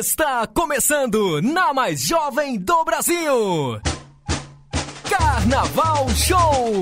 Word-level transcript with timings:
Está 0.00 0.46
começando 0.46 1.42
na 1.42 1.74
mais 1.74 2.00
jovem 2.00 2.58
do 2.58 2.84
Brasil. 2.86 3.78
Carnaval 5.06 6.08
Show. 6.16 6.72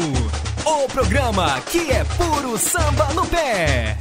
O 0.64 0.88
programa 0.88 1.60
que 1.62 1.90
é 1.90 2.04
puro 2.04 2.56
samba 2.56 3.12
no 3.14 3.26
pé. 3.26 3.98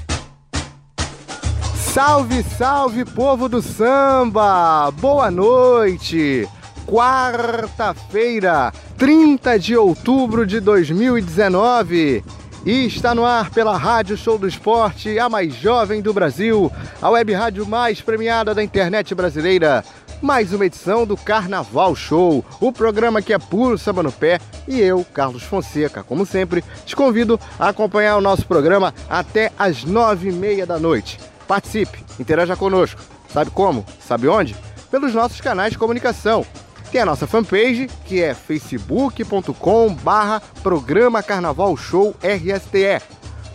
Salve, 1.96 2.44
salve, 2.44 3.06
povo 3.06 3.50
do 3.50 3.60
samba! 3.60 4.92
Boa 4.92 5.32
noite! 5.32 6.48
Quarta-feira, 6.86 8.72
30 9.00 9.58
de 9.58 9.76
outubro 9.76 10.46
de 10.46 10.60
2019. 10.60 12.24
E 12.66 12.86
está 12.86 13.16
no 13.16 13.26
ar 13.26 13.50
pela 13.50 13.78
Rádio 13.78 14.18
Show 14.18 14.38
do 14.38 14.48
Esporte, 14.48 15.18
a 15.18 15.30
mais 15.30 15.56
jovem 15.56 16.02
do 16.02 16.14
Brasil, 16.14 16.72
a 17.02 17.10
web 17.10 17.32
rádio 17.34 17.66
mais 17.66 18.02
premiada 18.02 18.54
da 18.54 18.64
internet 18.64 19.16
brasileira. 19.16 19.86
Mais 20.22 20.52
uma 20.52 20.66
edição 20.66 21.06
do 21.06 21.16
Carnaval 21.16 21.96
Show, 21.96 22.44
o 22.60 22.72
programa 22.72 23.22
que 23.22 23.32
é 23.32 23.38
puro 23.38 23.78
samba 23.78 24.02
no 24.04 24.12
pé. 24.12 24.40
E 24.68 24.82
eu, 24.82 25.06
Carlos 25.14 25.44
Fonseca, 25.44 26.04
como 26.04 26.26
sempre, 26.26 26.64
te 26.86 26.96
convido 26.96 27.40
a 27.60 27.70
acompanhar 27.70 28.18
o 28.18 28.22
nosso 28.22 28.46
programa 28.46 28.94
até 29.10 29.52
às 29.58 29.84
nove 29.84 30.30
e 30.30 30.34
meia 30.34 30.66
da 30.66 30.80
noite. 30.80 31.20
Participe, 31.48 32.04
interaja 32.20 32.56
conosco. 32.56 33.00
Sabe 33.32 33.52
como? 33.52 33.86
Sabe 34.06 34.28
onde? 34.28 34.56
Pelos 34.90 35.14
nossos 35.14 35.40
canais 35.40 35.72
de 35.72 35.78
comunicação. 35.78 36.46
Tem 36.92 37.02
a 37.02 37.06
nossa 37.06 37.28
fanpage, 37.28 37.88
que 38.06 38.22
é 38.22 38.34
facebook.com 38.34 39.94
barra 39.94 40.42
Programa 40.64 41.22
Carnaval 41.22 41.76
Show 41.76 42.16
RSTE. 42.24 43.02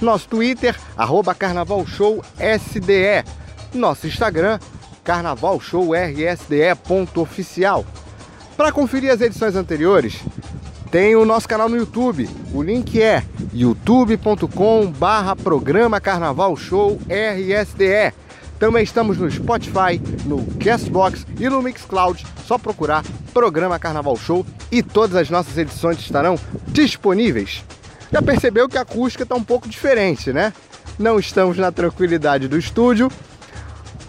Nosso 0.00 0.28
Twitter, 0.28 0.78
arroba 0.96 1.34
Carnaval 1.34 1.86
Show 1.86 2.22
SDE. 2.36 3.24
Nosso 3.72 4.06
Instagram, 4.06 4.58
Carnaval 5.02 5.60
Show. 5.60 5.92
Para 8.56 8.72
conferir 8.72 9.10
as 9.10 9.20
edições 9.20 9.56
anteriores, 9.56 10.20
tem 10.90 11.16
o 11.16 11.24
nosso 11.24 11.48
canal 11.48 11.70
no 11.70 11.76
YouTube. 11.76 12.28
O 12.52 12.62
link 12.62 13.00
é 13.00 13.24
youtube.com 13.52 14.86
barra 14.90 15.34
Programa 15.34 16.00
Carnaval 16.00 16.54
Show 16.54 16.98
RSDE. 17.08 18.21
Também 18.62 18.84
estamos 18.84 19.18
no 19.18 19.28
Spotify, 19.28 20.00
no 20.24 20.46
Castbox 20.60 21.26
e 21.36 21.48
no 21.48 21.60
Mixcloud. 21.60 22.24
Só 22.46 22.56
procurar 22.56 23.02
Programa 23.34 23.76
Carnaval 23.76 24.16
Show 24.16 24.46
e 24.70 24.84
todas 24.84 25.16
as 25.16 25.28
nossas 25.28 25.58
edições 25.58 25.98
estarão 25.98 26.38
disponíveis. 26.68 27.64
Já 28.12 28.22
percebeu 28.22 28.68
que 28.68 28.78
a 28.78 28.82
acústica 28.82 29.24
está 29.24 29.34
um 29.34 29.42
pouco 29.42 29.68
diferente, 29.68 30.32
né? 30.32 30.52
Não 30.96 31.18
estamos 31.18 31.58
na 31.58 31.72
tranquilidade 31.72 32.46
do 32.46 32.56
estúdio. 32.56 33.10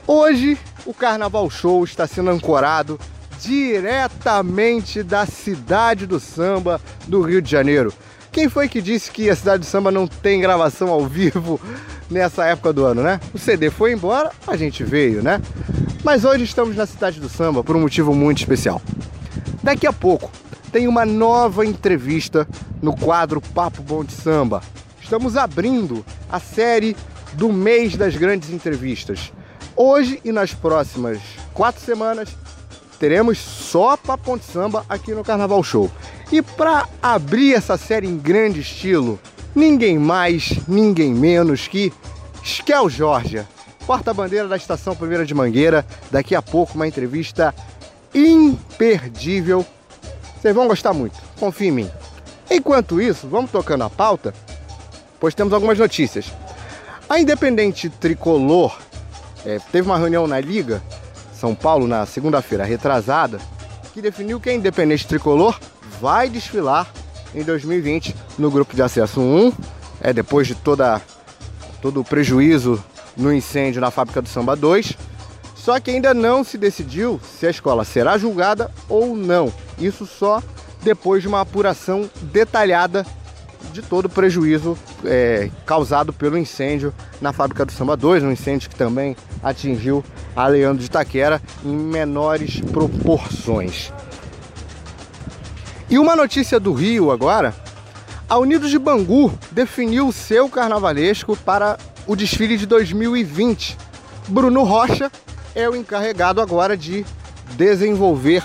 Hoje 0.06 0.56
o 0.86 0.94
Carnaval 0.94 1.50
Show 1.50 1.84
está 1.84 2.06
sendo 2.06 2.30
ancorado 2.30 3.00
diretamente 3.42 5.02
da 5.02 5.26
cidade 5.26 6.06
do 6.06 6.20
samba 6.20 6.80
do 7.08 7.24
Rio 7.24 7.42
de 7.42 7.50
Janeiro. 7.50 7.92
Quem 8.32 8.48
foi 8.48 8.70
que 8.70 8.84
disse 8.84 9.10
que 9.10 9.32
a 9.32 9.36
cidade 9.36 9.62
do 9.62 9.66
samba 9.66 9.90
não 9.90 10.06
tem 10.06 10.40
gravação 10.40 10.90
ao 10.90 11.08
vivo 11.08 11.60
nessa 12.14 12.46
época 12.46 12.72
do 12.72 12.86
ano, 12.86 13.02
né? 13.02 13.20
O 13.34 13.38
CD 13.38 13.70
foi 13.70 13.92
embora, 13.92 14.32
a 14.48 14.56
gente 14.56 14.84
veio, 14.84 15.22
né? 15.22 15.42
Mas 16.04 16.24
hoje 16.24 16.44
estamos 16.44 16.76
na 16.76 16.86
cidade 16.86 17.20
do 17.20 17.28
samba 17.28 17.64
por 17.64 17.76
um 17.76 17.82
motivo 17.82 18.14
muito 18.14 18.38
especial. 18.38 18.82
Daqui 19.62 19.88
a 19.88 19.92
pouco 19.92 20.32
tem 20.72 20.88
uma 20.88 21.06
nova 21.06 21.66
entrevista 21.66 22.48
no 22.82 22.96
quadro 22.96 23.42
Papo 23.42 23.82
Bom 23.82 24.04
de 24.04 24.14
Samba. 24.14 24.62
Estamos 25.02 25.36
abrindo 25.36 26.06
a 26.30 26.40
série 26.40 26.96
do 27.34 27.52
mês 27.52 27.96
das 27.96 28.16
grandes 28.16 28.50
entrevistas. 28.50 29.32
Hoje 29.76 30.22
e 30.24 30.32
nas 30.32 30.54
próximas 30.54 31.20
quatro 31.54 31.82
semanas 31.82 32.30
teremos 33.00 33.38
só 33.38 33.98
Papo 33.98 34.32
Bom 34.32 34.38
de 34.38 34.46
Samba 34.46 34.86
aqui 34.88 35.14
no 35.14 35.24
Carnaval 35.24 35.64
Show. 35.64 35.92
E 36.32 36.42
para 36.42 36.88
abrir 37.02 37.54
essa 37.54 37.78
série 37.78 38.08
em 38.08 38.18
grande 38.18 38.60
estilo, 38.60 39.20
ninguém 39.56 39.98
mais, 39.98 40.60
ninguém 40.68 41.14
menos 41.14 41.68
que 41.68 41.94
Skel 42.44 42.90
Georgia, 42.90 43.48
porta-bandeira 43.86 44.48
da 44.48 44.58
Estação 44.58 44.96
Primeira 44.96 45.26
de 45.26 45.34
Mangueira. 45.34 45.86
Daqui 46.12 46.36
a 46.36 46.42
pouco 46.42 46.76
uma 46.76 46.88
entrevista 46.88 47.54
imperdível. 48.14 49.66
Vocês 50.40 50.54
vão 50.54 50.68
gostar 50.68 50.94
muito, 50.94 51.18
confia 51.40 51.70
em 51.70 51.72
mim. 51.72 51.92
Enquanto 52.50 53.02
isso, 53.02 53.28
vamos 53.28 53.50
tocando 53.50 53.84
a 53.84 53.90
pauta, 53.90 54.34
pois 55.20 55.34
temos 55.34 55.54
algumas 55.54 55.80
notícias. 55.80 56.32
A 57.10 57.20
Independente 57.20 57.90
Tricolor 57.90 58.78
é, 59.46 59.60
teve 59.72 59.88
uma 59.88 59.98
reunião 59.98 60.28
na 60.28 60.40
Liga 60.40 60.82
São 61.34 61.54
Paulo 61.54 61.88
na 61.88 62.06
segunda-feira 62.06 62.64
retrasada 62.64 63.40
que 63.94 64.02
definiu 64.02 64.40
que 64.40 64.50
a 64.50 64.54
Independente 64.54 65.08
Tricolor 65.08 65.60
vai 66.02 66.28
desfilar 66.28 66.92
em 67.34 67.44
2020 67.44 68.16
no 68.38 68.52
grupo 68.52 68.76
de 68.76 68.82
acesso 68.82 69.22
1, 69.22 69.54
é 70.02 70.14
depois 70.14 70.48
de 70.48 70.56
toda 70.56 71.02
todo 71.82 72.00
o 72.00 72.04
prejuízo 72.04 72.82
no 73.18 73.34
incêndio 73.34 73.82
na 73.82 73.92
fábrica 73.92 74.22
do 74.22 74.30
Samba 74.30 74.56
2. 74.56 74.98
Só 75.56 75.80
que 75.80 75.92
ainda 75.92 76.14
não 76.14 76.44
se 76.44 76.58
decidiu 76.58 77.20
se 77.40 77.48
a 77.48 77.50
escola 77.50 77.86
será 77.86 78.18
julgada 78.18 78.72
ou 78.90 79.16
não. 79.16 79.52
Isso 79.78 80.06
só 80.06 80.42
depois 80.82 81.22
de 81.22 81.28
uma 81.28 81.42
apuração 81.42 82.10
detalhada 82.22 83.06
de 83.72 83.82
todo 83.82 84.06
o 84.06 84.10
prejuízo 84.10 84.78
é, 85.06 85.50
causado 85.66 86.12
pelo 86.12 86.38
incêndio 86.38 86.94
na 87.22 87.32
fábrica 87.32 87.66
do 87.66 87.72
Samba 87.72 87.96
2, 87.96 88.24
um 88.24 88.32
incêndio 88.32 88.70
que 88.70 88.76
também 88.76 89.16
atingiu 89.42 90.04
a 90.36 90.48
Leandro 90.48 90.84
de 90.84 90.92
Taquera 90.92 91.42
em 91.64 91.76
menores 91.76 92.60
proporções. 92.60 93.92
E 95.90 96.00
uma 96.00 96.16
notícia 96.16 96.60
do 96.60 96.74
Rio 96.74 97.12
agora. 97.12 97.54
A 98.30 98.38
Unidos 98.38 98.70
de 98.70 98.80
Bangu 98.80 99.32
definiu 99.52 100.08
o 100.08 100.14
seu 100.14 100.50
carnavalesco 100.50 101.36
para 101.36 101.78
o 102.08 102.16
desfile 102.16 102.58
de 102.58 102.66
2020. 102.66 103.78
Bruno 104.28 104.64
Rocha 104.64 105.12
é 105.54 105.70
o 105.70 105.76
encarregado 105.76 106.42
agora 106.42 106.76
de 106.76 107.06
desenvolver 107.56 108.44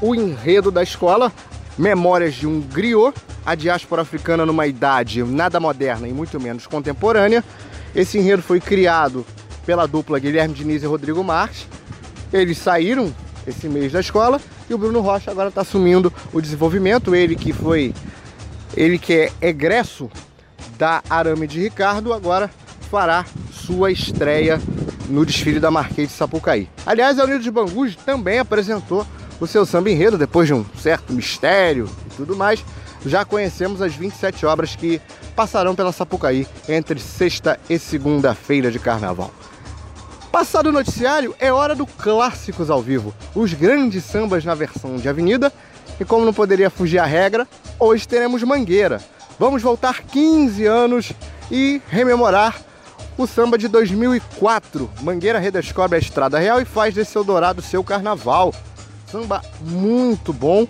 o 0.00 0.14
enredo 0.14 0.70
da 0.70 0.82
escola, 0.82 1.32
Memórias 1.78 2.34
de 2.34 2.46
um 2.46 2.60
Griot, 2.60 3.14
a 3.46 3.54
diáspora 3.54 4.02
africana 4.02 4.44
numa 4.44 4.66
idade 4.66 5.22
nada 5.22 5.58
moderna 5.58 6.06
e 6.06 6.12
muito 6.12 6.38
menos 6.40 6.66
contemporânea. 6.66 7.42
Esse 7.94 8.18
enredo 8.18 8.42
foi 8.42 8.60
criado 8.60 9.24
pela 9.64 9.86
dupla 9.86 10.18
Guilherme 10.18 10.54
Diniz 10.54 10.82
e 10.82 10.86
Rodrigo 10.86 11.22
Marques. 11.24 11.66
Eles 12.32 12.58
saíram 12.58 13.14
esse 13.46 13.68
mês 13.68 13.92
da 13.92 14.00
escola 14.00 14.40
e 14.68 14.74
o 14.74 14.78
Bruno 14.78 15.00
Rocha 15.00 15.30
agora 15.30 15.48
está 15.48 15.60
assumindo 15.60 16.12
o 16.32 16.40
desenvolvimento. 16.40 17.14
Ele 17.14 17.36
que 17.36 17.52
foi, 17.52 17.94
ele 18.76 18.98
que 18.98 19.12
é 19.12 19.32
egresso 19.40 20.10
da 20.78 21.02
Arame 21.08 21.46
de 21.46 21.60
Ricardo, 21.60 22.12
agora 22.12 22.50
fará 22.90 23.24
sua 23.52 23.90
estreia 23.90 24.60
no 25.08 25.24
desfile 25.24 25.60
da 25.60 25.70
Marquês 25.70 26.08
de 26.08 26.14
Sapucaí. 26.14 26.68
Aliás, 26.86 27.18
a 27.18 27.24
Unido 27.24 27.42
de 27.42 27.50
Bangus 27.50 27.96
também 27.96 28.38
apresentou 28.38 29.06
o 29.40 29.46
seu 29.46 29.66
samba 29.66 29.90
enredo 29.90 30.16
depois 30.16 30.46
de 30.46 30.54
um 30.54 30.64
certo 30.80 31.12
mistério 31.12 31.88
e 32.06 32.16
tudo 32.16 32.36
mais. 32.36 32.64
Já 33.04 33.24
conhecemos 33.24 33.82
as 33.82 33.94
27 33.94 34.46
obras 34.46 34.74
que 34.74 35.00
passarão 35.36 35.74
pela 35.74 35.92
Sapucaí 35.92 36.46
entre 36.68 36.98
sexta 36.98 37.58
e 37.68 37.78
segunda-feira 37.78 38.70
de 38.70 38.78
carnaval. 38.78 39.30
Passado 40.34 40.70
o 40.70 40.72
noticiário, 40.72 41.32
é 41.38 41.52
hora 41.52 41.76
do 41.76 41.86
Clássicos 41.86 42.68
ao 42.68 42.82
Vivo, 42.82 43.14
os 43.36 43.54
grandes 43.54 44.02
sambas 44.02 44.44
na 44.44 44.52
versão 44.52 44.96
de 44.96 45.08
avenida. 45.08 45.52
E 46.00 46.04
como 46.04 46.24
não 46.24 46.34
poderia 46.34 46.68
fugir 46.68 46.98
a 46.98 47.04
regra, 47.04 47.46
hoje 47.78 48.08
teremos 48.08 48.42
Mangueira. 48.42 49.00
Vamos 49.38 49.62
voltar 49.62 50.02
15 50.02 50.66
anos 50.66 51.12
e 51.52 51.80
rememorar 51.88 52.60
o 53.16 53.28
samba 53.28 53.56
de 53.56 53.68
2004. 53.68 54.90
Mangueira 55.02 55.38
redescobre 55.38 55.94
a 55.98 56.00
Estrada 56.00 56.36
Real 56.36 56.60
e 56.60 56.64
faz 56.64 56.92
desse 56.92 57.16
Eldorado 57.16 57.62
seu 57.62 57.84
carnaval. 57.84 58.52
Samba 59.06 59.40
muito 59.60 60.32
bom 60.32 60.66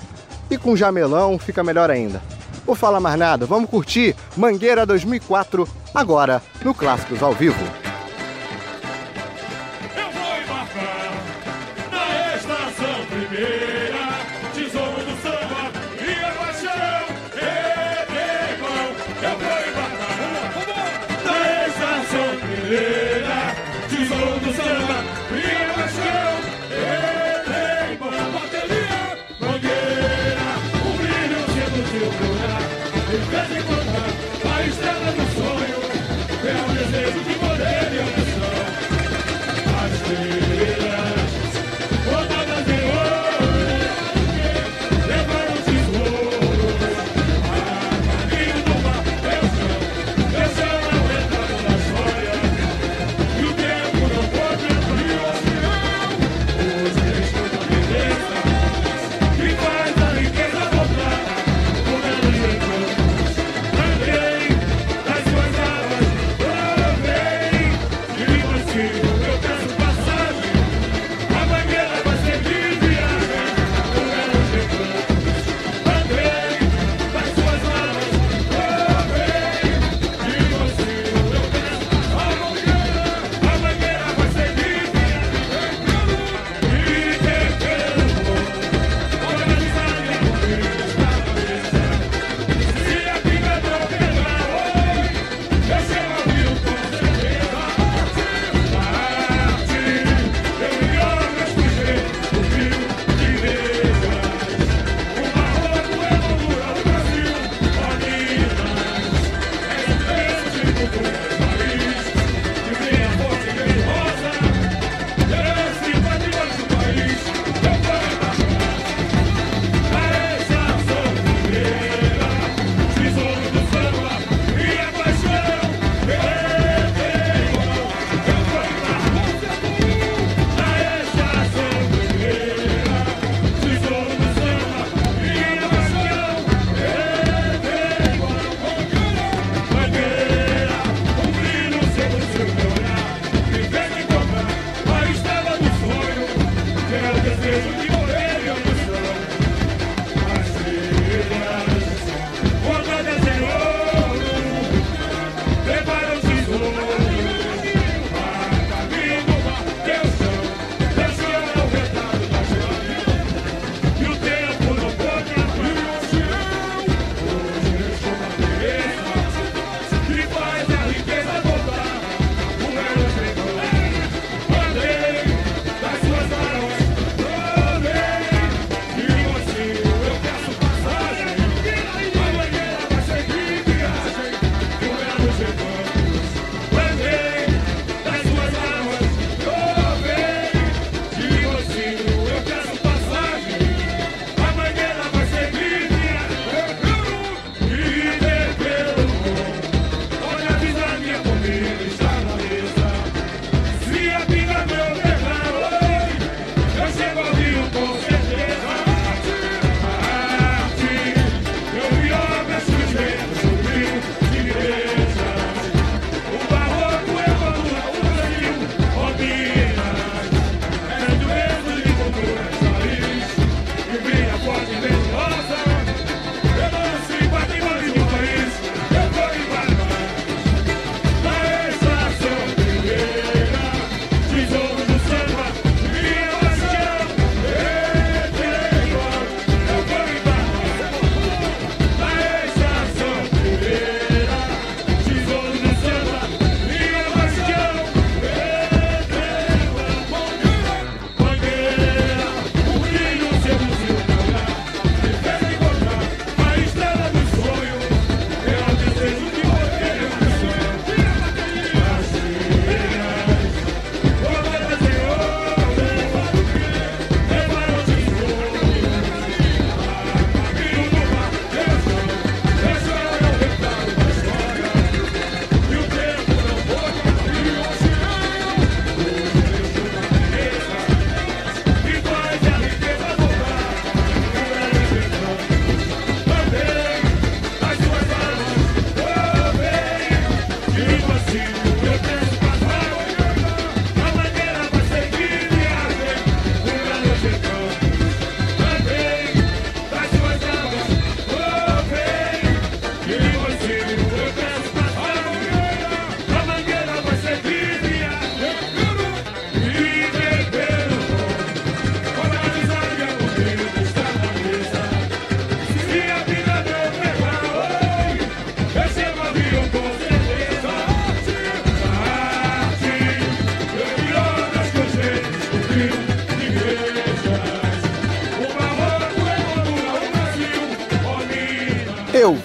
e 0.50 0.58
com 0.58 0.76
jamelão 0.76 1.38
fica 1.38 1.64
melhor 1.64 1.90
ainda. 1.90 2.20
Vou 2.66 2.74
falar 2.74 3.00
mais 3.00 3.18
nada, 3.18 3.46
vamos 3.46 3.70
curtir 3.70 4.14
Mangueira 4.36 4.84
2004 4.84 5.66
agora 5.94 6.42
no 6.62 6.74
Clássicos 6.74 7.22
ao 7.22 7.32
Vivo. 7.32 7.83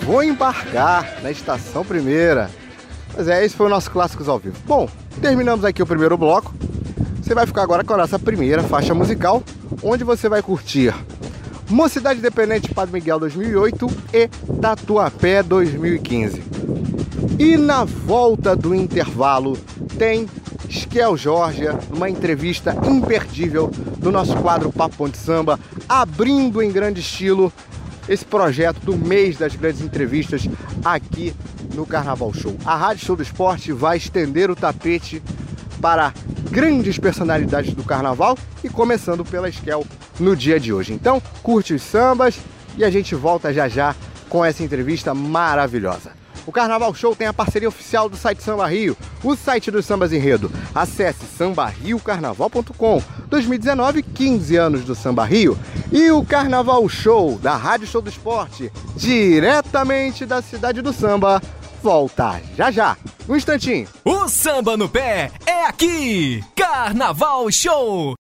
Vou 0.10 0.24
embarcar 0.24 1.22
na 1.22 1.30
estação 1.30 1.86
primeira. 1.86 2.50
Mas 3.16 3.28
é, 3.28 3.46
esse 3.46 3.56
foi 3.56 3.68
o 3.68 3.70
nosso 3.70 3.92
Clássicos 3.92 4.28
ao 4.28 4.40
Vivo. 4.40 4.56
Bom, 4.66 4.90
terminamos 5.22 5.64
aqui 5.64 5.84
o 5.84 5.86
primeiro 5.86 6.18
bloco. 6.18 6.52
Você 7.22 7.36
vai 7.36 7.46
ficar 7.46 7.62
agora 7.62 7.84
com 7.84 7.94
a 7.94 7.98
nossa 7.98 8.18
primeira 8.18 8.64
faixa 8.64 8.96
musical, 8.96 9.44
onde 9.84 10.04
você 10.04 10.28
vai 10.28 10.42
curtir 10.42 10.96
Mocidade 11.70 12.18
Independente 12.18 12.74
Padre 12.74 12.94
Miguel 12.94 13.20
2008 13.20 13.88
e 14.12 14.28
Tatuapé 14.60 15.44
2015. 15.44 16.44
E 17.38 17.56
na 17.56 17.84
volta 17.84 18.56
do 18.56 18.74
intervalo 18.74 19.56
tem 20.00 20.28
Skel 20.68 21.16
Georgia, 21.18 21.78
numa 21.88 22.10
entrevista 22.10 22.76
imperdível 22.84 23.70
do 24.00 24.12
nosso 24.12 24.36
quadro 24.38 24.72
Papo 24.72 25.08
de 25.08 25.18
Samba, 25.18 25.60
abrindo 25.88 26.64
em 26.64 26.72
grande 26.72 27.00
estilo 27.00 27.54
esse 28.10 28.26
projeto 28.26 28.80
do 28.80 28.98
mês 28.98 29.38
das 29.38 29.56
grandes 29.56 29.82
entrevistas 29.82 30.50
aqui 30.84 31.34
no 31.76 31.86
Carnaval 31.86 32.34
Show. 32.34 32.58
A 32.66 32.76
Rádio 32.76 33.06
Show 33.06 33.16
do 33.16 33.24
Esporte 33.24 33.72
vai 33.72 33.98
estender 33.98 34.50
o 34.50 34.56
tapete 34.56 35.22
para 35.80 36.12
grandes 36.50 36.98
personalidades 36.98 37.74
do 37.74 37.84
carnaval 37.84 38.38
e 38.64 38.70
começando 38.70 39.24
pela 39.24 39.48
Esquel 39.48 39.86
no 40.20 40.36
dia 40.36 40.60
de 40.60 40.74
hoje. 40.74 40.92
Então, 40.92 41.22
curte 41.44 41.74
os 41.74 41.84
sambas 41.84 42.38
e 42.76 42.84
a 42.84 42.90
gente 42.90 43.14
volta 43.14 43.54
já 43.54 43.70
já 43.70 43.96
com 44.28 44.44
essa 44.44 44.64
entrevista 44.64 45.14
maravilhosa. 45.14 46.19
O 46.46 46.52
Carnaval 46.52 46.94
Show 46.94 47.16
tem 47.16 47.28
a 47.28 47.34
parceria 47.34 47.70
oficial 47.70 48.10
do 48.10 48.18
site 48.18 48.44
Samba 48.44 48.68
Rio, 48.68 48.98
o 49.24 49.36
site 49.36 49.70
dos 49.70 49.86
sambas 49.86 50.12
enredo. 50.12 50.52
Acesse 50.74 51.26
sambarriocarnaval.com. 51.38 53.02
2019, 53.28 54.02
15 54.04 54.56
anos 54.56 54.84
do 54.84 54.96
Samba 54.96 55.26
Rio. 55.26 55.58
E 55.92 56.10
o 56.12 56.24
Carnaval 56.24 56.88
Show 56.90 57.38
da 57.40 57.56
Rádio 57.56 57.88
Show 57.88 58.02
do 58.02 58.10
Esporte, 58.10 58.72
diretamente 58.96 60.26
da 60.26 60.42
cidade 60.42 60.82
do 60.82 60.92
samba, 60.94 61.42
volta 61.82 62.42
já 62.58 62.72
já. 62.72 62.98
Um 63.28 63.36
instantinho. 63.36 63.88
O 64.04 64.28
samba 64.28 64.76
no 64.76 64.90
pé 64.90 65.32
é 65.46 65.66
aqui. 65.66 66.44
Carnaval 66.56 67.52
Show. 67.52 68.16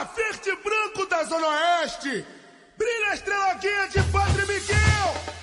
A 0.00 0.04
Verde 0.04 0.56
Branco 0.64 1.04
da 1.04 1.24
Zona 1.24 1.46
Oeste. 1.46 2.24
Brilha 2.78 3.10
a 3.10 3.14
estrela 3.14 3.54
guia 3.54 3.86
de 3.88 4.02
Padre 4.10 4.46
Miguel. 4.46 5.39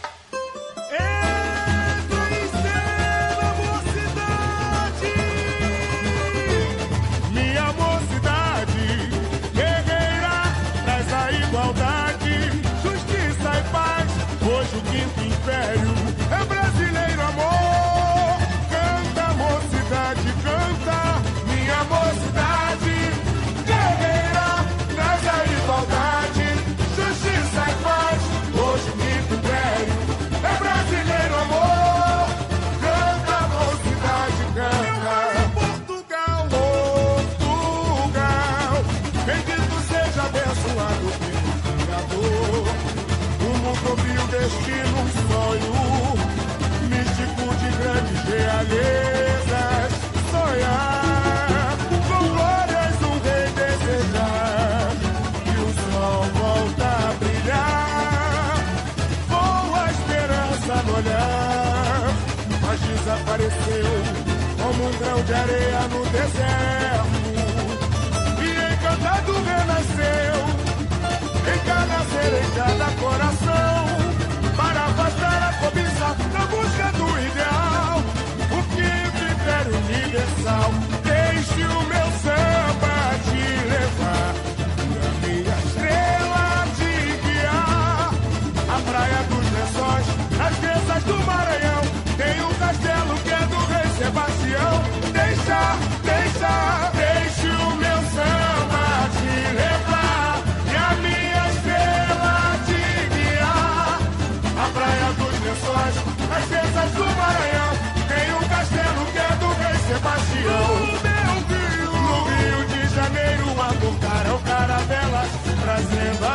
sir 66.30 66.67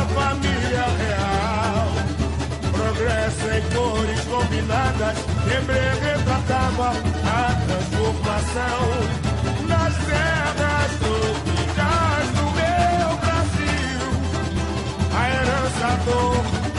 família 0.07 0.85
real. 1.03 1.89
Progresso 2.73 3.47
em 3.51 3.63
cores 3.75 4.21
combinadas, 4.25 5.19
Embreu 5.47 6.01
retratava 6.01 6.89
a 6.91 7.55
transformação 7.67 8.81
nas 9.69 9.95
terras 10.07 10.91
tropicais 11.01 12.29
do 12.37 12.45
meu 12.59 13.09
Brasil. 13.19 14.03
A 15.17 15.21
herança 15.29 15.89
dor 16.05 16.72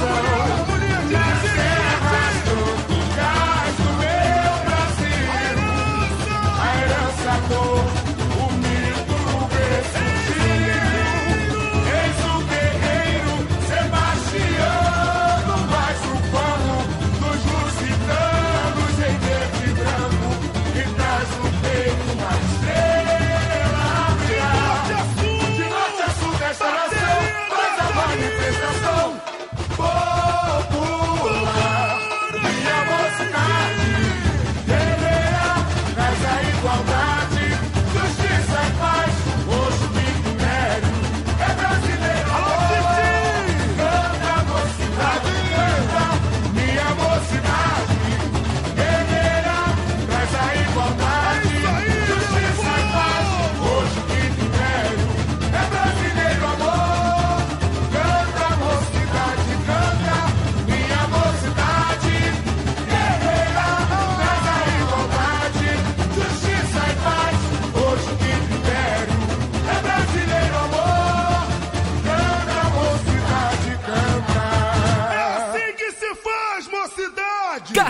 myself. 0.00 0.55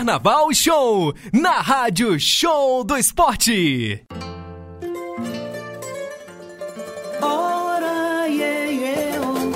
Carnaval 0.07 0.53
Show, 0.53 1.13
na 1.33 1.59
Rádio 1.59 2.17
Show 2.17 2.85
do 2.85 2.95
Esporte. 2.95 4.05
Ora, 7.21 8.29
e 8.29 8.39
yeah, 8.39 9.19
oh. 9.19 9.51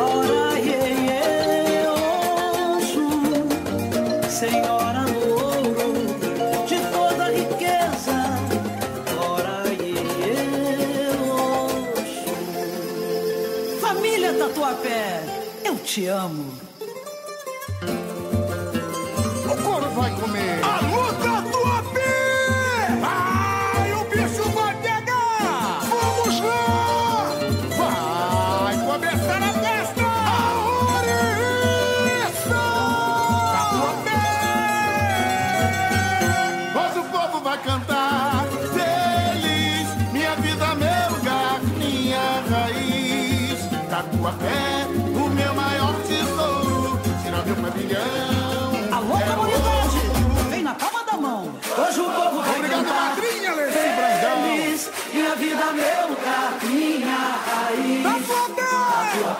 Ora, 0.00 0.60
e 0.60 0.70
yeah, 0.70 1.90
oh. 1.90 2.78
Senhora 4.30 5.04
Louro, 5.10 5.90
de 6.68 6.78
toda 6.92 7.24
riqueza, 7.32 8.18
ora, 9.18 9.64
e 9.66 9.74
yeah, 9.82 10.46
yeah, 10.94 11.18
oh. 11.34 11.68
Família 13.80 14.32
pé, 14.80 15.24
eu 15.64 15.74
te 15.78 16.06
amo. 16.06 16.75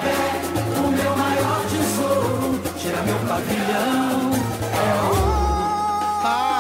pé, 0.07 0.79
o 0.79 0.91
meu 0.91 1.17
maior 1.17 1.61
tesouro. 1.71 2.61
Tira 2.79 3.03
meu 3.03 3.19
pavilhão, 3.29 4.33
é 4.73 4.89
o. 5.03 5.17
Ah. 6.25 6.56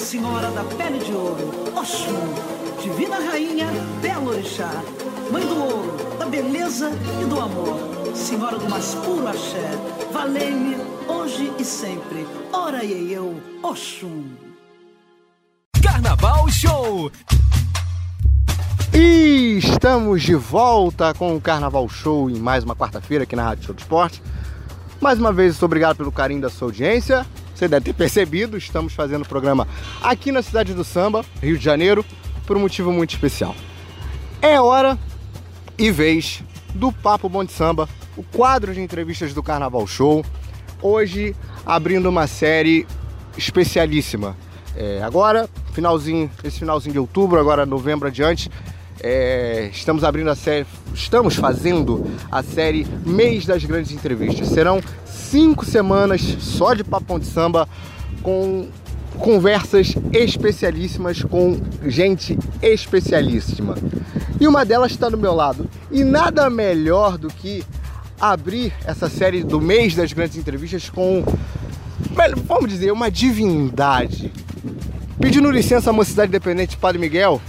Senhora 0.00 0.50
da 0.50 0.64
pele 0.64 0.98
de 0.98 1.12
ouro. 1.12 1.50
Oxum, 1.76 2.34
divina 2.82 3.16
rainha, 3.16 3.66
belo 4.00 4.30
orixá, 4.30 4.70
mãe 5.30 5.46
do 5.46 5.62
ouro, 5.62 6.16
da 6.18 6.26
beleza 6.26 6.90
e 7.20 7.24
do 7.26 7.38
amor. 7.38 7.78
Senhora 8.14 8.58
do 8.58 8.68
mais 8.68 8.94
puro 8.94 9.28
axé, 9.28 9.70
valei-me 10.10 10.76
hoje 11.06 11.52
e 11.58 11.64
sempre. 11.64 12.26
Ora 12.52 12.82
e 12.82 13.12
eu, 13.12 13.40
Oxum. 13.62 14.24
Carnaval 15.82 16.48
Show. 16.48 17.12
E 18.92 19.58
estamos 19.58 20.22
de 20.22 20.34
volta 20.34 21.14
com 21.14 21.36
o 21.36 21.40
Carnaval 21.40 21.88
Show 21.88 22.28
em 22.30 22.38
mais 22.40 22.64
uma 22.64 22.74
quarta-feira 22.74 23.24
aqui 23.24 23.36
na 23.36 23.44
Rádio 23.44 23.64
Show 23.64 23.74
do 23.74 23.80
Esporte. 23.80 24.22
Mais 25.00 25.18
uma 25.18 25.32
vez, 25.32 25.52
muito 25.52 25.66
obrigado 25.66 25.96
pelo 25.98 26.10
carinho 26.10 26.40
da 26.40 26.50
sua 26.50 26.68
audiência. 26.68 27.24
Você 27.60 27.68
deve 27.68 27.84
ter 27.84 27.92
percebido, 27.92 28.56
estamos 28.56 28.94
fazendo 28.94 29.20
o 29.20 29.28
programa 29.28 29.68
aqui 30.02 30.32
na 30.32 30.40
cidade 30.40 30.72
do 30.72 30.82
Samba, 30.82 31.22
Rio 31.42 31.58
de 31.58 31.62
Janeiro, 31.62 32.02
por 32.46 32.56
um 32.56 32.60
motivo 32.60 32.90
muito 32.90 33.10
especial. 33.10 33.54
É 34.40 34.58
hora 34.58 34.98
e 35.76 35.90
vez 35.90 36.42
do 36.74 36.90
Papo 36.90 37.28
Bom 37.28 37.44
de 37.44 37.52
Samba, 37.52 37.86
o 38.16 38.22
quadro 38.22 38.72
de 38.72 38.80
entrevistas 38.80 39.34
do 39.34 39.42
Carnaval 39.42 39.86
Show. 39.86 40.24
Hoje, 40.80 41.36
abrindo 41.66 42.08
uma 42.08 42.26
série 42.26 42.86
especialíssima. 43.36 44.34
É, 44.74 45.02
agora, 45.02 45.46
finalzinho, 45.74 46.30
esse 46.42 46.60
finalzinho 46.60 46.94
de 46.94 46.98
outubro, 46.98 47.38
agora 47.38 47.66
novembro 47.66 48.08
adiante, 48.08 48.50
é, 49.02 49.70
estamos 49.72 50.04
abrindo 50.04 50.30
a 50.30 50.34
série, 50.34 50.66
estamos 50.94 51.34
fazendo 51.34 52.06
a 52.30 52.42
série 52.42 52.86
Mês 53.04 53.46
das 53.46 53.64
Grandes 53.64 53.92
Entrevistas. 53.92 54.48
Serão 54.48 54.80
cinco 55.04 55.64
semanas 55.64 56.20
só 56.40 56.74
de 56.74 56.84
papão 56.84 57.18
de 57.18 57.26
samba 57.26 57.68
com 58.22 58.68
conversas 59.18 59.94
especialíssimas 60.12 61.22
com 61.22 61.60
gente 61.86 62.38
especialíssima. 62.62 63.76
E 64.40 64.46
uma 64.46 64.64
delas 64.64 64.92
está 64.92 65.08
do 65.08 65.18
meu 65.18 65.34
lado. 65.34 65.68
E 65.90 66.04
nada 66.04 66.48
melhor 66.48 67.18
do 67.18 67.28
que 67.28 67.64
abrir 68.20 68.72
essa 68.84 69.08
série 69.08 69.42
do 69.42 69.60
mês 69.60 69.94
das 69.94 70.12
grandes 70.12 70.36
entrevistas 70.36 70.90
com, 70.90 71.24
vamos 72.46 72.68
dizer, 72.68 72.92
uma 72.92 73.10
divindade. 73.10 74.32
Pedindo 75.18 75.50
licença 75.50 75.90
à 75.90 75.92
Mocidade 75.92 76.28
Independente 76.28 76.76
Padre 76.76 76.98
Miguel, 76.98 77.40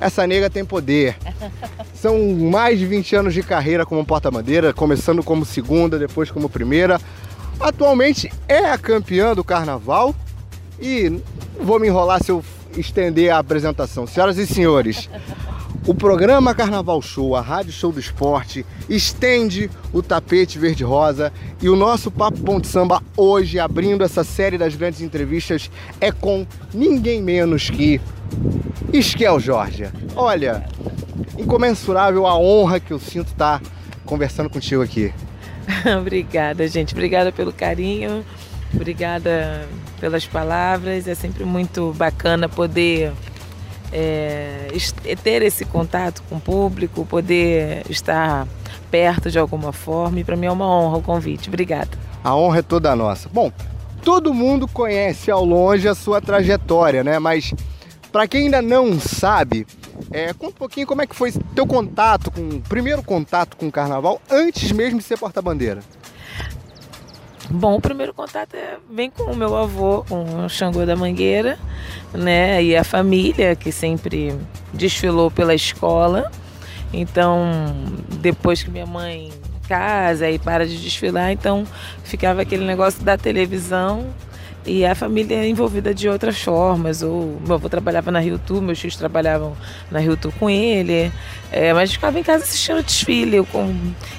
essa 0.00 0.26
nega 0.26 0.48
tem 0.48 0.64
poder. 0.64 1.16
São 1.94 2.32
mais 2.34 2.78
de 2.78 2.86
20 2.86 3.16
anos 3.16 3.34
de 3.34 3.42
carreira 3.42 3.84
como 3.84 4.04
porta-bandeira, 4.04 4.72
começando 4.72 5.22
como 5.22 5.44
segunda, 5.44 5.98
depois 5.98 6.30
como 6.30 6.48
primeira. 6.48 7.00
Atualmente 7.60 8.32
é 8.46 8.70
a 8.70 8.78
campeã 8.78 9.34
do 9.34 9.42
carnaval 9.42 10.14
e 10.80 11.20
vou 11.60 11.80
me 11.80 11.88
enrolar 11.88 12.22
se 12.22 12.30
eu 12.30 12.44
estender 12.76 13.30
a 13.30 13.38
apresentação. 13.38 14.06
Senhoras 14.06 14.38
e 14.38 14.46
senhores, 14.46 15.08
o 15.88 15.94
programa 15.94 16.54
Carnaval 16.54 17.00
Show, 17.00 17.34
a 17.34 17.40
Rádio 17.40 17.72
Show 17.72 17.90
do 17.90 17.98
Esporte, 17.98 18.64
estende 18.88 19.70
o 19.92 20.02
tapete 20.02 20.58
verde-rosa 20.58 21.32
e 21.62 21.68
o 21.68 21.74
nosso 21.74 22.10
Papo 22.10 22.60
de 22.60 22.66
Samba 22.66 23.02
hoje, 23.16 23.58
abrindo 23.58 24.04
essa 24.04 24.22
série 24.22 24.58
das 24.58 24.76
grandes 24.76 25.00
entrevistas, 25.00 25.70
é 26.00 26.12
com 26.12 26.46
ninguém 26.74 27.22
menos 27.22 27.70
que 27.70 28.00
Esquel 28.92 29.38
Jorge. 29.38 29.88
Olha, 30.16 30.64
incomensurável 31.36 32.26
a 32.26 32.38
honra 32.38 32.80
que 32.80 32.92
eu 32.92 32.98
sinto 32.98 33.28
estar 33.28 33.60
conversando 34.04 34.48
contigo 34.48 34.82
aqui. 34.82 35.12
Obrigada, 36.00 36.66
gente. 36.66 36.94
Obrigada 36.94 37.30
pelo 37.30 37.52
carinho. 37.52 38.24
Obrigada 38.74 39.66
pelas 40.00 40.26
palavras. 40.26 41.06
É 41.06 41.14
sempre 41.14 41.44
muito 41.44 41.92
bacana 41.96 42.48
poder 42.48 43.12
é, 43.92 44.68
ter 45.22 45.42
esse 45.42 45.64
contato 45.64 46.22
com 46.28 46.36
o 46.36 46.40
público, 46.40 47.04
poder 47.06 47.82
estar 47.88 48.46
perto 48.90 49.30
de 49.30 49.38
alguma 49.38 49.72
forma. 49.72 50.20
E 50.20 50.24
para 50.24 50.36
mim 50.36 50.46
é 50.46 50.50
uma 50.50 50.66
honra 50.66 50.98
o 50.98 51.02
convite. 51.02 51.48
Obrigada. 51.48 51.90
A 52.24 52.34
honra 52.34 52.58
é 52.58 52.62
toda 52.62 52.94
nossa. 52.96 53.28
Bom, 53.28 53.52
todo 54.02 54.34
mundo 54.34 54.66
conhece 54.66 55.30
ao 55.30 55.44
longe 55.44 55.86
a 55.88 55.94
sua 55.94 56.20
trajetória, 56.20 57.04
né? 57.04 57.18
Mas 57.18 57.52
para 58.12 58.26
quem 58.26 58.44
ainda 58.44 58.62
não 58.62 58.98
sabe, 58.98 59.66
é, 60.10 60.32
conta 60.32 60.48
um 60.48 60.58
pouquinho 60.58 60.86
como 60.86 61.02
é 61.02 61.06
que 61.06 61.14
foi 61.14 61.32
teu 61.54 61.66
contato 61.66 62.30
com, 62.30 62.60
primeiro 62.62 63.02
contato 63.02 63.56
com 63.56 63.68
o 63.68 63.72
carnaval, 63.72 64.20
antes 64.30 64.72
mesmo 64.72 64.98
de 64.98 65.04
ser 65.04 65.18
porta-bandeira. 65.18 65.82
Bom, 67.50 67.76
o 67.76 67.80
primeiro 67.80 68.12
contato 68.12 68.54
é, 68.54 68.76
vem 68.90 69.10
com 69.10 69.24
o 69.24 69.36
meu 69.36 69.56
avô, 69.56 70.04
com 70.06 70.44
o 70.44 70.48
Xangô 70.50 70.84
da 70.84 70.94
Mangueira, 70.94 71.58
né? 72.12 72.62
E 72.62 72.76
a 72.76 72.84
família, 72.84 73.56
que 73.56 73.72
sempre 73.72 74.38
desfilou 74.72 75.30
pela 75.30 75.54
escola. 75.54 76.30
Então, 76.92 77.50
depois 78.20 78.62
que 78.62 78.70
minha 78.70 78.84
mãe 78.84 79.32
casa 79.66 80.30
e 80.30 80.38
para 80.38 80.66
de 80.66 80.78
desfilar, 80.78 81.30
então 81.32 81.66
ficava 82.04 82.42
aquele 82.42 82.64
negócio 82.64 83.02
da 83.02 83.16
televisão 83.16 84.06
e 84.68 84.84
a 84.84 84.94
família 84.94 85.36
é 85.36 85.48
envolvida 85.48 85.94
de 85.94 86.08
outras 86.08 86.40
formas. 86.40 87.02
Ou 87.02 87.40
meu 87.44 87.54
avô 87.54 87.68
trabalhava 87.68 88.10
na 88.10 88.20
Rio 88.20 88.38
Tour, 88.38 88.60
meus 88.60 88.78
filhos 88.78 88.96
trabalhavam 88.96 89.56
na 89.90 89.98
Rio 89.98 90.16
Tour 90.16 90.32
com 90.38 90.50
ele. 90.50 91.10
É, 91.50 91.72
mas 91.72 91.92
ficava 91.92 92.18
em 92.18 92.22
casa 92.22 92.44
assistindo 92.44 92.78
o 92.78 92.82
desfile 92.82 93.44
com, 93.46 93.74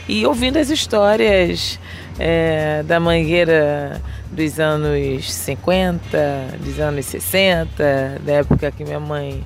e 0.07 0.25
ouvindo 0.25 0.57
as 0.57 0.69
histórias 0.69 1.79
é, 2.17 2.83
da 2.83 2.99
mangueira 2.99 4.01
dos 4.31 4.59
anos 4.59 5.31
50, 5.31 6.57
dos 6.59 6.79
anos 6.79 7.05
60, 7.05 8.21
da 8.25 8.33
época 8.33 8.71
que 8.71 8.83
minha 8.83 8.99
mãe 8.99 9.43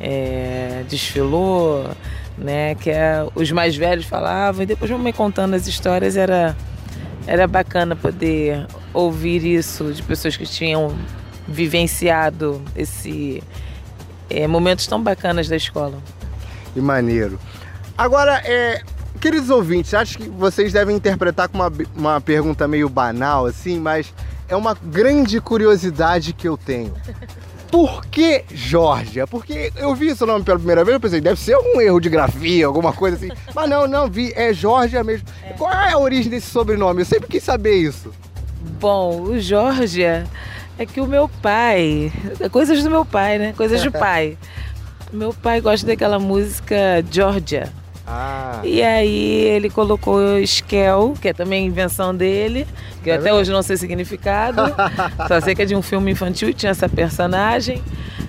é, 0.00 0.84
desfilou, 0.88 1.88
né? 2.38 2.74
Que 2.76 2.90
é, 2.90 3.26
os 3.34 3.50
mais 3.50 3.76
velhos 3.76 4.06
falavam, 4.06 4.62
e 4.62 4.66
depois 4.66 4.90
minha 4.90 5.02
mãe 5.02 5.12
contando 5.12 5.54
as 5.54 5.66
histórias 5.66 6.16
era, 6.16 6.56
era 7.26 7.46
bacana 7.46 7.96
poder 7.96 8.66
ouvir 8.92 9.44
isso 9.44 9.92
de 9.92 10.02
pessoas 10.02 10.36
que 10.36 10.46
tinham 10.46 10.96
vivenciado 11.46 12.62
esse 12.76 13.42
é, 14.30 14.46
momentos 14.46 14.86
tão 14.86 15.02
bacanas 15.02 15.48
da 15.48 15.56
escola. 15.56 15.98
Que 16.72 16.80
maneiro. 16.80 17.38
Agora, 17.96 18.42
é, 18.44 18.82
queridos 19.20 19.50
ouvintes, 19.50 19.94
acho 19.94 20.18
que 20.18 20.28
vocês 20.28 20.72
devem 20.72 20.96
interpretar 20.96 21.48
com 21.48 21.58
uma, 21.58 21.72
uma 21.94 22.20
pergunta 22.20 22.66
meio 22.66 22.88
banal, 22.88 23.46
assim, 23.46 23.78
mas 23.78 24.12
é 24.48 24.56
uma 24.56 24.74
grande 24.74 25.40
curiosidade 25.40 26.32
que 26.32 26.48
eu 26.48 26.56
tenho. 26.56 26.92
Por 27.74 28.06
que 28.06 28.44
Georgia? 28.52 29.26
Porque 29.26 29.72
eu 29.74 29.96
vi 29.96 30.06
esse 30.06 30.24
nome 30.24 30.44
pela 30.44 30.58
primeira 30.58 30.84
vez, 30.84 30.94
eu 30.94 31.00
pensei, 31.00 31.20
deve 31.20 31.40
ser 31.40 31.56
um 31.56 31.80
erro 31.80 31.98
de 31.98 32.08
grafia, 32.08 32.68
alguma 32.68 32.92
coisa 32.92 33.16
assim. 33.16 33.30
Mas 33.52 33.68
não, 33.68 33.88
não, 33.88 34.08
vi, 34.08 34.32
é 34.36 34.54
Georgia 34.54 35.02
mesmo. 35.02 35.26
É. 35.42 35.54
Qual 35.54 35.72
é 35.72 35.92
a 35.92 35.98
origem 35.98 36.30
desse 36.30 36.46
sobrenome? 36.46 37.00
Eu 37.00 37.04
sempre 37.04 37.26
quis 37.26 37.42
saber 37.42 37.74
isso. 37.74 38.12
Bom, 38.78 39.22
o 39.22 39.40
Georgia 39.40 40.24
é 40.78 40.86
que 40.86 41.00
o 41.00 41.06
meu 41.08 41.28
pai, 41.28 42.12
coisas 42.52 42.80
do 42.84 42.88
meu 42.88 43.04
pai, 43.04 43.38
né? 43.38 43.52
Coisas 43.56 43.82
do 43.82 43.90
pai. 43.98 44.38
Meu 45.12 45.34
pai 45.34 45.60
gosta 45.60 45.84
daquela 45.84 46.20
música 46.20 47.04
Georgia. 47.10 47.72
Ah. 48.06 48.60
E 48.64 48.82
aí 48.82 49.44
ele 49.46 49.70
colocou 49.70 50.38
Skel, 50.40 51.14
que 51.20 51.28
é 51.28 51.32
também 51.32 51.66
invenção 51.66 52.14
dele, 52.14 52.66
que 53.02 53.10
é 53.10 53.14
até 53.14 53.32
hoje 53.32 53.50
não 53.50 53.62
sei 53.62 53.76
o 53.76 53.78
significado. 53.78 54.62
só 55.26 55.40
sei 55.40 55.54
que 55.54 55.62
é 55.62 55.64
de 55.64 55.74
um 55.74 55.82
filme 55.82 56.12
infantil 56.12 56.48
e 56.48 56.54
tinha 56.54 56.70
essa 56.70 56.88
personagem. 56.88 57.82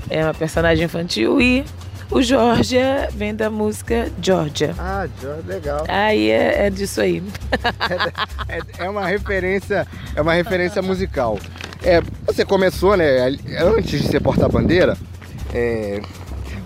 É 0.10 0.24
uma 0.24 0.34
personagem 0.34 0.86
infantil 0.86 1.42
e 1.42 1.66
o 2.10 2.22
Georgia 2.22 3.10
vem 3.12 3.36
da 3.36 3.50
música 3.50 4.12
Georgia. 4.22 4.76
Ah, 4.78 5.08
Georgia, 5.20 5.44
legal. 5.48 5.84
Aí 5.88 6.30
é, 6.30 6.68
é 6.68 6.70
disso 6.70 7.02
aí. 7.02 7.24
é, 8.48 8.86
é, 8.86 8.90
uma 8.90 9.06
referência, 9.06 9.88
é 10.16 10.22
uma 10.22 10.34
referência 10.34 10.82
musical. 10.82 11.40
É, 11.84 12.02
você 12.26 12.46
começou, 12.46 12.96
né, 12.96 13.28
antes 13.60 14.02
de 14.02 14.08
ser 14.08 14.22
porta-bandeira, 14.22 14.98
é, 15.54 16.02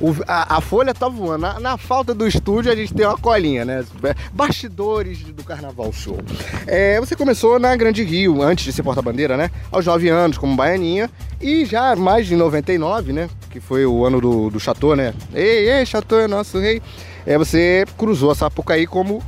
o, 0.02 0.16
a, 0.28 0.58
a, 0.58 0.62
folha 0.62 0.94
tá 0.94 1.08
voando. 1.08 1.42
Na, 1.42 1.60
na, 1.60 1.78
falta 1.78 2.14
do 2.14 2.28
estúdio, 2.28 2.72
a 2.72 2.76
gente 2.76 2.94
tem 2.94 3.06
uma 3.06 3.18
colinha, 3.18 3.66
né? 3.66 3.86
Bastidores 4.32 5.20
do 5.24 5.44
Carnaval 5.44 5.92
Show. 5.92 6.18
É, 6.66 7.00
você 7.00 7.16
começou 7.16 7.60
na 7.60 7.76
Grande 7.76 8.04
Rio, 8.04 8.42
antes 8.42 8.66
de 8.66 8.72
ser 8.72 8.84
porta-bandeira, 8.84 9.36
né? 9.36 9.52
Aos 9.72 9.86
9 9.86 10.08
anos, 10.10 10.38
como 10.38 10.56
baianinha. 10.56 11.10
E 11.42 11.66
já 11.66 11.96
mais 11.96 12.28
de 12.28 12.36
99, 12.36 13.12
né? 13.12 13.30
Que 13.50 13.60
foi 13.60 13.86
o 13.86 14.06
ano 14.06 14.22
do, 14.22 14.50
do 14.50 14.60
Chateau, 14.60 14.96
né? 14.96 15.14
Ei, 15.34 15.70
ei, 15.70 15.86
Chateau 15.86 16.20
é 16.20 16.28
nosso 16.28 16.60
rei. 16.60 16.82
É, 17.26 17.38
você 17.38 17.86
cruzou 17.98 18.32
a 18.32 18.36
Sapucaí 18.36 18.88
como 18.88 19.22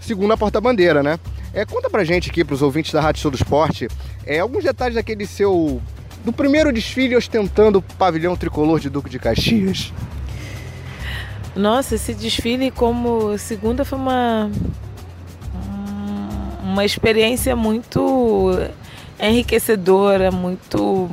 segunda 0.00 0.36
porta-bandeira, 0.36 1.02
né? 1.02 1.18
É, 1.54 1.64
conta 1.64 1.88
pra 1.88 2.04
gente 2.04 2.30
aqui, 2.30 2.44
pros 2.44 2.62
ouvintes 2.62 2.92
da 2.92 3.00
Rádio 3.00 3.22
Show 3.22 3.30
do 3.30 3.36
Esporte, 3.36 3.88
é, 4.26 4.40
alguns 4.40 4.62
detalhes 4.62 4.94
daquele 4.94 5.26
seu 5.26 5.80
do 6.24 6.32
primeiro 6.32 6.72
desfile 6.72 7.14
ostentando 7.14 7.78
o 7.78 7.82
pavilhão 7.82 8.36
tricolor 8.36 8.80
de 8.80 8.90
Duque 8.90 9.08
de 9.08 9.18
Caxias. 9.18 9.92
Nossa, 11.56 11.94
esse 11.94 12.12
desfile 12.14 12.70
como 12.70 13.36
segunda 13.38 13.84
foi 13.84 13.98
uma 13.98 14.50
uma 16.62 16.84
experiência 16.84 17.56
muito 17.56 18.50
enriquecedora, 19.18 20.30
muito, 20.30 21.08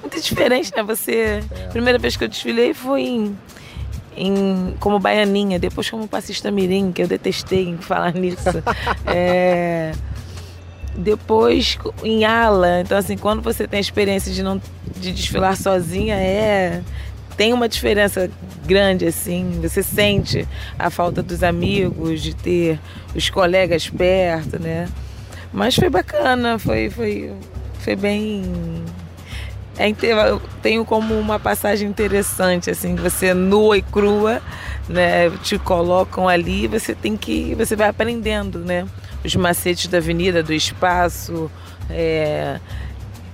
muito 0.00 0.20
diferente, 0.20 0.70
né? 0.76 0.82
Você, 0.84 1.42
É. 1.50 1.66
primeira 1.68 1.98
vez 1.98 2.16
que 2.16 2.22
eu 2.22 2.28
desfilei 2.28 2.72
foi 2.72 3.02
em, 3.02 3.38
em- 4.16 4.74
como 4.78 5.00
baianinha, 5.00 5.58
depois 5.58 5.90
como 5.90 6.06
passista 6.06 6.52
mirim, 6.52 6.92
que 6.92 7.02
eu 7.02 7.08
detestei 7.08 7.68
em 7.68 7.78
falar 7.82 8.12
nisso. 8.14 8.62
É, 9.06 9.90
depois 10.94 11.76
em 12.04 12.24
ala, 12.24 12.82
então 12.82 12.96
assim, 12.96 13.16
quando 13.16 13.42
você 13.42 13.66
tem 13.66 13.78
a 13.78 13.80
experiência 13.80 14.32
de 14.32 14.42
não 14.42 14.60
de 15.00 15.10
desfilar 15.10 15.56
sozinha, 15.56 16.14
é 16.14 16.80
tem 17.36 17.52
uma 17.52 17.68
diferença 17.68 18.30
grande 18.66 19.06
assim, 19.06 19.58
você 19.60 19.82
sente 19.82 20.46
a 20.78 20.90
falta 20.90 21.22
dos 21.22 21.42
amigos, 21.42 22.22
de 22.22 22.34
ter 22.34 22.78
os 23.14 23.28
colegas 23.30 23.88
perto, 23.88 24.60
né? 24.60 24.88
Mas 25.52 25.74
foi 25.74 25.90
bacana, 25.90 26.58
foi 26.58 26.88
foi 26.90 27.32
foi 27.80 27.96
bem 27.96 28.44
é, 29.78 29.90
eu 30.30 30.40
tenho 30.60 30.84
como 30.84 31.18
uma 31.18 31.38
passagem 31.38 31.88
interessante, 31.88 32.70
assim, 32.70 32.94
você 32.94 33.32
nua 33.32 33.78
e 33.78 33.82
crua, 33.82 34.42
né? 34.88 35.30
Te 35.42 35.58
colocam 35.58 36.28
ali, 36.28 36.68
você 36.68 36.94
tem 36.94 37.16
que. 37.16 37.54
Você 37.54 37.74
vai 37.74 37.88
aprendendo, 37.88 38.58
né? 38.58 38.86
Os 39.24 39.34
macetes 39.34 39.86
da 39.86 39.98
avenida, 39.98 40.42
do 40.42 40.52
espaço. 40.52 41.50
é, 41.88 42.60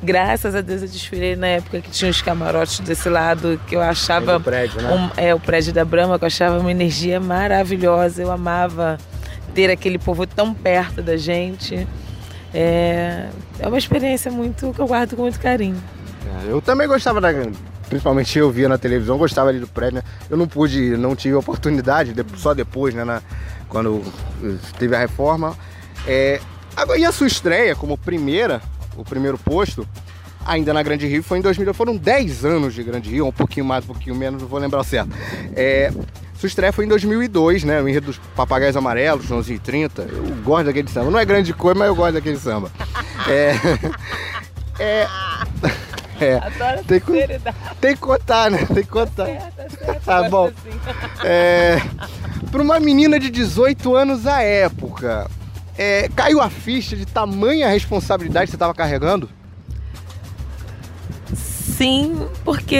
Graças 0.02 0.54
a 0.54 0.60
Deus 0.60 0.82
eu 0.82 0.88
desfilei 0.88 1.34
na 1.34 1.48
época 1.48 1.80
que 1.80 1.90
tinha 1.90 2.10
os 2.10 2.22
camarotes 2.22 2.78
desse 2.80 3.08
lado, 3.08 3.60
que 3.66 3.74
eu 3.74 3.82
achava. 3.82 4.34
No 4.34 4.40
prédio, 4.44 4.80
né? 4.80 4.90
um- 4.94 5.10
é, 5.20 5.34
o 5.34 5.40
prédio 5.40 5.72
da 5.72 5.84
Brahma, 5.84 6.18
que 6.18 6.24
eu 6.24 6.28
achava 6.28 6.58
uma 6.58 6.70
energia 6.70 7.18
maravilhosa. 7.18 8.22
Eu 8.22 8.30
amava 8.30 8.96
ter 9.54 9.70
aquele 9.70 9.98
povo 9.98 10.24
tão 10.26 10.54
perto 10.54 11.02
da 11.02 11.16
gente. 11.16 11.86
É, 12.54 13.28
é 13.58 13.66
uma 13.66 13.76
experiência 13.76 14.30
muito 14.30 14.72
que 14.72 14.80
eu 14.80 14.86
guardo 14.86 15.16
com 15.16 15.22
muito 15.22 15.40
carinho. 15.40 15.76
É, 16.46 16.50
Eu 16.52 16.60
também 16.62 16.86
gostava 16.86 17.20
da. 17.20 17.28
Principalmente 17.88 18.38
eu 18.38 18.50
via 18.50 18.68
na 18.68 18.76
televisão, 18.78 19.16
gostava 19.18 19.48
ali 19.48 19.58
do 19.58 19.66
prédio, 19.66 19.96
né? 19.96 20.02
Eu 20.30 20.36
não 20.36 20.46
pude, 20.46 20.96
não 20.96 21.16
tive 21.16 21.34
oportunidade, 21.34 22.12
de- 22.12 22.24
só 22.38 22.52
depois, 22.54 22.94
né? 22.94 23.02
na- 23.02 23.22
quando 23.68 24.02
teve 24.78 24.94
a 24.94 24.98
reforma. 24.98 25.56
É, 26.06 26.38
agora, 26.76 26.98
e 26.98 27.04
a 27.04 27.10
sua 27.12 27.26
estreia 27.26 27.74
como 27.74 27.96
primeira, 27.98 28.60
o 29.00 29.04
primeiro 29.04 29.38
posto, 29.38 29.86
ainda 30.44 30.72
na 30.72 30.82
Grande 30.82 31.06
Rio, 31.06 31.22
foi 31.22 31.38
em 31.38 31.42
2000. 31.42 31.72
Foram 31.74 31.96
10 31.96 32.44
anos 32.44 32.74
de 32.74 32.82
Grande 32.82 33.10
Rio, 33.10 33.26
um 33.26 33.32
pouquinho 33.32 33.64
mais, 33.66 33.84
um 33.84 33.88
pouquinho 33.88 34.16
menos, 34.16 34.42
não 34.42 34.48
vou 34.48 34.58
lembrar 34.58 34.80
o 34.80 34.84
certo. 34.84 35.10
É, 35.54 35.92
sua 36.38 36.46
estreia 36.46 36.72
foi 36.72 36.84
em 36.84 36.88
2002, 36.88 37.64
né? 37.64 37.80
O 37.82 37.88
enredo 37.88 38.06
dos 38.06 38.18
Papagaios 38.36 38.76
Amarelos, 38.76 39.24
Joãozinho 39.26 39.56
e 39.56 39.60
30. 39.60 40.02
Eu 40.02 40.24
gosto 40.44 40.66
daquele 40.66 40.88
samba. 40.88 41.10
Não 41.10 41.18
é 41.18 41.24
grande 41.24 41.52
coisa, 41.52 41.78
mas 41.78 41.88
eu 41.88 41.94
gosto 41.96 42.14
daquele 42.14 42.38
samba. 42.38 42.70
É. 43.28 43.52
É. 44.80 45.06
É. 46.20 46.40
Tem 46.86 46.98
que-. 46.98 47.40
Tem 47.80 47.94
que 47.94 48.00
contar, 48.00 48.50
né? 48.50 48.58
Tem 48.66 48.82
que 48.82 48.88
contar. 48.88 49.26
Certo, 49.26 49.78
certo, 49.78 50.04
Tá 50.04 50.28
gosto 50.28 50.30
bom. 50.30 50.46
assim. 50.46 50.78
É, 51.24 51.80
para 52.50 52.60
uma 52.60 52.80
menina 52.80 53.20
de 53.20 53.30
18 53.30 53.94
anos 53.94 54.26
à 54.26 54.42
época, 54.42 55.30
é, 55.78 56.08
caiu 56.14 56.40
a 56.40 56.50
ficha 56.50 56.96
de 56.96 57.06
tamanha 57.06 57.68
responsabilidade 57.68 58.46
que 58.46 58.50
você 58.50 58.56
estava 58.56 58.74
carregando? 58.74 59.30
Sim, 61.32 62.26
porque 62.44 62.76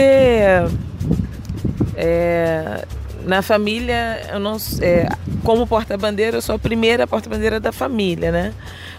é, 1.96 2.84
na 3.24 3.40
família, 3.40 4.20
eu 4.32 4.40
não, 4.40 4.56
é, 4.80 5.08
como 5.44 5.66
porta-bandeira, 5.66 6.38
eu 6.38 6.42
sou 6.42 6.56
a 6.56 6.58
primeira 6.58 7.06
porta-bandeira 7.06 7.60
da 7.60 7.70
família, 7.70 8.32
né? 8.32 8.52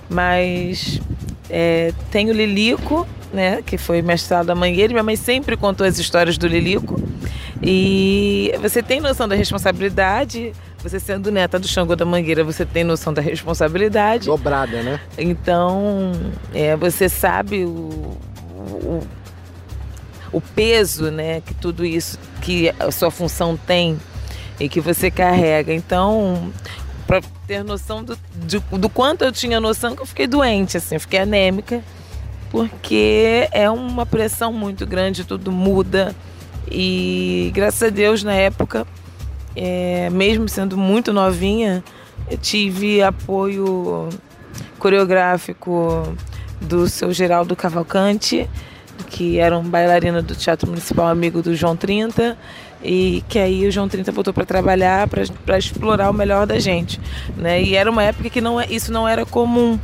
Mas 0.10 1.02
é, 1.50 1.92
tem 2.10 2.30
o 2.30 2.34
Lilico, 2.34 3.06
né? 3.34 3.62
Que 3.66 3.78
foi 3.78 4.02
mestrado 4.02 4.48
da 4.48 4.56
Mangueira. 4.56 4.92
e 4.92 4.94
Minha 4.94 5.04
mãe 5.04 5.18
sempre 5.18 5.58
contou 5.58 5.86
as 5.86 6.00
histórias 6.00 6.38
do 6.38 6.48
Lilico. 6.48 7.02
E 7.62 8.54
você 8.62 8.82
tem 8.82 9.02
noção 9.02 9.28
da 9.28 9.36
responsabilidade. 9.36 10.54
Você 10.82 11.00
sendo 11.00 11.30
neta 11.32 11.60
do 11.60 11.68
Xangô 11.68 11.96
da 11.96 12.06
Mangueira, 12.06 12.44
você 12.44 12.66
tem 12.66 12.84
noção 12.84 13.14
da 13.14 13.22
responsabilidade. 13.22 14.26
Dobrada, 14.28 14.82
né? 14.82 15.00
Então, 15.18 16.14
é, 16.54 16.76
você 16.78 17.10
sabe 17.10 17.66
o, 17.66 18.18
o, 18.58 19.08
o 20.32 20.40
peso 20.42 21.12
né, 21.12 21.42
que 21.42 21.54
tudo 21.54 21.86
isso, 21.86 22.18
que 22.42 22.74
a 22.80 22.92
sua 22.92 23.12
função 23.12 23.58
tem 23.58 24.00
e 24.58 24.70
que 24.70 24.80
você 24.80 25.12
carrega. 25.12 25.74
Então, 25.74 26.50
para 27.06 27.22
ter 27.46 27.62
noção 27.64 28.02
do, 28.04 28.18
de- 28.46 28.60
do 28.78 28.88
quanto 28.90 29.24
eu 29.26 29.34
tinha 29.34 29.60
noção 29.60 29.96
que 29.98 30.02
eu 30.02 30.06
fiquei 30.06 30.28
doente, 30.28 30.78
assim, 30.78 30.96
eu 30.96 31.02
fiquei 31.02 31.20
anêmica, 31.20 31.84
porque 32.52 33.50
é 33.52 33.70
uma 33.70 34.06
pressão 34.06 34.54
muito 34.54 34.86
grande, 34.88 35.26
tudo 35.26 35.52
muda. 35.52 36.16
E 36.72 37.52
graças 37.54 37.84
a 37.84 37.90
Deus, 37.90 38.24
na 38.24 38.34
época, 38.34 38.88
é, 39.62 40.10
mesmo 40.10 40.48
sendo 40.48 40.78
muito 40.78 41.12
novinha, 41.12 41.84
eu 42.32 42.38
tive 42.38 43.02
apoio 43.04 44.08
coreográfico 44.78 46.16
do 46.62 46.88
seu 46.88 47.12
Geraldo 47.12 47.58
Cavalcante, 47.58 48.50
que 49.10 49.38
era 49.38 49.58
um 49.58 49.64
bailarino 49.64 50.24
do 50.24 50.34
Teatro 50.34 50.70
Municipal 50.70 51.10
amigo 51.10 51.42
do 51.42 51.54
João 51.54 51.76
30, 51.76 52.38
e 52.82 53.22
que 53.28 53.38
aí 53.38 53.68
o 53.68 53.72
João 53.72 53.90
30 53.90 54.14
voltou 54.14 54.34
para 54.34 54.46
trabalhar 54.46 55.10
para 55.10 55.58
explorar 55.58 56.10
o 56.10 56.14
melhor 56.14 56.48
da 56.48 56.58
gente. 56.58 56.98
Né? 57.36 57.62
E 57.62 57.76
era 57.76 57.92
uma 57.92 58.04
época 58.04 58.30
que 58.30 58.40
não, 58.40 58.62
é- 58.62 58.68
isso 58.70 58.94
não 58.94 59.06
era 59.06 59.26
comum, 59.26 59.78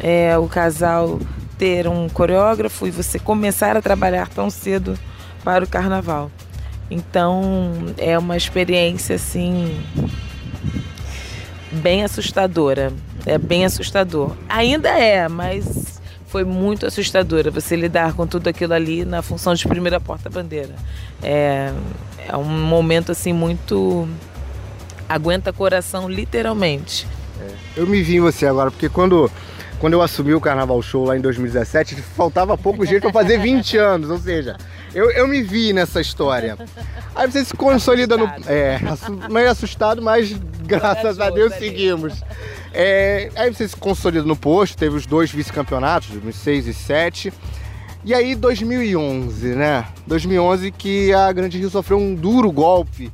é, 0.00 0.36
o 0.36 0.48
casal 0.48 1.20
ter 1.56 1.86
um 1.86 2.08
coreógrafo 2.08 2.84
e 2.84 2.90
você 2.90 3.16
começar 3.16 3.76
a 3.76 3.82
trabalhar 3.82 4.26
tão 4.28 4.50
cedo 4.50 4.98
para 5.44 5.64
o 5.64 5.68
carnaval. 5.68 6.32
Então 6.90 7.72
é 7.96 8.18
uma 8.18 8.36
experiência 8.36 9.16
assim 9.16 9.80
bem 11.70 12.02
assustadora. 12.02 12.92
É 13.26 13.38
bem 13.38 13.64
assustador. 13.64 14.34
Ainda 14.48 14.88
é, 14.88 15.28
mas 15.28 16.00
foi 16.26 16.44
muito 16.44 16.86
assustadora 16.86 17.50
você 17.50 17.76
lidar 17.76 18.14
com 18.14 18.26
tudo 18.26 18.48
aquilo 18.48 18.72
ali 18.72 19.04
na 19.04 19.22
função 19.22 19.54
de 19.54 19.66
primeira 19.66 20.00
porta-bandeira. 20.00 20.74
É, 21.22 21.72
é 22.28 22.36
um 22.36 22.44
momento 22.44 23.12
assim 23.12 23.32
muito. 23.32 24.08
aguenta 25.08 25.52
coração, 25.52 26.08
literalmente. 26.08 27.06
Eu 27.76 27.86
me 27.86 28.02
vi 28.02 28.16
em 28.16 28.20
você 28.20 28.46
agora, 28.46 28.70
porque 28.70 28.88
quando, 28.88 29.30
quando 29.78 29.94
eu 29.94 30.02
assumi 30.02 30.34
o 30.34 30.40
Carnaval 30.40 30.80
Show 30.82 31.04
lá 31.04 31.16
em 31.16 31.20
2017, 31.20 31.96
faltava 31.96 32.56
pouco 32.56 32.84
jeito 32.84 33.02
para 33.02 33.12
fazer 33.12 33.38
20 33.38 33.76
anos, 33.78 34.10
ou 34.10 34.18
seja, 34.18 34.56
eu, 34.94 35.10
eu 35.10 35.26
me 35.28 35.42
vi 35.42 35.72
nessa 35.72 36.00
história. 36.00 36.56
Aí 37.14 37.30
você 37.30 37.44
se 37.44 37.54
consolida 37.54 38.16
no. 38.16 38.24
Assustado. 38.24 38.50
É, 38.52 38.76
assu- 38.88 39.32
meio 39.32 39.50
assustado, 39.50 40.02
mas 40.02 40.32
graças 40.64 41.18
a 41.20 41.30
Deus 41.30 41.52
ali. 41.52 41.60
seguimos. 41.66 42.22
É, 42.72 43.30
aí 43.36 43.52
você 43.52 43.66
se 43.66 43.76
consolida 43.76 44.24
no 44.24 44.36
posto, 44.36 44.76
teve 44.76 44.94
os 44.96 45.06
dois 45.06 45.30
vice-campeonatos, 45.30 46.08
2006 46.10 46.58
e 46.58 46.70
2007. 46.70 47.32
E 48.04 48.14
aí 48.14 48.34
2011, 48.34 49.48
né? 49.48 49.84
2011 50.06 50.70
que 50.70 51.12
a 51.12 51.30
Grande 51.32 51.58
Rio 51.58 51.68
sofreu 51.68 51.98
um 51.98 52.14
duro 52.14 52.50
golpe 52.50 53.12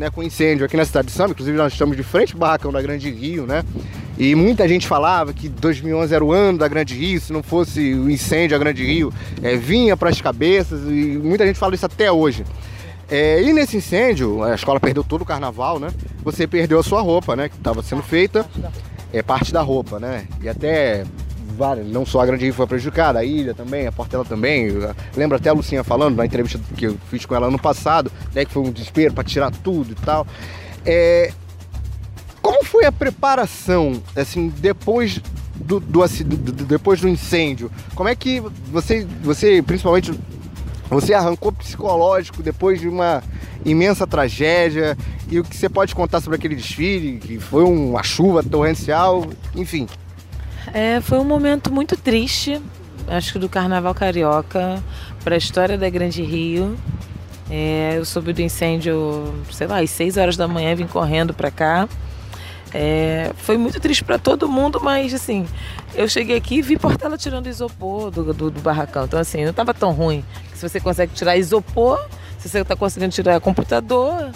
né, 0.00 0.08
com 0.08 0.22
incêndio 0.22 0.64
aqui 0.64 0.78
na 0.78 0.84
cidade 0.86 1.08
de 1.08 1.12
Samba, 1.12 1.32
inclusive 1.32 1.58
nós 1.58 1.74
estamos 1.74 1.94
de 1.94 2.02
frente 2.02 2.32
ao 2.32 2.38
barracão 2.38 2.72
da 2.72 2.80
Grande 2.80 3.10
Rio, 3.10 3.44
né? 3.46 3.62
E 4.18 4.34
muita 4.34 4.66
gente 4.66 4.88
falava 4.88 5.34
que 5.34 5.46
2011 5.46 6.14
era 6.14 6.24
o 6.24 6.32
ano 6.32 6.56
da 6.56 6.66
Grande 6.66 6.94
Rio, 6.94 7.20
se 7.20 7.30
não 7.30 7.42
fosse 7.42 7.92
o 7.92 8.10
incêndio 8.10 8.56
a 8.56 8.58
Grande 8.58 8.82
Rio, 8.82 9.12
é, 9.42 9.56
vinha 9.56 9.98
para 9.98 10.08
as 10.08 10.18
cabeças 10.18 10.80
e 10.88 11.20
muita 11.22 11.46
gente 11.46 11.58
fala 11.58 11.74
isso 11.74 11.84
até 11.84 12.10
hoje. 12.10 12.46
É, 13.10 13.42
e 13.42 13.52
nesse 13.52 13.76
incêndio, 13.76 14.42
a 14.42 14.54
escola 14.54 14.80
perdeu 14.80 15.04
todo 15.04 15.20
o 15.20 15.26
carnaval, 15.26 15.78
né? 15.78 15.90
Você 16.22 16.46
perdeu 16.46 16.78
a 16.78 16.82
sua 16.82 17.02
roupa, 17.02 17.36
né? 17.36 17.50
Que 17.50 17.56
estava 17.56 17.82
sendo 17.82 18.02
feita, 18.02 18.46
é 19.12 19.22
parte 19.22 19.52
da 19.52 19.60
roupa, 19.60 20.00
né? 20.00 20.24
E 20.40 20.48
até 20.48 21.04
várias, 21.60 21.86
não 21.86 22.06
só 22.06 22.20
a 22.20 22.26
Grande 22.26 22.44
Rio 22.44 22.54
foi 22.54 22.66
prejudicada, 22.66 23.18
a 23.18 23.24
ilha 23.24 23.52
também, 23.52 23.86
a 23.86 23.92
Portela 23.92 24.24
também. 24.24 24.64
Eu 24.68 24.94
lembro 25.14 25.36
até 25.36 25.50
a 25.50 25.52
Lucinha 25.52 25.84
falando 25.84 26.16
na 26.16 26.24
entrevista 26.24 26.58
que 26.74 26.86
eu 26.86 26.96
fiz 27.10 27.26
com 27.26 27.34
ela 27.34 27.48
ano 27.48 27.58
passado, 27.58 28.10
né? 28.34 28.44
Que 28.46 28.50
foi 28.52 28.62
um 28.62 28.72
desespero 28.72 29.12
para 29.12 29.22
tirar 29.22 29.50
tudo 29.50 29.92
e 29.92 29.94
tal. 29.94 30.26
É, 30.86 31.30
como 32.40 32.64
foi 32.64 32.86
a 32.86 32.90
preparação, 32.92 34.02
assim, 34.16 34.48
depois 34.56 35.20
do, 35.54 35.78
do- 35.78 36.02
do- 36.08 36.64
depois 36.64 36.98
do 37.00 37.08
incêndio? 37.08 37.70
Como 37.94 38.08
é 38.08 38.14
que 38.16 38.40
você, 38.72 39.06
você 39.22 39.62
principalmente, 39.62 40.18
você 40.88 41.12
arrancou 41.12 41.52
psicológico 41.52 42.42
depois 42.42 42.80
de 42.80 42.88
uma 42.88 43.22
imensa 43.66 44.06
tragédia? 44.06 44.96
E 45.30 45.38
o 45.38 45.44
que 45.44 45.54
você 45.56 45.68
pode 45.68 45.94
contar 45.94 46.20
sobre 46.22 46.36
aquele 46.38 46.56
desfile, 46.56 47.18
que 47.18 47.38
foi 47.38 47.62
uma 47.62 48.02
chuva 48.02 48.42
torrencial, 48.42 49.26
enfim. 49.54 49.86
É, 50.72 51.00
foi 51.00 51.18
um 51.18 51.24
momento 51.24 51.72
muito 51.72 51.96
triste, 51.96 52.60
acho 53.08 53.32
que 53.32 53.38
do 53.38 53.48
Carnaval 53.48 53.94
Carioca, 53.94 54.82
para 55.24 55.34
a 55.34 55.38
história 55.38 55.76
da 55.76 55.88
Grande 55.88 56.22
Rio. 56.22 56.76
É, 57.50 57.94
eu 57.96 58.04
soube 58.04 58.32
do 58.32 58.40
incêndio, 58.40 59.34
sei 59.50 59.66
lá, 59.66 59.80
às 59.80 59.90
6 59.90 60.16
horas 60.16 60.36
da 60.36 60.46
manhã, 60.46 60.74
vim 60.74 60.86
correndo 60.86 61.34
para 61.34 61.50
cá. 61.50 61.88
É, 62.72 63.32
foi 63.36 63.58
muito 63.58 63.80
triste 63.80 64.04
para 64.04 64.18
todo 64.18 64.48
mundo, 64.48 64.80
mas 64.80 65.12
assim, 65.12 65.44
eu 65.94 66.08
cheguei 66.08 66.36
aqui 66.36 66.56
e 66.56 66.62
vi 66.62 66.78
Portela 66.78 67.18
tirando 67.18 67.48
isopor 67.48 68.10
do, 68.10 68.32
do, 68.32 68.50
do 68.50 68.60
barracão. 68.60 69.04
Então, 69.04 69.18
assim, 69.18 69.42
não 69.42 69.50
estava 69.50 69.74
tão 69.74 69.92
ruim. 69.92 70.24
Se 70.54 70.68
você 70.68 70.78
consegue 70.78 71.12
tirar 71.12 71.36
isopor, 71.36 71.98
se 72.38 72.48
você 72.48 72.60
está 72.60 72.76
conseguindo 72.76 73.12
tirar 73.12 73.40
computador, 73.40 74.30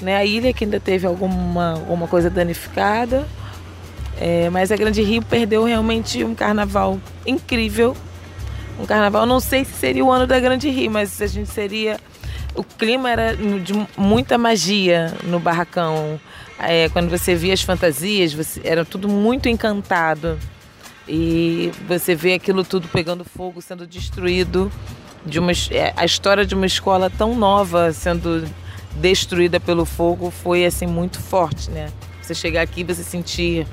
né? 0.00 0.16
A 0.16 0.24
ilha 0.24 0.52
que 0.52 0.64
ainda 0.64 0.78
teve 0.78 1.06
alguma, 1.06 1.72
alguma 1.72 2.06
coisa 2.06 2.30
danificada. 2.30 3.26
É, 4.20 4.50
mas 4.50 4.70
a 4.70 4.76
Grande 4.76 5.02
Rio 5.02 5.22
perdeu 5.22 5.64
realmente 5.64 6.22
um 6.22 6.34
carnaval 6.34 7.00
incrível. 7.26 7.96
Um 8.78 8.84
carnaval, 8.84 9.24
não 9.26 9.40
sei 9.40 9.64
se 9.64 9.72
seria 9.72 10.04
o 10.04 10.12
ano 10.12 10.26
da 10.26 10.38
Grande 10.38 10.68
Rio, 10.68 10.90
mas 10.90 11.20
a 11.20 11.26
gente 11.26 11.48
seria. 11.48 11.98
O 12.54 12.62
clima 12.62 13.10
era 13.10 13.34
de 13.34 13.72
muita 13.96 14.36
magia 14.36 15.14
no 15.24 15.38
barracão 15.38 16.20
é, 16.62 16.90
quando 16.90 17.08
você 17.08 17.34
via 17.34 17.54
as 17.54 17.62
fantasias, 17.62 18.34
você, 18.34 18.60
era 18.62 18.84
tudo 18.84 19.08
muito 19.08 19.48
encantado. 19.48 20.38
E 21.08 21.72
você 21.88 22.14
vê 22.14 22.34
aquilo 22.34 22.62
tudo 22.62 22.86
pegando 22.88 23.24
fogo, 23.24 23.62
sendo 23.62 23.86
destruído. 23.86 24.70
De 25.24 25.38
uma, 25.38 25.52
é, 25.52 25.92
a 25.96 26.04
história 26.04 26.46
de 26.46 26.54
uma 26.54 26.66
escola 26.66 27.10
tão 27.10 27.34
nova 27.34 27.92
sendo 27.92 28.46
destruída 28.96 29.60
pelo 29.60 29.84
fogo 29.84 30.30
foi 30.30 30.64
assim 30.64 30.86
muito 30.86 31.18
forte, 31.20 31.70
né? 31.70 31.90
Você 32.22 32.34
chegar 32.34 32.62
aqui, 32.62 32.84
você 32.84 33.02
sentir 33.02 33.66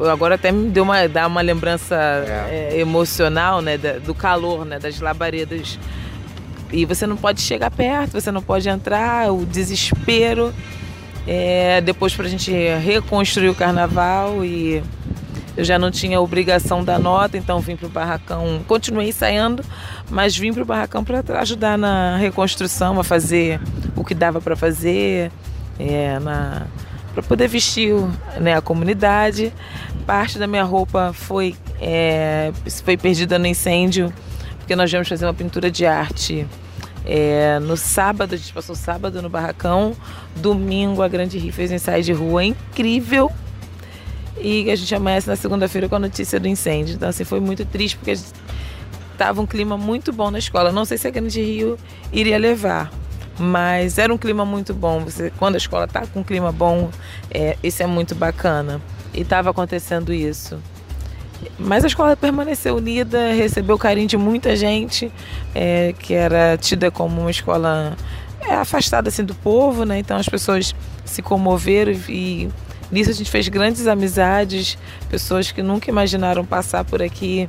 agora 0.00 0.34
até 0.34 0.52
me 0.52 0.68
deu 0.68 0.82
uma 0.82 1.06
dá 1.08 1.26
uma 1.26 1.40
lembrança 1.40 1.94
é. 1.94 2.72
É, 2.72 2.78
emocional, 2.80 3.60
né, 3.60 3.78
do 3.78 4.14
calor, 4.14 4.64
né, 4.64 4.78
das 4.78 5.00
labaredas. 5.00 5.78
E 6.72 6.84
você 6.84 7.06
não 7.06 7.16
pode 7.16 7.40
chegar 7.40 7.70
perto, 7.70 8.12
você 8.12 8.30
não 8.30 8.42
pode 8.42 8.68
entrar, 8.68 9.32
o 9.32 9.46
desespero. 9.46 10.52
É, 11.26 11.80
depois 11.80 12.14
para 12.14 12.26
a 12.26 12.28
gente 12.28 12.52
reconstruir 12.52 13.48
o 13.48 13.54
carnaval 13.54 14.44
e 14.44 14.82
eu 15.56 15.64
já 15.64 15.78
não 15.78 15.90
tinha 15.90 16.20
obrigação 16.20 16.84
da 16.84 16.98
nota, 16.98 17.36
então 17.38 17.58
vim 17.60 17.76
para 17.76 17.86
o 17.86 17.90
barracão, 17.90 18.60
continuei 18.68 19.08
ensaiando, 19.08 19.64
mas 20.10 20.36
vim 20.36 20.52
para 20.52 20.62
o 20.62 20.66
barracão 20.66 21.02
para 21.02 21.22
ajudar 21.40 21.78
na 21.78 22.16
reconstrução, 22.18 23.00
a 23.00 23.04
fazer 23.04 23.58
o 23.96 24.04
que 24.04 24.14
dava 24.14 24.40
para 24.40 24.54
fazer, 24.54 25.32
é, 25.80 26.18
para 27.14 27.22
poder 27.22 27.48
vestir 27.48 27.94
né, 28.38 28.54
a 28.54 28.60
comunidade. 28.60 29.52
Parte 30.06 30.38
da 30.38 30.46
minha 30.46 30.62
roupa 30.62 31.12
foi, 31.12 31.56
é, 31.80 32.52
foi 32.84 32.96
perdida 32.96 33.38
no 33.38 33.46
incêndio, 33.46 34.12
porque 34.58 34.76
nós 34.76 34.90
viemos 34.90 35.08
fazer 35.08 35.26
uma 35.26 35.34
pintura 35.34 35.70
de 35.70 35.84
arte 35.84 36.46
é, 37.06 37.60
no 37.60 37.76
sábado, 37.76 38.34
a 38.34 38.36
gente 38.36 38.52
passou 38.52 38.74
sábado 38.74 39.22
no 39.22 39.28
barracão, 39.28 39.94
domingo 40.34 41.02
a 41.02 41.08
Grande 41.08 41.38
Rio 41.38 41.52
fez 41.52 41.70
um 41.70 41.76
ensaio 41.76 42.02
de 42.02 42.12
rua 42.12 42.44
incrível. 42.44 43.30
E 44.38 44.70
a 44.70 44.76
gente 44.76 44.94
amanhece 44.94 45.28
na 45.28 45.36
segunda-feira 45.36 45.88
com 45.88 45.94
a 45.94 45.98
notícia 45.98 46.38
do 46.38 46.46
incêndio. 46.46 46.96
Então, 46.96 47.08
assim, 47.08 47.24
foi 47.24 47.40
muito 47.40 47.64
triste 47.64 47.96
porque 47.96 48.10
estava 49.12 49.40
um 49.40 49.46
clima 49.46 49.78
muito 49.78 50.12
bom 50.12 50.30
na 50.30 50.38
escola. 50.38 50.70
Não 50.72 50.84
sei 50.84 50.98
se 50.98 51.08
a 51.08 51.10
Grande 51.10 51.40
Rio 51.40 51.78
iria 52.12 52.36
levar, 52.36 52.92
mas 53.38 53.98
era 53.98 54.12
um 54.12 54.18
clima 54.18 54.44
muito 54.44 54.74
bom. 54.74 55.00
Você, 55.04 55.32
quando 55.38 55.54
a 55.54 55.58
escola 55.58 55.84
está 55.84 56.06
com 56.06 56.20
um 56.20 56.24
clima 56.24 56.52
bom, 56.52 56.90
é, 57.30 57.56
isso 57.62 57.82
é 57.82 57.86
muito 57.86 58.14
bacana. 58.14 58.80
E 59.16 59.22
estava 59.22 59.50
acontecendo 59.50 60.12
isso. 60.12 60.58
Mas 61.58 61.84
a 61.84 61.86
escola 61.86 62.16
permaneceu 62.16 62.76
unida, 62.76 63.32
recebeu 63.32 63.76
o 63.76 63.78
carinho 63.78 64.08
de 64.08 64.16
muita 64.16 64.54
gente, 64.54 65.10
é, 65.54 65.94
que 65.98 66.14
era 66.14 66.56
tida 66.56 66.90
como 66.90 67.20
uma 67.20 67.30
escola 67.30 67.96
é, 68.40 68.54
afastada 68.54 69.08
assim, 69.08 69.24
do 69.24 69.34
povo, 69.34 69.84
né? 69.84 69.98
Então 69.98 70.16
as 70.16 70.28
pessoas 70.28 70.74
se 71.04 71.22
comoveram 71.22 71.92
e 72.08 72.48
nisso 72.90 73.10
a 73.10 73.12
gente 73.12 73.30
fez 73.30 73.48
grandes 73.48 73.86
amizades, 73.86 74.78
pessoas 75.08 75.50
que 75.50 75.62
nunca 75.62 75.90
imaginaram 75.90 76.44
passar 76.44 76.84
por 76.84 77.02
aqui 77.02 77.48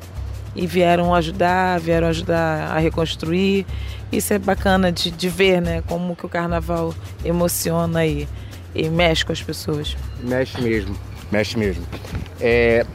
e 0.56 0.66
vieram 0.66 1.14
ajudar, 1.14 1.80
vieram 1.80 2.08
ajudar 2.08 2.72
a 2.72 2.80
reconstruir. 2.80 3.66
Isso 4.12 4.34
é 4.34 4.40
bacana 4.40 4.92
de, 4.92 5.12
de 5.12 5.30
ver, 5.30 5.62
né? 5.62 5.84
Como 5.88 6.16
que 6.16 6.26
o 6.26 6.30
carnaval 6.30 6.94
emociona 7.24 8.06
e, 8.06 8.28
e 8.74 8.90
mexe 8.90 9.24
com 9.24 9.32
as 9.32 9.42
pessoas. 9.42 9.96
Mexe 10.24 10.60
mesmo, 10.62 10.98
mexe 11.32 11.58
mesmo. 11.58 11.86
É, 12.40 12.86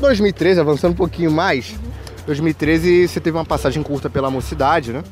2013, 0.00 0.60
avançando 0.60 0.92
um 0.92 0.96
pouquinho 0.96 1.30
mais, 1.30 1.74
2013 2.26 3.08
você 3.08 3.20
teve 3.20 3.36
uma 3.36 3.44
passagem 3.44 3.82
curta 3.82 4.08
pela 4.08 4.30
mocidade, 4.30 4.92
né? 4.92 5.02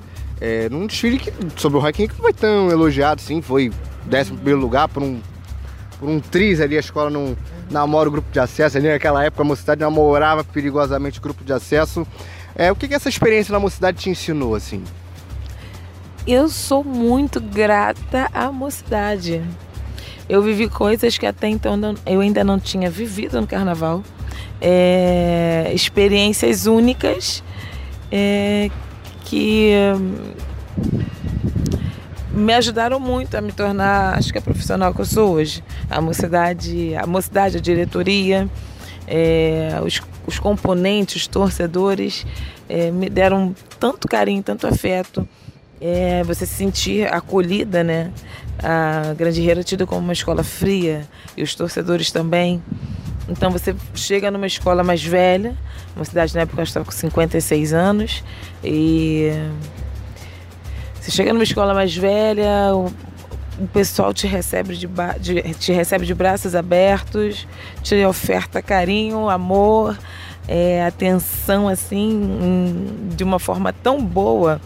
É, 0.40 0.68
num 0.68 0.86
desfile 0.86 1.18
que, 1.18 1.32
sobre 1.56 1.78
o 1.78 1.80
Rock 1.80 2.08
que 2.08 2.14
não 2.14 2.22
foi 2.22 2.32
tão 2.32 2.68
elogiado, 2.68 3.20
sim, 3.20 3.40
foi 3.40 3.70
11 4.12 4.32
primeiro 4.32 4.58
lugar 4.58 4.88
por 4.88 5.02
um, 5.02 5.20
por 6.00 6.08
um 6.08 6.18
triz 6.18 6.60
ali, 6.60 6.76
a 6.76 6.80
escola 6.80 7.10
não 7.10 7.36
namora 7.70 8.08
o 8.08 8.12
grupo 8.12 8.30
de 8.32 8.40
acesso, 8.40 8.76
ali 8.76 8.88
naquela 8.88 9.24
época 9.24 9.42
a 9.42 9.46
mocidade 9.46 9.80
namorava 9.80 10.42
perigosamente 10.42 11.18
o 11.18 11.22
grupo 11.22 11.44
de 11.44 11.52
acesso. 11.52 12.06
É, 12.54 12.70
o 12.70 12.76
que, 12.76 12.88
que 12.88 12.94
essa 12.94 13.08
experiência 13.08 13.52
na 13.52 13.60
mocidade 13.60 13.98
te 13.98 14.10
ensinou, 14.10 14.54
assim? 14.54 14.82
Eu 16.26 16.48
sou 16.48 16.84
muito 16.84 17.40
grata 17.40 18.28
à 18.32 18.52
mocidade. 18.52 19.42
Eu 20.28 20.42
vivi 20.42 20.68
coisas 20.68 21.18
que 21.18 21.26
até 21.26 21.48
então 21.48 21.78
eu 22.06 22.20
ainda 22.20 22.42
não 22.42 22.58
tinha 22.58 22.90
vivido 22.90 23.40
no 23.40 23.46
carnaval 23.46 24.02
é, 24.60 25.72
experiências 25.74 26.66
únicas 26.66 27.42
é, 28.10 28.70
que 29.24 29.72
hum, 29.96 30.32
me 32.32 32.54
ajudaram 32.54 33.00
muito 33.00 33.36
a 33.36 33.40
me 33.40 33.52
tornar, 33.52 34.16
acho 34.16 34.32
que 34.32 34.38
a 34.38 34.42
profissional 34.42 34.94
que 34.94 35.00
eu 35.00 35.04
sou 35.04 35.32
hoje. 35.32 35.62
A 35.90 36.00
mocidade, 36.00 36.94
a 36.94 37.06
mocidade, 37.06 37.56
a 37.56 37.60
diretoria, 37.60 38.48
é, 39.06 39.78
os, 39.84 40.00
os, 40.26 40.38
componentes, 40.38 41.22
os 41.22 41.26
torcedores 41.26 42.24
é, 42.68 42.90
me 42.90 43.10
deram 43.10 43.54
tanto 43.80 44.06
carinho, 44.06 44.42
tanto 44.42 44.66
afeto. 44.66 45.28
É, 45.85 46.22
você 46.22 46.47
se 46.47 46.55
sentir 46.55 47.12
acolhida, 47.12 47.83
né? 47.83 48.12
A 48.62 49.14
Grande 49.14 49.41
Rio 49.41 49.51
era 49.51 49.64
tida 49.64 49.85
como 49.85 50.01
uma 50.01 50.12
escola 50.12 50.45
fria 50.45 51.03
e 51.37 51.43
os 51.43 51.57
torcedores 51.57 52.12
também. 52.12 52.62
Então 53.28 53.51
você 53.51 53.74
chega 53.93 54.30
numa 54.30 54.47
escola 54.47 54.85
mais 54.85 55.03
velha, 55.03 55.57
uma 55.97 56.05
cidade 56.05 56.37
na 56.37 56.43
época 56.43 56.62
estava 56.62 56.85
com 56.85 56.93
56 56.93 57.72
anos, 57.72 58.22
e 58.62 59.33
você 61.01 61.11
chega 61.11 61.33
numa 61.33 61.43
escola 61.43 61.74
mais 61.74 61.97
velha, 61.97 62.72
o, 62.74 62.87
o 63.59 63.66
pessoal 63.72 64.14
te 64.14 64.28
recebe 64.28 64.76
de, 64.76 64.89
de, 65.20 65.55
te 65.55 65.72
recebe 65.72 66.07
de 66.07 66.14
braços 66.14 66.55
abertos, 66.55 67.49
te 67.83 68.05
oferta 68.05 68.62
carinho, 68.62 69.28
amor, 69.28 69.99
é, 70.47 70.85
atenção 70.87 71.66
assim, 71.66 72.87
de 73.16 73.24
uma 73.24 73.41
forma 73.41 73.72
tão 73.72 74.05
boa 74.05 74.61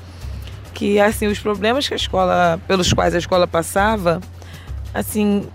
que 0.76 1.00
assim 1.00 1.26
os 1.26 1.38
problemas 1.38 1.88
que 1.88 1.94
a 1.94 1.96
escola, 1.96 2.60
pelos 2.68 2.92
quais 2.92 3.14
a 3.14 3.18
escola 3.18 3.46
passava, 3.46 4.20
assim 4.92 5.48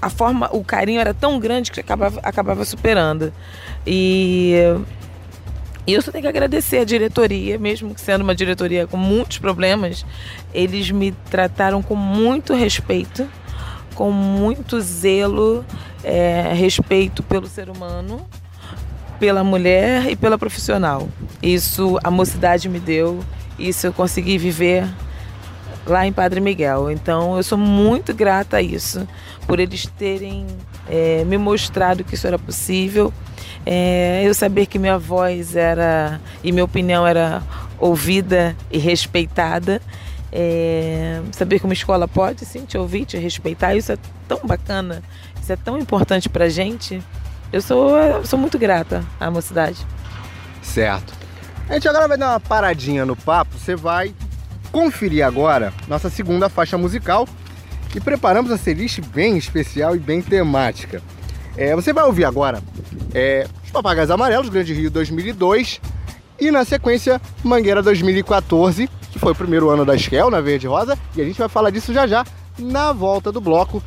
a 0.00 0.08
forma, 0.08 0.48
o 0.50 0.64
carinho 0.64 0.98
era 0.98 1.12
tão 1.12 1.38
grande 1.38 1.70
que 1.70 1.78
acabava, 1.78 2.18
acabava 2.22 2.64
superando. 2.64 3.30
E, 3.86 4.54
e 5.86 5.92
eu 5.92 6.00
só 6.00 6.10
tenho 6.10 6.22
que 6.22 6.28
agradecer 6.28 6.78
a 6.78 6.84
diretoria, 6.84 7.58
mesmo 7.58 7.92
sendo 7.98 8.22
uma 8.22 8.34
diretoria 8.34 8.86
com 8.86 8.96
muitos 8.96 9.36
problemas, 9.36 10.06
eles 10.54 10.90
me 10.90 11.12
trataram 11.30 11.82
com 11.82 11.94
muito 11.94 12.54
respeito, 12.54 13.28
com 13.94 14.10
muito 14.10 14.80
zelo, 14.80 15.66
é, 16.02 16.50
respeito 16.54 17.22
pelo 17.22 17.46
ser 17.46 17.68
humano, 17.68 18.26
pela 19.18 19.44
mulher 19.44 20.10
e 20.10 20.16
pela 20.16 20.38
profissional. 20.38 21.10
Isso 21.42 21.98
a 22.02 22.10
mocidade 22.10 22.70
me 22.70 22.80
deu, 22.80 23.22
isso 23.60 23.86
eu 23.86 23.92
consegui 23.92 24.38
viver 24.38 24.88
lá 25.86 26.06
em 26.06 26.12
Padre 26.12 26.40
Miguel. 26.40 26.90
Então 26.90 27.36
eu 27.36 27.42
sou 27.42 27.58
muito 27.58 28.14
grata 28.14 28.56
a 28.58 28.62
isso, 28.62 29.06
por 29.46 29.60
eles 29.60 29.86
terem 29.98 30.46
é, 30.88 31.24
me 31.24 31.38
mostrado 31.38 32.04
que 32.04 32.14
isso 32.14 32.26
era 32.26 32.38
possível. 32.38 33.12
É, 33.66 34.22
eu 34.24 34.32
saber 34.32 34.66
que 34.66 34.78
minha 34.78 34.98
voz 34.98 35.54
era 35.54 36.20
e 36.42 36.50
minha 36.50 36.64
opinião 36.64 37.06
era 37.06 37.42
ouvida 37.78 38.56
e 38.70 38.78
respeitada. 38.78 39.80
É, 40.32 41.20
saber 41.32 41.58
que 41.58 41.64
uma 41.64 41.74
escola 41.74 42.06
pode 42.06 42.44
sim 42.44 42.64
te 42.64 42.78
ouvir, 42.78 43.04
te 43.04 43.16
respeitar, 43.16 43.74
isso 43.74 43.90
é 43.90 43.98
tão 44.28 44.40
bacana, 44.44 45.02
isso 45.42 45.52
é 45.52 45.56
tão 45.56 45.76
importante 45.76 46.28
pra 46.28 46.48
gente. 46.48 47.02
Eu 47.52 47.60
sou, 47.60 47.96
eu 47.98 48.24
sou 48.24 48.38
muito 48.38 48.56
grata 48.56 49.04
à 49.18 49.28
mocidade. 49.28 49.84
Certo. 50.62 51.19
A 51.70 51.74
gente 51.74 51.88
agora 51.88 52.08
vai 52.08 52.18
dar 52.18 52.30
uma 52.30 52.40
paradinha 52.40 53.06
no 53.06 53.14
papo, 53.14 53.56
você 53.56 53.76
vai 53.76 54.12
conferir 54.72 55.24
agora 55.24 55.72
nossa 55.86 56.10
segunda 56.10 56.48
faixa 56.48 56.76
musical 56.76 57.28
e 57.94 58.00
preparamos 58.00 58.50
uma 58.50 58.58
playlist 58.58 59.00
bem 59.00 59.38
especial 59.38 59.94
e 59.94 60.00
bem 60.00 60.20
temática. 60.20 61.00
É, 61.56 61.72
você 61.76 61.92
vai 61.92 62.02
ouvir 62.02 62.24
agora 62.24 62.60
é, 63.14 63.46
Os 63.64 63.70
Papagaios 63.70 64.10
Amarelos, 64.10 64.48
Grande 64.48 64.74
Rio 64.74 64.90
2002 64.90 65.80
e 66.40 66.50
na 66.50 66.64
sequência 66.64 67.20
Mangueira 67.44 67.84
2014, 67.84 68.90
que 69.12 69.20
foi 69.20 69.30
o 69.30 69.36
primeiro 69.36 69.70
ano 69.70 69.84
da 69.84 69.96
Shell 69.96 70.28
na 70.28 70.40
Verde 70.40 70.66
Rosa 70.66 70.98
e 71.14 71.22
a 71.22 71.24
gente 71.24 71.38
vai 71.38 71.48
falar 71.48 71.70
disso 71.70 71.94
já 71.94 72.04
já 72.04 72.26
na 72.58 72.92
volta 72.92 73.30
do 73.30 73.40
bloco. 73.40 73.80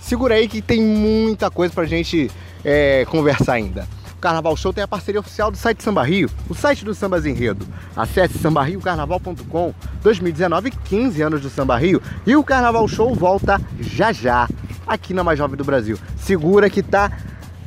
Segura 0.00 0.34
aí 0.34 0.48
que 0.48 0.60
tem 0.60 0.82
muita 0.82 1.48
coisa 1.48 1.72
pra 1.72 1.84
gente 1.84 2.28
é, 2.64 3.06
conversar 3.08 3.52
ainda. 3.52 3.86
Carnaval 4.20 4.56
Show 4.56 4.72
tem 4.72 4.84
a 4.84 4.88
parceria 4.88 5.20
oficial 5.20 5.50
do 5.50 5.56
site 5.56 5.82
Samba 5.82 6.02
Rio, 6.02 6.30
o 6.48 6.54
site 6.54 6.84
do 6.84 6.94
Sambas 6.94 7.26
Enredo. 7.26 7.66
Acesse 7.96 8.38
sambarriocarnaval.com. 8.38 9.74
2019, 10.02 10.70
15 10.70 11.22
anos 11.22 11.40
do 11.40 11.50
Samba 11.50 11.76
Rio 11.76 12.02
e 12.26 12.36
o 12.36 12.44
Carnaval 12.44 12.86
Show 12.86 13.14
volta 13.14 13.60
já 13.80 14.12
já 14.12 14.48
aqui 14.86 15.14
na 15.14 15.24
Mais 15.24 15.38
Jovem 15.38 15.56
do 15.56 15.64
Brasil. 15.64 15.98
Segura 16.16 16.68
que 16.68 16.82
tá 16.82 17.10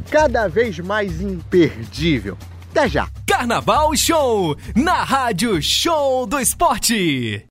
cada 0.09 0.47
vez 0.47 0.79
mais 0.79 1.21
imperdível. 1.21 2.37
Até 2.71 2.87
já! 2.87 3.07
Carnaval 3.25 3.95
Show 3.95 4.55
na 4.75 5.03
Rádio 5.03 5.61
Show 5.61 6.25
do 6.25 6.39
Esporte. 6.39 7.45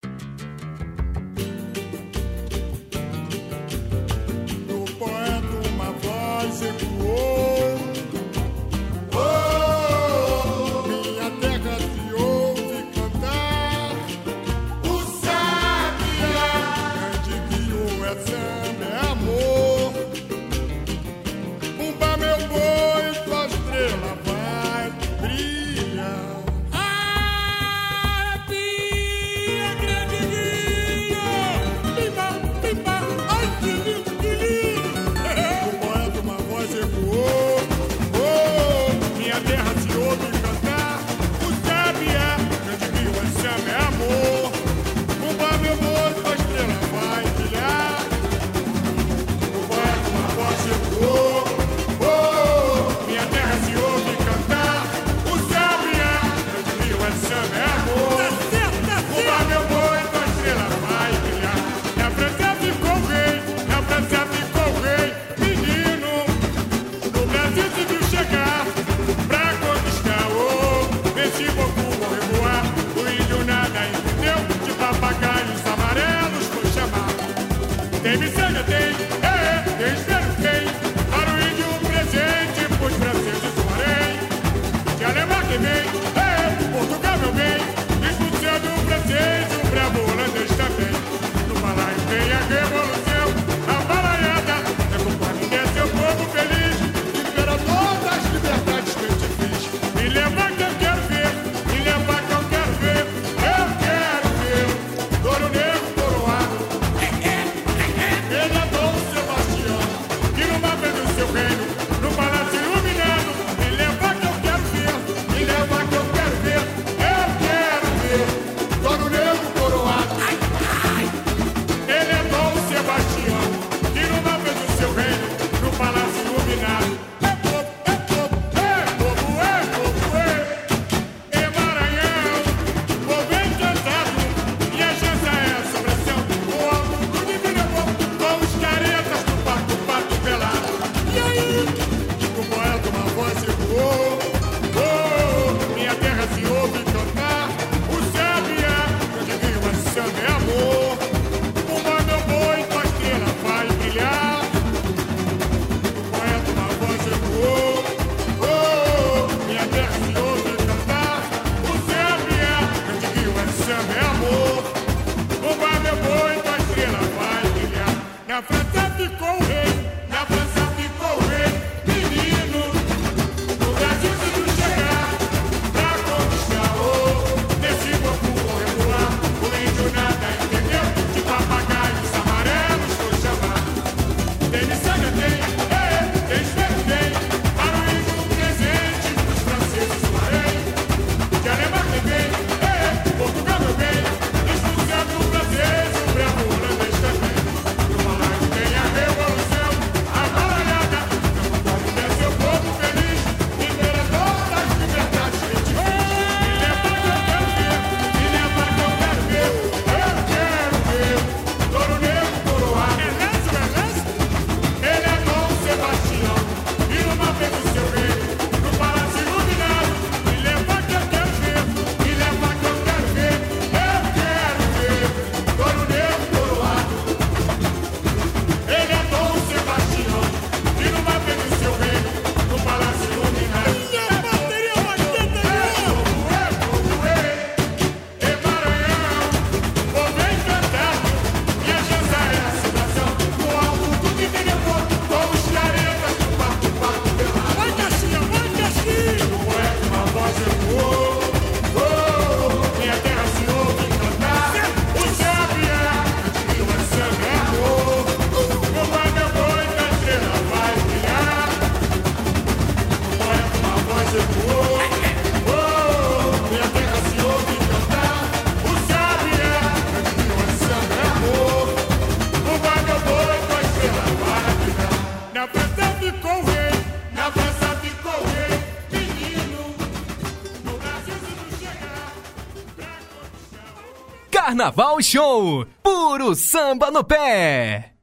Carnaval 284.53 285.01
Show, 285.01 285.67
puro 285.83 286.35
samba 286.35 286.91
no 286.91 287.03
pé. 287.03 287.95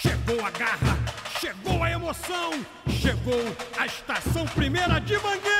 Chegou 0.00 0.46
a 0.46 0.50
garra, 0.50 0.96
chegou 1.40 1.82
a 1.82 1.90
emoção, 1.90 2.52
chegou 2.88 3.56
a 3.76 3.86
estação 3.86 4.46
primeira 4.54 5.00
de 5.00 5.14
Mangueira. 5.18 5.59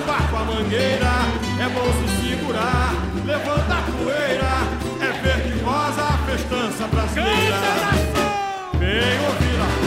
sambar 0.00 0.30
com 0.30 0.36
a 0.36 0.44
mangueira, 0.44 1.12
é 1.58 1.68
bom 1.68 1.84
se 1.92 2.28
segurar, 2.28 2.94
levanta 3.24 3.74
a 3.74 3.82
poeira, 3.82 4.52
é 5.00 5.12
verde 5.22 5.58
rosa 5.62 6.02
a 6.02 6.18
festança 6.26 6.86
brasileira. 6.86 7.56
Vem 8.78 9.18
ouvir 9.26 9.60
a 9.60 9.79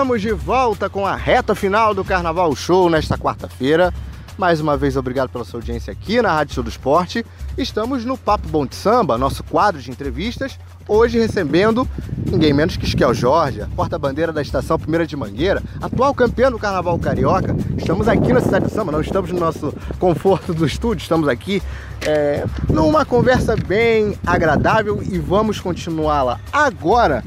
estamos 0.00 0.22
de 0.22 0.32
volta 0.32 0.88
com 0.88 1.06
a 1.06 1.14
reta 1.14 1.54
final 1.54 1.92
do 1.92 2.02
Carnaval 2.02 2.56
Show 2.56 2.88
nesta 2.88 3.18
quarta-feira. 3.18 3.92
Mais 4.38 4.58
uma 4.58 4.74
vez, 4.74 4.96
obrigado 4.96 5.28
pela 5.28 5.44
sua 5.44 5.58
audiência 5.58 5.92
aqui 5.92 6.22
na 6.22 6.32
Rádio 6.32 6.54
Show 6.54 6.64
do 6.64 6.70
Esporte. 6.70 7.22
Estamos 7.58 8.02
no 8.06 8.16
Papo 8.16 8.48
Bom 8.48 8.64
de 8.64 8.74
Samba, 8.76 9.18
nosso 9.18 9.44
quadro 9.44 9.78
de 9.78 9.90
entrevistas. 9.90 10.58
Hoje 10.88 11.18
recebendo 11.18 11.86
ninguém 12.26 12.54
menos 12.54 12.78
que 12.78 12.86
Esquel 12.86 13.12
Jorge, 13.12 13.62
porta-bandeira 13.76 14.32
da 14.32 14.40
Estação 14.40 14.78
Primeira 14.78 15.06
de 15.06 15.14
Mangueira, 15.14 15.62
atual 15.82 16.14
campeão 16.14 16.50
do 16.50 16.58
Carnaval 16.58 16.98
Carioca. 16.98 17.54
Estamos 17.76 18.08
aqui 18.08 18.32
na 18.32 18.40
cidade 18.40 18.68
de 18.68 18.72
Samba, 18.72 18.92
não 18.92 19.02
estamos 19.02 19.30
no 19.30 19.38
nosso 19.38 19.70
conforto 19.98 20.54
do 20.54 20.64
estúdio, 20.64 21.02
estamos 21.02 21.28
aqui 21.28 21.62
é, 22.06 22.46
numa 22.70 23.04
conversa 23.04 23.54
bem 23.54 24.18
agradável 24.26 25.02
e 25.02 25.18
vamos 25.18 25.60
continuá-la 25.60 26.40
agora 26.50 27.22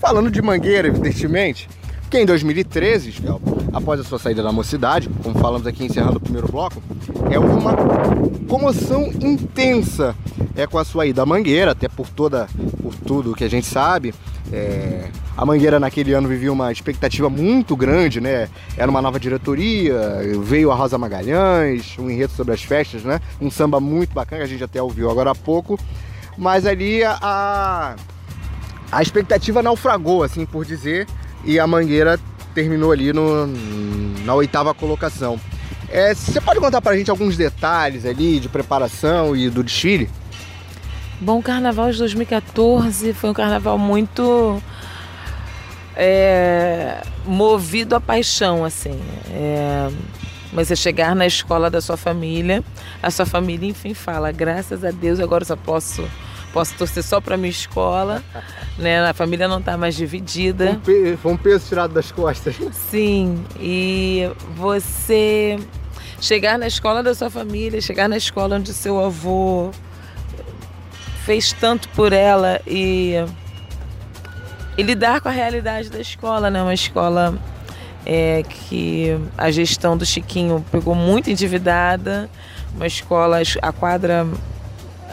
Falando 0.00 0.30
de 0.30 0.42
Mangueira, 0.42 0.86
evidentemente, 0.86 1.68
que 2.10 2.18
em 2.18 2.26
2013, 2.26 3.10
Esquel, 3.10 3.40
após 3.72 4.00
a 4.00 4.04
sua 4.04 4.18
saída 4.18 4.42
da 4.42 4.52
mocidade, 4.52 5.08
como 5.22 5.38
falamos 5.38 5.66
aqui 5.66 5.84
encerrando 5.84 6.18
o 6.18 6.20
primeiro 6.20 6.50
bloco, 6.50 6.82
é 7.30 7.38
uma 7.38 7.74
comoção 8.48 9.06
intensa 9.20 10.14
é 10.54 10.66
com 10.66 10.78
a 10.78 10.84
sua 10.84 11.06
ida 11.06 11.22
à 11.22 11.26
Mangueira, 11.26 11.72
até 11.72 11.88
por 11.88 12.08
toda, 12.08 12.48
por 12.82 12.94
tudo 12.94 13.34
que 13.34 13.44
a 13.44 13.50
gente 13.50 13.66
sabe. 13.66 14.14
É, 14.50 15.08
a 15.36 15.44
Mangueira 15.44 15.78
naquele 15.78 16.14
ano 16.14 16.28
vivia 16.28 16.50
uma 16.50 16.72
expectativa 16.72 17.28
muito 17.28 17.76
grande, 17.76 18.20
né? 18.20 18.48
Era 18.76 18.90
uma 18.90 19.02
nova 19.02 19.20
diretoria, 19.20 20.22
veio 20.42 20.70
a 20.70 20.74
Rosa 20.74 20.96
Magalhães, 20.96 21.96
um 21.98 22.08
enredo 22.08 22.32
sobre 22.32 22.54
as 22.54 22.62
festas, 22.62 23.02
né? 23.02 23.20
Um 23.40 23.50
samba 23.50 23.78
muito 23.80 24.14
bacana 24.14 24.40
que 24.40 24.46
a 24.46 24.48
gente 24.48 24.64
até 24.64 24.80
ouviu 24.80 25.10
agora 25.10 25.32
há 25.32 25.34
pouco. 25.34 25.78
Mas 26.38 26.64
ali 26.64 27.04
a 27.04 27.96
a 28.90 29.02
expectativa 29.02 29.62
naufragou, 29.62 30.22
assim 30.22 30.46
por 30.46 30.64
dizer, 30.64 31.06
e 31.46 31.58
a 31.58 31.66
Mangueira 31.66 32.18
terminou 32.54 32.92
ali 32.92 33.12
no, 33.12 33.46
na 34.24 34.34
oitava 34.34 34.74
colocação. 34.74 35.40
É, 35.88 36.12
você 36.14 36.40
pode 36.40 36.58
contar 36.58 36.82
pra 36.82 36.96
gente 36.96 37.10
alguns 37.10 37.36
detalhes 37.36 38.04
ali 38.04 38.40
de 38.40 38.48
preparação 38.48 39.36
e 39.36 39.48
do 39.48 39.62
desfile? 39.62 40.10
Bom, 41.20 41.38
o 41.38 41.42
carnaval 41.42 41.90
de 41.90 41.98
2014 41.98 43.12
foi 43.14 43.30
um 43.30 43.34
carnaval 43.34 43.78
muito 43.78 44.60
é, 45.96 47.02
movido 47.24 47.94
à 47.94 48.00
paixão, 48.00 48.64
assim. 48.64 49.00
É, 49.30 49.88
mas 50.52 50.68
você 50.68 50.76
chegar 50.76 51.14
na 51.14 51.26
escola 51.26 51.70
da 51.70 51.80
sua 51.80 51.96
família, 51.96 52.62
a 53.02 53.10
sua 53.10 53.24
família, 53.24 53.68
enfim, 53.68 53.94
fala: 53.94 54.30
graças 54.30 54.84
a 54.84 54.90
Deus, 54.90 55.20
agora 55.20 55.42
eu 55.42 55.46
só 55.46 55.56
posso, 55.56 56.06
posso 56.56 56.74
torcer 56.74 57.02
só 57.02 57.20
para 57.20 57.36
minha 57.36 57.50
escola. 57.50 58.22
Né? 58.78 59.02
A 59.08 59.14
família 59.14 59.48
não 59.48 59.58
está 59.58 59.74
mais 59.74 59.94
dividida. 59.94 60.78
Um 60.86 61.16
Foi 61.16 61.32
um 61.32 61.36
peso 61.38 61.66
tirado 61.66 61.94
das 61.94 62.12
costas. 62.12 62.54
Sim, 62.90 63.42
e 63.58 64.30
você 64.54 65.58
chegar 66.20 66.58
na 66.58 66.66
escola 66.66 67.02
da 67.02 67.14
sua 67.14 67.30
família, 67.30 67.80
chegar 67.80 68.06
na 68.06 68.18
escola 68.18 68.56
onde 68.56 68.74
seu 68.74 69.02
avô 69.02 69.70
fez 71.24 71.54
tanto 71.54 71.88
por 71.88 72.12
ela 72.12 72.60
e, 72.66 73.14
e 74.76 74.82
lidar 74.82 75.22
com 75.22 75.30
a 75.30 75.32
realidade 75.32 75.88
da 75.88 75.98
escola, 75.98 76.50
né? 76.50 76.62
Uma 76.62 76.74
escola 76.74 77.38
é, 78.04 78.42
que 78.42 79.18
a 79.38 79.50
gestão 79.50 79.96
do 79.96 80.04
Chiquinho 80.04 80.62
pegou 80.70 80.94
muito 80.94 81.30
endividada, 81.30 82.28
uma 82.74 82.86
escola, 82.86 83.38
a 83.62 83.72
quadra, 83.72 84.26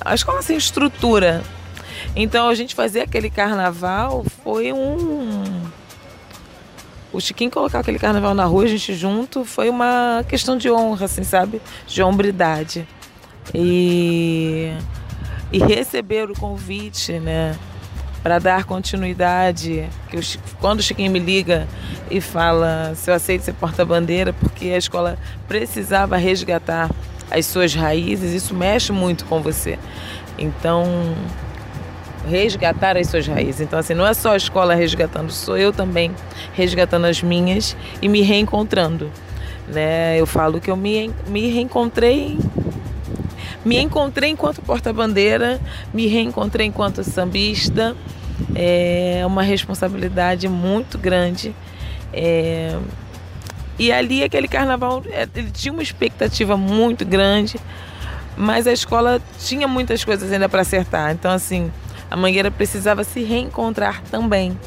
a 0.04 0.14
escola 0.16 0.42
sem 0.42 0.58
estrutura. 0.58 1.44
Então 2.16 2.50
a 2.50 2.56
gente 2.56 2.76
fazer 2.76 3.02
aquele 3.02 3.30
carnaval 3.30 4.26
foi 4.44 4.72
um 4.74 5.44
o 7.12 7.22
Chiquinho 7.22 7.52
colocar 7.52 7.80
aquele 7.80 8.00
carnaval 8.00 8.34
na 8.34 8.44
rua, 8.44 8.64
a 8.64 8.68
gente 8.68 8.96
junto, 8.96 9.46
foi 9.46 9.70
uma 9.70 10.26
questão 10.28 10.58
de 10.58 10.72
honra, 10.72 11.06
assim, 11.06 11.24
sabe? 11.24 11.62
De 11.86 12.02
hombridade. 12.02 12.88
E, 13.54 14.74
e 15.52 15.60
receber 15.60 16.32
o 16.32 16.34
convite, 16.34 17.20
né? 17.20 17.56
Para 18.24 18.40
dar 18.40 18.64
continuidade. 18.64 19.88
Chi- 20.22 20.40
quando 20.60 20.80
o 20.80 20.82
Chiquinho 20.82 21.12
me 21.12 21.20
liga 21.20 21.68
e 22.10 22.20
fala 22.20 22.94
se 22.96 23.12
eu 23.12 23.14
aceito 23.14 23.44
ser 23.44 23.54
porta-bandeira, 23.54 24.34
porque 24.34 24.70
a 24.70 24.78
escola 24.78 25.16
precisava 25.48 26.18
resgatar 26.18 26.90
as 27.30 27.46
suas 27.46 27.74
raízes, 27.74 28.34
isso 28.34 28.54
mexe 28.54 28.92
muito 28.92 29.26
com 29.26 29.42
você. 29.42 29.78
Então, 30.38 30.86
resgatar 32.28 32.98
as 32.98 33.08
suas 33.08 33.28
raízes. 33.28 33.62
Então, 33.62 33.78
assim, 33.78 33.94
não 33.94 34.06
é 34.06 34.14
só 34.14 34.34
a 34.34 34.38
escola 34.38 34.76
resgatando, 34.76 35.32
sou 35.32 35.58
eu 35.58 35.72
também 35.74 36.12
resgatando 36.54 37.06
as 37.06 37.22
minhas 37.22 37.76
e 38.02 38.08
me 38.08 38.22
reencontrando. 38.22 39.12
Né? 39.68 40.20
Eu 40.20 40.26
falo 40.26 40.60
que 40.60 40.70
eu 40.70 40.76
me, 40.76 41.12
me 41.28 41.50
reencontrei. 41.50 42.38
Me 43.64 43.80
encontrei 43.80 44.30
enquanto 44.30 44.62
porta-bandeira, 44.62 45.60
me 45.94 46.08
reencontrei 46.08 46.68
enquanto 46.68 47.04
sambista. 47.04 47.96
É 48.54 49.24
uma 49.26 49.42
responsabilidade 49.42 50.50
muito 50.50 50.98
grande. 50.98 51.56
É, 52.12 52.78
E 53.78 53.92
ali 53.92 54.24
aquele 54.24 54.48
carnaval, 54.48 55.04
é, 55.08 55.28
ele 55.36 55.52
tinha 55.52 55.74
uma 55.74 55.82
expectativa 55.82 56.56
muito 56.56 57.06
grande, 57.06 57.60
mas 58.38 58.68
a 58.68 58.72
escola 58.72 59.22
tinha 59.40 59.68
muitas 59.68 60.04
coisas 60.04 60.32
ainda 60.32 60.48
para 60.48 60.62
acertar. 60.62 61.12
Então, 61.12 61.32
assim, 61.32 61.72
a 62.10 62.16
Mangueira 62.16 62.52
precisava 62.52 63.04
se 63.04 63.24
reencontrar 63.24 64.02
também. 64.12 64.58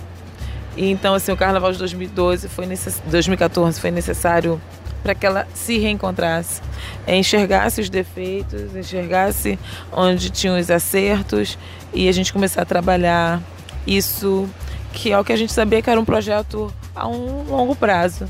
E 0.77 0.91
então, 0.91 1.15
assim, 1.15 1.33
o 1.33 1.37
Carnaval 1.37 1.73
de 1.73 1.79
2012 1.79 2.49
foi 2.49 2.67
necess... 2.67 3.03
2014 3.07 3.81
foi 3.81 3.91
necessário 3.91 4.61
para 5.03 5.15
que 5.15 5.25
ela 5.25 5.47
se 5.55 5.79
reencontrasse, 5.79 6.61
é, 7.07 7.17
enxergasse 7.17 7.81
os 7.81 7.89
defeitos, 7.89 8.75
enxergasse 8.75 9.57
onde 9.93 10.31
tinham 10.31 10.59
os 10.59 10.69
acertos 10.69 11.57
e 11.95 12.09
a 12.09 12.13
gente 12.13 12.33
começar 12.33 12.63
a 12.63 12.65
trabalhar 12.65 13.41
isso, 13.87 14.49
que 14.93 15.13
é 15.13 15.19
o 15.19 15.25
que 15.25 15.33
a 15.33 15.37
gente 15.37 15.53
sabia 15.53 15.81
que 15.81 15.89
era 15.89 16.01
um 16.01 16.05
projeto 16.05 16.75
a 16.95 17.07
um 17.07 17.45
longo 17.45 17.77
prazo. 17.77 18.29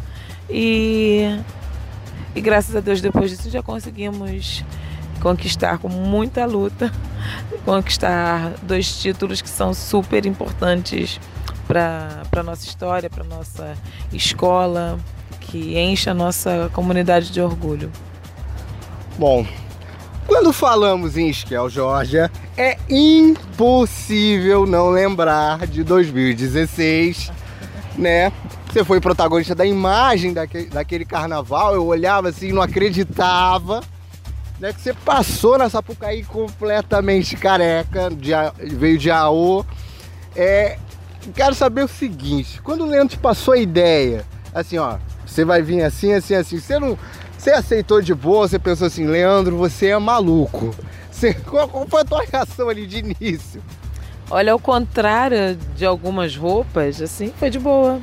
E, 0.48 1.38
e 2.34 2.40
graças 2.40 2.74
a 2.74 2.80
Deus, 2.80 3.00
depois 3.00 3.30
disso, 3.30 3.50
já 3.50 3.62
conseguimos 3.62 4.64
conquistar 5.20 5.78
com 5.78 5.88
muita 5.88 6.44
luta, 6.46 6.92
conquistar 7.64 8.54
dois 8.62 9.00
títulos 9.00 9.42
que 9.42 9.48
são 9.48 9.74
super 9.74 10.24
importantes 10.26 11.20
para 11.66 12.22
a 12.36 12.42
nossa 12.42 12.64
história, 12.64 13.10
para 13.10 13.24
nossa 13.24 13.76
escola, 14.12 14.98
que 15.40 15.78
enche 15.78 16.08
a 16.08 16.14
nossa 16.14 16.70
comunidade 16.72 17.32
de 17.32 17.40
orgulho. 17.40 17.90
Bom, 19.18 19.46
quando 20.26 20.52
falamos 20.52 21.16
em 21.16 21.28
Esquel 21.28 21.70
Georgia, 21.70 22.30
é 22.56 22.76
impossível 22.88 24.66
não 24.66 24.90
lembrar 24.90 25.66
de 25.66 25.82
2016, 25.82 27.30
né? 27.96 28.32
Você 28.76 28.84
foi 28.84 29.00
protagonista 29.00 29.54
da 29.54 29.64
imagem 29.64 30.34
daquele, 30.34 30.66
daquele 30.66 31.06
carnaval, 31.06 31.72
eu 31.72 31.86
olhava 31.86 32.28
assim, 32.28 32.52
não 32.52 32.60
acreditava, 32.60 33.80
né? 34.60 34.70
Que 34.70 34.82
você 34.82 34.92
passou 34.92 35.56
na 35.56 35.70
Sapucaí 35.70 36.22
completamente 36.24 37.38
careca, 37.38 38.10
de, 38.10 38.32
veio 38.76 38.98
de 38.98 39.10
AO. 39.10 39.64
É, 40.36 40.76
quero 41.34 41.54
saber 41.54 41.84
o 41.84 41.88
seguinte, 41.88 42.60
quando 42.60 42.82
o 42.82 42.86
Leandro 42.86 43.16
te 43.16 43.18
passou 43.18 43.54
a 43.54 43.56
ideia, 43.56 44.26
assim, 44.54 44.76
ó, 44.76 44.98
você 45.26 45.42
vai 45.42 45.62
vir 45.62 45.82
assim, 45.82 46.12
assim, 46.12 46.34
assim, 46.34 46.60
você 46.60 46.78
não. 46.78 46.98
Você 47.38 47.52
aceitou 47.52 48.02
de 48.02 48.14
boa, 48.14 48.46
você 48.46 48.58
pensou 48.58 48.88
assim, 48.88 49.06
Leandro, 49.06 49.56
você 49.56 49.86
é 49.86 49.98
maluco. 49.98 50.74
Você, 51.10 51.32
qual, 51.48 51.66
qual 51.66 51.86
foi 51.88 52.02
a 52.02 52.04
tua 52.04 52.24
reação 52.30 52.68
ali 52.68 52.86
de 52.86 52.98
início? 52.98 53.62
Olha, 54.28 54.52
ao 54.52 54.58
contrário 54.58 55.56
de 55.74 55.86
algumas 55.86 56.36
roupas, 56.36 57.00
assim, 57.00 57.32
foi 57.38 57.48
de 57.48 57.58
boa. 57.58 58.02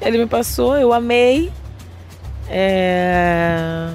Ele 0.00 0.18
me 0.18 0.26
passou, 0.26 0.76
eu 0.76 0.92
amei. 0.92 1.52
É... 2.48 3.90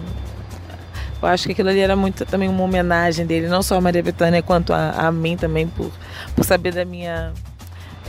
Eu 1.22 1.28
acho 1.28 1.46
que 1.46 1.52
aquilo 1.52 1.70
ali 1.70 1.80
era 1.80 1.96
muito 1.96 2.26
também 2.26 2.50
uma 2.50 2.64
homenagem 2.64 3.26
dele, 3.26 3.48
não 3.48 3.62
só 3.62 3.78
a 3.78 3.82
Maria 3.82 4.02
Bethânia, 4.02 4.42
quanto 4.42 4.74
a, 4.74 4.90
a 4.92 5.12
mim 5.12 5.38
também, 5.38 5.68
por, 5.68 5.92
por 6.36 6.44
saber 6.44 6.74
da 6.74 6.84
minha 6.84 7.32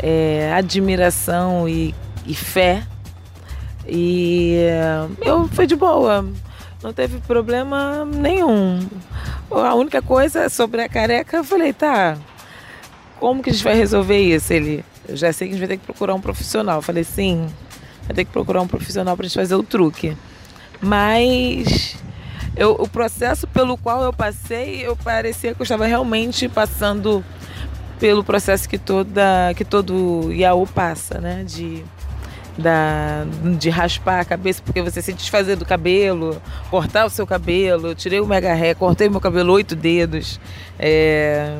é, 0.03 0.51
admiração 0.55 1.69
e, 1.69 1.95
e 2.27 2.35
fé. 2.35 2.83
E 3.87 4.57
é, 4.61 5.07
eu 5.21 5.47
fui 5.49 5.67
de 5.67 5.77
boa, 5.77 6.25
não 6.83 6.93
teve 6.95 7.19
problema 7.21 8.05
nenhum. 8.07 8.81
A 9.51 9.75
única 9.75 10.01
coisa 10.01 10.49
sobre 10.49 10.81
a 10.81 10.89
careca, 10.89 11.37
eu 11.37 11.45
falei, 11.45 11.75
tá, 11.75 12.17
como 13.21 13.43
que 13.43 13.51
a 13.51 13.53
gente 13.53 13.65
vai 13.65 13.75
resolver 13.75 14.19
isso? 14.19 14.53
Ele, 14.55 14.83
eu 15.07 15.17
já 15.17 15.33
sei 15.35 15.49
que 15.49 15.55
a 15.55 15.57
gente 15.59 15.67
vai 15.67 15.77
ter 15.77 15.81
que 15.81 15.87
procurar 15.87 16.15
um 16.15 16.21
profissional. 16.21 16.77
Eu 16.77 16.83
falei, 16.83 17.05
sim, 17.05 17.47
vai 18.07 18.15
ter 18.15 18.25
que 18.25 18.31
procurar 18.33 18.61
um 18.61 18.69
profissional 18.69 19.17
para 19.17 19.27
gente 19.27 19.35
fazer 19.35 19.55
o 19.55 19.63
truque. 19.63 20.17
Mas 20.81 21.97
eu, 22.57 22.73
o 22.73 22.89
processo 22.89 23.47
pelo 23.47 23.77
qual 23.79 24.03
eu 24.03 24.13
passei, 24.13 24.87
eu 24.87 24.97
parecia 24.97 25.55
que 25.55 25.61
eu 25.61 25.65
estava 25.65 25.87
realmente 25.87 26.49
passando 26.49 27.25
pelo 27.99 28.25
processo 28.25 28.69
que 28.69 28.79
toda 28.79 29.55
que 29.57 29.65
todo 29.65 30.33
Iaú 30.33 30.67
passa, 30.67 31.21
né? 31.21 31.45
De, 31.45 31.85
da, 32.59 33.25
de 33.59 33.71
raspar 33.71 34.21
a 34.21 34.25
cabeça, 34.25 34.61
porque 34.63 34.83
você 34.83 35.01
se 35.01 35.13
desfazer 35.13 35.57
do 35.57 35.65
cabelo, 35.65 36.43
cortar 36.69 37.07
o 37.07 37.11
seu 37.11 37.27
cabelo. 37.27 37.89
Eu 37.89 37.95
tirei 37.95 38.21
o 38.21 38.27
mega 38.27 38.53
ré, 38.53 38.75
cortei 38.75 39.09
meu 39.09 39.21
cabelo 39.21 39.53
oito 39.53 39.77
dedos. 39.77 40.41
É, 40.79 41.57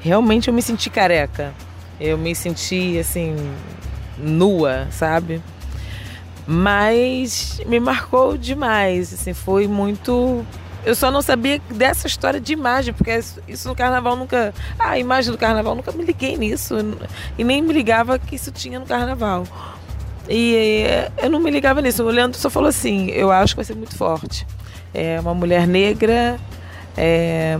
realmente 0.00 0.48
eu 0.48 0.54
me 0.54 0.60
senti 0.60 0.90
careca. 0.90 1.54
Eu 2.00 2.18
me 2.18 2.34
senti 2.34 2.98
assim, 2.98 3.36
nua, 4.18 4.88
sabe? 4.90 5.40
Mas 6.46 7.60
me 7.66 7.78
marcou 7.78 8.36
demais, 8.36 9.12
assim, 9.14 9.32
foi 9.32 9.68
muito 9.68 10.44
eu 10.84 10.96
só 10.96 11.10
não 11.10 11.22
sabia 11.22 11.60
dessa 11.70 12.08
história 12.08 12.40
de 12.40 12.52
imagem, 12.52 12.92
porque 12.92 13.16
isso 13.46 13.68
no 13.68 13.74
carnaval 13.74 14.16
nunca. 14.16 14.52
Ah, 14.78 14.90
a 14.90 14.98
imagem 14.98 15.30
do 15.30 15.38
carnaval, 15.38 15.76
nunca 15.76 15.92
me 15.92 16.04
liguei 16.04 16.36
nisso. 16.36 16.74
E 17.38 17.44
nem 17.44 17.62
me 17.62 17.72
ligava 17.72 18.18
que 18.18 18.34
isso 18.34 18.50
tinha 18.50 18.80
no 18.80 18.86
carnaval. 18.86 19.46
E 20.28 20.84
eu 21.18 21.30
não 21.30 21.38
me 21.38 21.50
ligava 21.50 21.80
nisso. 21.80 22.02
O 22.02 22.10
Leandro 22.10 22.38
só 22.38 22.50
falou 22.50 22.68
assim: 22.68 23.10
eu 23.10 23.30
acho 23.30 23.54
que 23.54 23.58
vai 23.58 23.64
ser 23.64 23.76
muito 23.76 23.96
forte. 23.96 24.44
É 24.92 25.20
uma 25.20 25.34
mulher 25.34 25.68
negra, 25.68 26.38
é, 26.96 27.58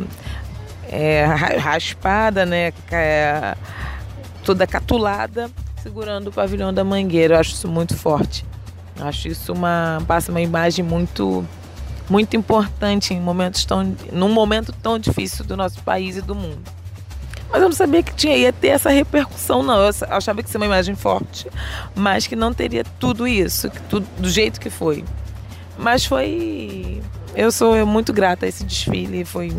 é 0.90 1.24
raspada, 1.24 2.44
né? 2.44 2.72
É, 2.90 3.54
toda 4.42 4.66
catulada, 4.66 5.48
segurando 5.80 6.26
o 6.28 6.32
pavilhão 6.32 6.74
da 6.74 6.82
mangueira. 6.82 7.36
Eu 7.36 7.40
acho 7.40 7.52
isso 7.52 7.68
muito 7.68 7.96
forte. 7.96 8.44
Acho 9.02 9.28
isso 9.28 9.52
uma 9.52 10.02
passa 10.06 10.30
uma 10.30 10.40
imagem 10.40 10.84
muito 10.84 11.44
muito 12.08 12.36
importante 12.36 13.14
em 13.14 13.20
momentos 13.20 13.64
tão 13.64 13.96
num 14.12 14.28
momento 14.28 14.72
tão 14.82 14.98
difícil 14.98 15.44
do 15.44 15.56
nosso 15.56 15.82
país 15.82 16.16
e 16.16 16.22
do 16.22 16.34
mundo. 16.34 16.62
Mas 17.50 17.60
eu 17.60 17.68
não 17.68 17.76
sabia 17.76 18.02
que 18.02 18.14
tinha 18.14 18.36
ia 18.36 18.52
ter 18.52 18.68
essa 18.68 18.88
repercussão 18.88 19.62
não. 19.62 19.78
Eu 19.78 19.90
achava 20.08 20.42
que 20.42 20.48
ia 20.48 20.52
ser 20.52 20.56
uma 20.56 20.66
imagem 20.66 20.94
forte, 20.94 21.48
mas 21.94 22.26
que 22.26 22.34
não 22.34 22.52
teria 22.52 22.82
tudo 22.98 23.28
isso, 23.28 23.70
tudo 23.90 24.06
do 24.18 24.30
jeito 24.30 24.58
que 24.58 24.70
foi. 24.70 25.04
Mas 25.76 26.04
foi 26.04 27.02
eu 27.34 27.50
sou 27.50 27.86
muito 27.86 28.12
grata 28.12 28.46
a 28.46 28.48
esse 28.48 28.64
desfile, 28.64 29.24
foi 29.24 29.52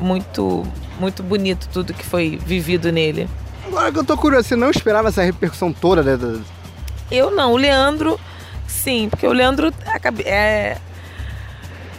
muito 0.00 0.66
muito 0.98 1.22
bonito 1.22 1.68
tudo 1.72 1.94
que 1.94 2.04
foi 2.04 2.38
vivido 2.44 2.92
nele. 2.92 3.28
Agora 3.66 3.92
que 3.92 3.98
eu 3.98 4.04
tô 4.04 4.16
curioso, 4.16 4.48
você 4.48 4.56
não 4.56 4.70
esperava 4.70 5.08
essa 5.08 5.22
repercussão 5.22 5.72
toda, 5.72 6.02
né? 6.02 6.40
Eu 7.10 7.30
não, 7.30 7.52
o 7.52 7.56
Leandro, 7.56 8.18
sim, 8.70 9.08
porque 9.08 9.26
o 9.26 9.32
Leandro 9.32 9.72
é, 10.24 10.76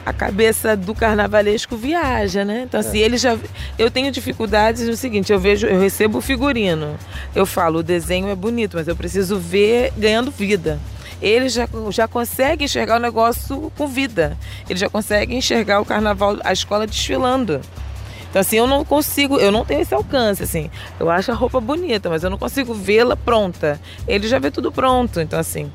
a 0.06 0.12
cabeça 0.12 0.76
do 0.76 0.96
carnavalesco 0.96 1.76
viaja, 1.76 2.44
né? 2.44 2.64
Então, 2.68 2.80
assim, 2.80 3.00
é. 3.00 3.02
ele 3.02 3.18
já. 3.18 3.38
Eu 3.78 3.92
tenho 3.92 4.12
dificuldades 4.12 4.88
no 4.88 4.96
seguinte: 4.96 5.32
eu 5.32 5.40
vejo, 5.40 5.68
eu 5.68 5.80
recebo 5.80 6.18
o 6.18 6.22
figurino. 6.22 6.98
Eu 7.36 7.46
falo, 7.46 7.80
o 7.80 7.84
desenho 7.84 8.28
é 8.30 8.36
bonito, 8.36 8.78
mas 8.78 8.88
eu 8.88 8.96
preciso 8.96 9.38
ver 9.38 9.94
ganhando 9.98 10.32
vida. 10.32 10.80
Ele 11.22 11.50
já, 11.50 11.68
já 11.92 12.08
consegue 12.08 12.66
enxergar 12.66 12.96
o 12.96 13.00
negócio 13.00 13.72
com 13.78 13.88
vida. 13.88 14.36
Ele 14.68 14.80
já 14.80 14.90
consegue 14.90 15.36
enxergar 15.36 15.80
o 15.80 15.86
carnaval, 15.86 16.38
a 16.44 16.52
escola 16.52 16.88
desfilando. 16.88 17.62
Então, 18.32 18.40
assim, 18.40 18.56
eu 18.56 18.66
não 18.66 18.84
consigo, 18.84 19.38
eu 19.38 19.52
não 19.52 19.64
tenho 19.64 19.82
esse 19.82 19.94
alcance, 19.94 20.42
assim. 20.42 20.72
Eu 21.00 21.12
acho 21.12 21.32
a 21.32 21.36
roupa 21.36 21.60
bonita, 21.60 22.10
mas 22.10 22.24
eu 22.24 22.30
não 22.30 22.38
consigo 22.38 22.74
vê-la 22.74 23.16
pronta. 23.16 23.80
Ele 24.08 24.28
já 24.28 24.40
vê 24.40 24.50
tudo 24.50 24.72
pronto, 24.72 25.20
então, 25.20 25.38
assim. 25.38 25.72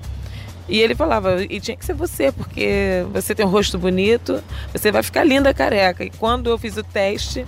E 0.68 0.80
ele 0.80 0.94
falava, 0.94 1.42
e 1.42 1.60
tinha 1.60 1.76
que 1.76 1.84
ser 1.84 1.94
você, 1.94 2.32
porque 2.32 3.04
você 3.12 3.34
tem 3.34 3.46
um 3.46 3.48
rosto 3.48 3.78
bonito, 3.78 4.42
você 4.72 4.90
vai 4.90 5.02
ficar 5.02 5.22
linda 5.22 5.54
careca. 5.54 6.04
E 6.04 6.10
quando 6.10 6.50
eu 6.50 6.58
fiz 6.58 6.76
o 6.76 6.82
teste, 6.82 7.46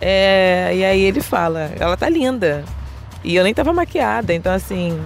é, 0.00 0.72
e 0.74 0.84
aí 0.84 1.00
ele 1.00 1.20
fala, 1.20 1.72
ela 1.78 1.96
tá 1.96 2.08
linda. 2.08 2.64
E 3.24 3.34
eu 3.34 3.42
nem 3.42 3.52
tava 3.52 3.72
maquiada, 3.72 4.32
então 4.32 4.52
assim, 4.52 5.00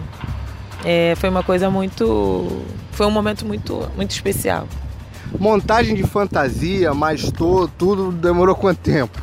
é, 0.84 1.14
foi 1.16 1.28
uma 1.28 1.42
coisa 1.42 1.70
muito. 1.70 2.64
Foi 2.92 3.07
um 3.07 3.11
momento 3.11 3.44
muito, 3.44 3.90
muito 3.96 4.11
especial. 4.11 4.68
Montagem 5.38 5.94
de 5.94 6.02
fantasia, 6.04 6.94
mais 6.94 7.30
todo, 7.30 7.68
tudo 7.76 8.12
demorou 8.12 8.54
quanto 8.54 8.78
tempo? 8.78 9.20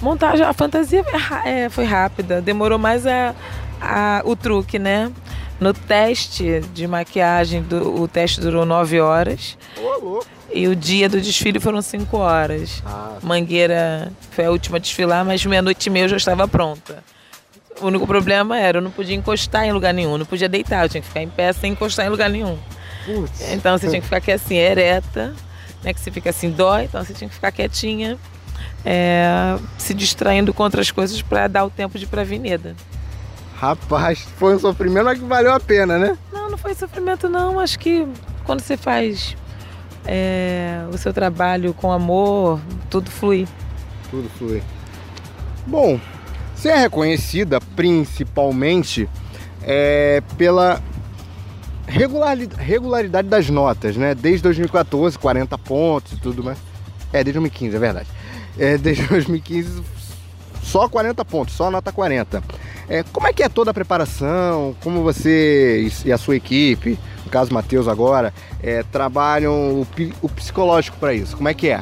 Montagem, 0.00 0.44
a 0.44 0.52
fantasia 0.52 1.04
é, 1.44 1.68
foi 1.68 1.84
rápida, 1.84 2.42
demorou 2.42 2.78
mais 2.78 3.06
a, 3.06 3.34
a, 3.80 4.22
o 4.24 4.34
truque, 4.34 4.78
né? 4.78 5.12
No 5.62 5.72
teste 5.72 6.60
de 6.74 6.88
maquiagem, 6.88 7.62
do, 7.62 8.02
o 8.02 8.08
teste 8.08 8.40
durou 8.40 8.66
nove 8.66 9.00
horas. 9.00 9.56
Oh, 9.80 10.20
e 10.52 10.66
o 10.66 10.74
dia 10.74 11.08
do 11.08 11.20
desfile 11.20 11.60
foram 11.60 11.80
cinco 11.80 12.16
horas. 12.16 12.82
Ah. 12.84 13.18
Mangueira 13.22 14.10
foi 14.32 14.44
a 14.44 14.50
última 14.50 14.78
a 14.78 14.80
desfilar, 14.80 15.24
mas 15.24 15.46
meia-noite 15.46 15.86
e 15.86 15.90
meia 15.90 16.06
eu 16.06 16.08
já 16.08 16.16
estava 16.16 16.48
pronta. 16.48 17.04
O 17.80 17.86
único 17.86 18.08
problema 18.08 18.58
era 18.58 18.78
eu 18.78 18.82
não 18.82 18.90
podia 18.90 19.14
encostar 19.14 19.64
em 19.64 19.70
lugar 19.70 19.94
nenhum, 19.94 20.18
não 20.18 20.26
podia 20.26 20.48
deitar, 20.48 20.84
eu 20.84 20.88
tinha 20.88 21.00
que 21.00 21.06
ficar 21.06 21.22
em 21.22 21.28
pé 21.28 21.52
sem 21.52 21.70
encostar 21.70 22.06
em 22.06 22.08
lugar 22.08 22.28
nenhum. 22.28 22.58
Putz. 23.06 23.52
Então 23.52 23.78
você 23.78 23.88
tinha 23.88 24.00
que 24.00 24.06
ficar 24.06 24.16
aqui 24.16 24.32
assim, 24.32 24.56
ereta, 24.56 25.32
né? 25.84 25.94
Que 25.94 26.00
você 26.00 26.10
fica 26.10 26.30
assim, 26.30 26.50
dói, 26.50 26.86
então 26.86 27.04
você 27.04 27.14
tinha 27.14 27.28
que 27.28 27.36
ficar 27.36 27.52
quietinha, 27.52 28.18
é, 28.84 29.56
se 29.78 29.94
distraindo 29.94 30.52
com 30.52 30.64
outras 30.64 30.90
coisas 30.90 31.22
para 31.22 31.46
dar 31.46 31.64
o 31.64 31.70
tempo 31.70 31.96
de 31.96 32.04
ir 32.04 32.08
pra 32.08 32.22
avenida. 32.22 32.74
Rapaz, 33.62 34.26
foi 34.38 34.56
um 34.56 34.58
sofrimento, 34.58 35.04
mas 35.04 35.20
que 35.20 35.24
valeu 35.24 35.52
a 35.52 35.60
pena, 35.60 35.96
né? 35.96 36.18
Não, 36.32 36.50
não 36.50 36.58
foi 36.58 36.74
sofrimento 36.74 37.28
não. 37.28 37.60
Acho 37.60 37.78
que 37.78 38.08
quando 38.42 38.58
você 38.58 38.76
faz 38.76 39.36
é, 40.04 40.84
o 40.92 40.98
seu 40.98 41.12
trabalho 41.12 41.72
com 41.72 41.92
amor, 41.92 42.58
tudo 42.90 43.08
flui. 43.08 43.46
Tudo 44.10 44.28
flui. 44.30 44.60
Bom, 45.64 46.00
você 46.56 46.70
é 46.70 46.76
reconhecida 46.76 47.60
principalmente 47.76 49.08
é, 49.62 50.20
pela 50.36 50.82
regularidade 51.86 53.28
das 53.28 53.48
notas, 53.48 53.96
né? 53.96 54.12
Desde 54.12 54.42
2014, 54.42 55.16
40 55.16 55.56
pontos 55.58 56.14
e 56.14 56.16
tudo 56.16 56.42
mais. 56.42 56.58
É, 57.12 57.22
desde 57.22 57.34
2015, 57.34 57.76
é 57.76 57.78
verdade. 57.78 58.08
É, 58.58 58.76
desde 58.76 59.06
2015, 59.06 59.82
só 60.62 60.88
40 60.88 61.24
pontos, 61.24 61.54
só 61.54 61.70
nota 61.70 61.92
40. 61.92 62.42
É, 62.88 63.02
como 63.12 63.26
é 63.26 63.32
que 63.32 63.42
é 63.42 63.48
toda 63.48 63.70
a 63.70 63.74
preparação? 63.74 64.74
Como 64.82 65.02
você 65.02 65.90
e 66.04 66.12
a 66.12 66.18
sua 66.18 66.36
equipe, 66.36 66.98
no 67.24 67.30
caso 67.30 67.52
Matheus 67.52 67.88
agora, 67.88 68.32
é, 68.62 68.82
trabalham 68.84 69.52
o, 69.52 69.86
o 70.22 70.28
psicológico 70.28 70.96
para 70.98 71.12
isso? 71.12 71.36
Como 71.36 71.48
é 71.48 71.54
que 71.54 71.68
é? 71.68 71.80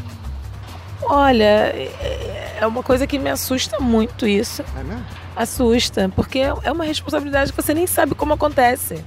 Olha, 1.02 1.44
é, 1.44 2.58
é 2.60 2.66
uma 2.66 2.82
coisa 2.82 3.06
que 3.06 3.18
me 3.18 3.30
assusta 3.30 3.80
muito 3.80 4.26
isso. 4.26 4.62
É 4.78 4.82
mesmo? 4.82 5.04
Assusta, 5.34 6.10
porque 6.14 6.40
é 6.40 6.72
uma 6.72 6.84
responsabilidade 6.84 7.52
que 7.52 7.62
você 7.62 7.72
nem 7.72 7.86
sabe 7.86 8.14
como 8.14 8.34
acontece. 8.34 9.02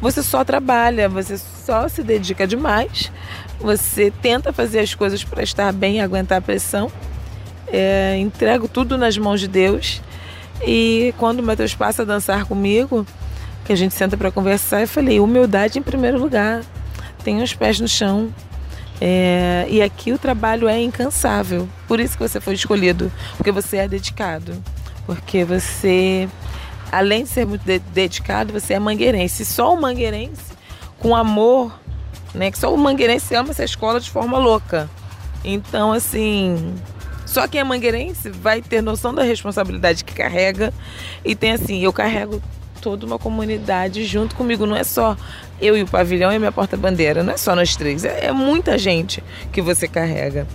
Você 0.00 0.22
só 0.22 0.44
trabalha, 0.44 1.08
você 1.08 1.38
só 1.38 1.88
se 1.88 2.02
dedica 2.02 2.46
demais, 2.46 3.10
você 3.58 4.10
tenta 4.10 4.52
fazer 4.52 4.80
as 4.80 4.94
coisas 4.94 5.24
para 5.24 5.42
estar 5.42 5.72
bem 5.72 5.96
e 5.96 6.00
aguentar 6.00 6.38
a 6.38 6.42
pressão. 6.42 6.90
É, 7.76 8.16
entrego 8.18 8.68
tudo 8.68 8.96
nas 8.96 9.18
mãos 9.18 9.40
de 9.40 9.48
Deus 9.48 10.00
e 10.62 11.12
quando 11.18 11.40
o 11.40 11.42
Matheus 11.42 11.74
passa 11.74 12.02
a 12.02 12.04
dançar 12.04 12.44
comigo, 12.44 13.04
que 13.64 13.72
a 13.72 13.76
gente 13.76 13.94
senta 13.94 14.16
para 14.16 14.30
conversar, 14.30 14.82
eu 14.82 14.88
falei: 14.88 15.18
humildade 15.18 15.78
em 15.78 15.82
primeiro 15.82 16.18
lugar, 16.18 16.62
tenha 17.24 17.42
os 17.42 17.52
pés 17.52 17.80
no 17.80 17.88
chão. 17.88 18.32
É, 19.00 19.66
e 19.68 19.82
aqui 19.82 20.12
o 20.12 20.18
trabalho 20.18 20.68
é 20.68 20.80
incansável. 20.80 21.68
Por 21.88 21.98
isso 21.98 22.16
que 22.16 22.22
você 22.22 22.40
foi 22.40 22.54
escolhido, 22.54 23.10
porque 23.36 23.50
você 23.50 23.78
é 23.78 23.88
dedicado. 23.88 24.54
Porque 25.04 25.44
você, 25.44 26.28
além 26.92 27.24
de 27.24 27.30
ser 27.30 27.44
muito 27.44 27.64
de 27.64 27.78
dedicado, 27.78 28.52
você 28.52 28.74
é 28.74 28.78
mangueirense. 28.78 29.44
Só 29.44 29.74
o 29.74 29.80
mangueirense, 29.80 30.54
com 31.00 31.14
amor, 31.14 31.76
né? 32.32 32.50
Que 32.50 32.58
só 32.58 32.72
o 32.72 32.78
mangueirense 32.78 33.34
ama 33.34 33.50
essa 33.50 33.64
escola 33.64 33.98
de 33.98 34.10
forma 34.10 34.38
louca. 34.38 34.88
Então, 35.44 35.92
assim, 35.92 36.74
Só 37.34 37.48
quem 37.48 37.60
é 37.60 37.64
mangueirense 37.64 38.30
vai 38.30 38.62
ter 38.62 38.80
noção 38.80 39.12
da 39.12 39.24
responsabilidade 39.24 40.04
que 40.04 40.14
carrega 40.14 40.72
e 41.24 41.34
tem 41.34 41.50
assim, 41.50 41.82
eu 41.82 41.92
carrego 41.92 42.40
toda 42.80 43.04
uma 43.04 43.18
comunidade 43.18 44.04
junto 44.04 44.36
comigo, 44.36 44.64
não 44.66 44.76
é 44.76 44.84
só 44.84 45.16
eu 45.60 45.76
e 45.76 45.82
o 45.82 45.86
pavilhão 45.88 46.30
e 46.32 46.36
a 46.36 46.38
minha 46.38 46.52
porta-bandeira, 46.52 47.24
não 47.24 47.32
é 47.32 47.36
só 47.36 47.56
nós 47.56 47.74
três, 47.74 48.04
é, 48.04 48.26
é 48.26 48.30
muita 48.30 48.78
gente 48.78 49.20
que 49.50 49.60
você 49.60 49.88
carrega. 49.88 50.46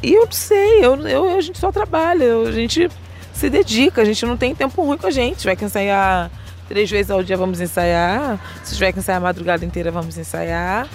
E 0.00 0.14
eu 0.14 0.24
não 0.24 0.30
sei, 0.30 0.84
eu, 0.84 0.94
eu, 1.08 1.36
a 1.36 1.40
gente 1.40 1.58
só 1.58 1.72
trabalha, 1.72 2.22
eu- 2.22 2.46
a 2.46 2.52
gente 2.52 2.88
se 3.32 3.50
dedica, 3.50 4.02
a 4.02 4.04
gente 4.04 4.24
não 4.24 4.36
tem 4.36 4.54
tempo 4.54 4.84
ruim 4.84 4.98
com 4.98 5.08
a 5.08 5.10
gente. 5.10 5.38
Tiver 5.38 5.56
que 5.56 5.64
ensaiar 5.64 6.30
três 6.68 6.88
vezes 6.88 7.10
ao 7.10 7.24
dia, 7.24 7.36
vamos 7.36 7.60
ensaiar. 7.60 8.38
Se 8.62 8.74
tiver 8.74 8.92
que 8.92 9.00
ensaiar 9.00 9.18
a 9.18 9.24
madrugada 9.24 9.64
inteira, 9.64 9.90
vamos 9.90 10.16
ensaiar. 10.16 10.88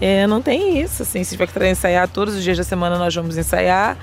É, 0.00 0.26
não 0.26 0.40
tem 0.40 0.80
isso, 0.80 1.02
assim. 1.02 1.22
Se 1.22 1.36
tiver 1.36 1.46
que 1.46 1.68
ensaiar 1.68 2.08
todos 2.08 2.34
os 2.34 2.42
dias 2.42 2.56
da 2.56 2.64
semana, 2.64 2.98
nós 2.98 3.14
vamos 3.14 3.36
ensaiar. 3.36 3.96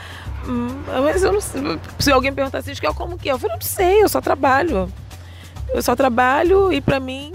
Hum, 0.47 0.67
Mas 1.03 1.23
eu 1.23 1.33
não 1.33 1.41
sei. 1.41 1.61
Se 1.99 2.11
alguém 2.11 2.31
perguntar 2.33 2.59
assim, 2.59 2.71
"Esquel, 2.71 2.93
como 2.93 3.17
que 3.17 3.29
é? 3.29 3.31
Eu 3.33 3.39
falei, 3.39 3.55
não 3.55 3.61
sei, 3.61 4.03
eu 4.03 4.09
só 4.09 4.21
trabalho. 4.21 4.91
Eu 5.73 5.81
só 5.81 5.95
trabalho 5.95 6.71
e 6.71 6.79
pra 6.79 6.99
mim. 6.99 7.33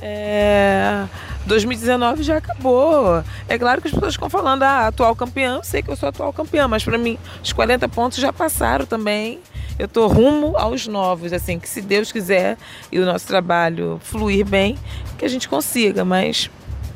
É... 0.00 1.04
2019 1.46 2.22
já 2.22 2.38
acabou. 2.38 3.22
É 3.48 3.58
claro 3.58 3.80
que 3.82 3.88
as 3.88 3.94
pessoas 3.94 4.14
ficam 4.14 4.30
falando, 4.30 4.62
ah, 4.62 4.86
atual 4.86 5.14
campeã, 5.14 5.56
eu 5.56 5.64
sei 5.64 5.82
que 5.82 5.90
eu 5.90 5.96
sou 5.96 6.08
atual 6.08 6.32
campeã, 6.32 6.66
mas 6.66 6.84
pra 6.84 6.96
mim 6.96 7.18
os 7.42 7.52
40 7.52 7.88
pontos 7.88 8.18
já 8.18 8.32
passaram 8.32 8.86
também. 8.86 9.40
Eu 9.78 9.88
tô 9.88 10.06
rumo 10.06 10.56
aos 10.56 10.86
novos, 10.86 11.32
assim, 11.32 11.58
que 11.58 11.68
se 11.68 11.80
Deus 11.82 12.12
quiser 12.12 12.56
e 12.92 12.98
o 12.98 13.04
nosso 13.04 13.26
trabalho 13.26 14.00
fluir 14.02 14.46
bem, 14.46 14.78
que 15.18 15.24
a 15.24 15.28
gente 15.28 15.48
consiga, 15.48 16.04
mas 16.04 16.48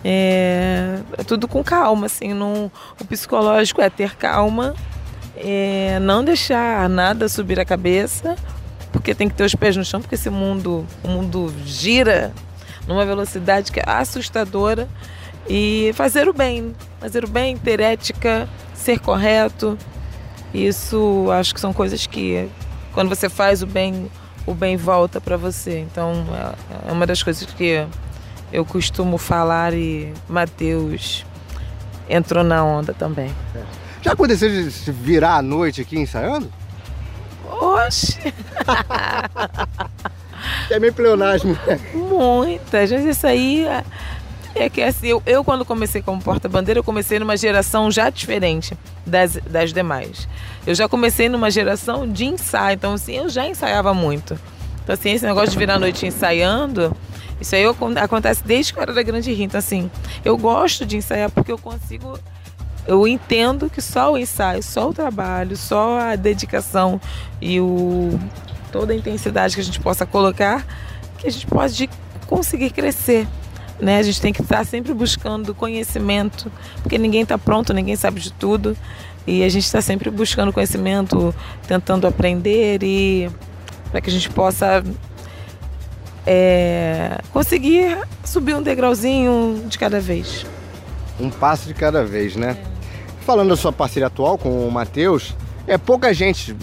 é, 0.04 0.98
é 1.16 1.24
tudo 1.24 1.48
com 1.48 1.62
calma, 1.62 2.06
assim, 2.06 2.32
não, 2.32 2.70
o 3.00 3.04
psicológico 3.04 3.80
é 3.80 3.90
ter 3.90 4.16
calma, 4.16 4.74
é, 5.36 5.98
não 6.00 6.24
deixar 6.24 6.88
nada 6.88 7.28
subir 7.28 7.58
a 7.60 7.64
cabeça, 7.64 8.36
porque 8.92 9.14
tem 9.14 9.28
que 9.28 9.34
ter 9.34 9.44
os 9.44 9.54
pés 9.54 9.76
no 9.76 9.84
chão, 9.84 10.00
porque 10.00 10.14
esse 10.14 10.30
mundo, 10.30 10.86
o 11.04 11.08
mundo 11.08 11.52
gira 11.64 12.32
numa 12.86 13.04
velocidade 13.04 13.70
que 13.70 13.80
é 13.80 13.84
assustadora 13.86 14.88
e 15.48 15.92
fazer 15.94 16.28
o 16.28 16.32
bem, 16.32 16.74
fazer 17.00 17.24
o 17.24 17.28
bem, 17.28 17.56
ter 17.56 17.80
ética, 17.80 18.48
ser 18.74 18.98
correto. 19.00 19.76
Isso 20.54 21.26
acho 21.30 21.52
que 21.54 21.60
são 21.60 21.72
coisas 21.72 22.06
que 22.06 22.48
quando 22.94 23.08
você 23.08 23.28
faz 23.28 23.62
o 23.62 23.66
bem, 23.66 24.10
o 24.46 24.54
bem 24.54 24.76
volta 24.76 25.20
para 25.20 25.36
você. 25.36 25.80
Então 25.80 26.24
é- 26.32 26.88
é 26.88 26.92
uma 26.92 27.06
das 27.06 27.22
coisas 27.22 27.44
que 27.44 27.86
eu 28.52 28.64
costumo 28.64 29.18
falar 29.18 29.72
e 29.74 30.12
Matheus 30.28 31.24
entrou 32.08 32.42
na 32.44 32.64
onda 32.64 32.94
também. 32.94 33.30
Já 34.02 34.12
aconteceu 34.12 34.48
de 34.48 34.70
se 34.70 34.90
virar 34.90 35.36
à 35.36 35.42
noite 35.42 35.80
aqui 35.80 35.98
ensaiando? 35.98 36.50
Oxe, 37.60 38.18
É 40.70 40.78
meio 40.78 40.92
pleonasmo. 40.92 41.56
muitas. 41.94 42.90
Mas 42.92 43.04
isso 43.04 43.26
aí 43.26 43.66
é- 43.66 43.84
é 44.54 44.68
que 44.70 44.80
assim, 44.82 45.08
eu, 45.08 45.22
eu 45.26 45.42
quando 45.44 45.64
comecei 45.64 46.00
como 46.02 46.20
porta-bandeira, 46.22 46.78
eu 46.80 46.84
comecei 46.84 47.18
numa 47.18 47.36
geração 47.36 47.90
já 47.90 48.08
diferente 48.10 48.76
das, 49.04 49.34
das 49.48 49.72
demais. 49.72 50.28
Eu 50.66 50.74
já 50.74 50.88
comecei 50.88 51.28
numa 51.28 51.50
geração 51.50 52.10
de 52.10 52.24
ensaio, 52.24 52.74
então 52.74 52.94
assim, 52.94 53.16
eu 53.16 53.28
já 53.28 53.46
ensaiava 53.46 53.92
muito. 53.94 54.38
Então 54.88 54.94
assim, 54.94 55.10
esse 55.10 55.26
negócio 55.26 55.50
de 55.50 55.58
virar 55.58 55.74
a 55.74 55.78
noite 55.78 56.06
ensaiando, 56.06 56.96
isso 57.38 57.54
aí 57.54 57.62
eu- 57.62 57.76
acontece 58.02 58.42
desde 58.42 58.72
que 58.72 58.78
eu 58.78 58.82
era 58.82 58.94
da 58.94 59.02
Grande 59.02 59.30
Rio. 59.30 59.44
Então 59.44 59.58
assim, 59.58 59.90
eu 60.24 60.34
gosto 60.38 60.86
de 60.86 60.96
ensaiar 60.96 61.30
porque 61.30 61.52
eu 61.52 61.58
consigo 61.58 62.18
eu 62.86 63.06
entendo 63.06 63.68
que 63.68 63.82
só 63.82 64.14
o 64.14 64.16
ensaio, 64.16 64.62
só 64.62 64.88
o 64.88 64.94
trabalho, 64.94 65.58
só 65.58 66.00
a 66.00 66.16
dedicação 66.16 66.98
e 67.38 67.60
o, 67.60 68.18
toda 68.72 68.94
a 68.94 68.96
intensidade 68.96 69.54
que 69.54 69.60
a 69.60 69.64
gente 69.64 69.78
possa 69.78 70.06
colocar, 70.06 70.66
que 71.18 71.26
a 71.26 71.30
gente 71.30 71.46
pode 71.46 71.90
conseguir 72.26 72.70
crescer. 72.70 73.28
Né? 73.78 73.98
A 73.98 74.02
gente 74.02 74.22
tem 74.22 74.32
que 74.32 74.40
estar 74.40 74.64
sempre 74.64 74.94
buscando 74.94 75.54
conhecimento, 75.54 76.50
porque 76.82 76.96
ninguém 76.96 77.24
está 77.24 77.36
pronto, 77.36 77.74
ninguém 77.74 77.94
sabe 77.94 78.20
de 78.20 78.32
tudo. 78.32 78.74
E 79.26 79.44
a 79.44 79.48
gente 79.50 79.66
está 79.66 79.82
sempre 79.82 80.10
buscando 80.10 80.50
conhecimento, 80.50 81.34
tentando 81.66 82.06
aprender 82.06 82.82
e 82.82 83.28
para 83.90 84.00
que 84.00 84.10
a 84.10 84.12
gente 84.12 84.30
possa 84.30 84.82
é, 86.26 87.18
conseguir 87.32 87.98
subir 88.24 88.54
um 88.54 88.62
degrauzinho 88.62 89.64
de 89.66 89.78
cada 89.78 90.00
vez. 90.00 90.44
Um 91.18 91.30
passo 91.30 91.66
de 91.66 91.74
cada 91.74 92.04
vez, 92.04 92.36
né? 92.36 92.56
Falando 93.22 93.48
da 93.48 93.56
sua 93.56 93.72
parceria 93.72 94.06
atual 94.06 94.38
com 94.38 94.66
o 94.66 94.70
Matheus, 94.70 95.34
é 95.68 95.76
pouca 95.76 96.14
gente, 96.14 96.56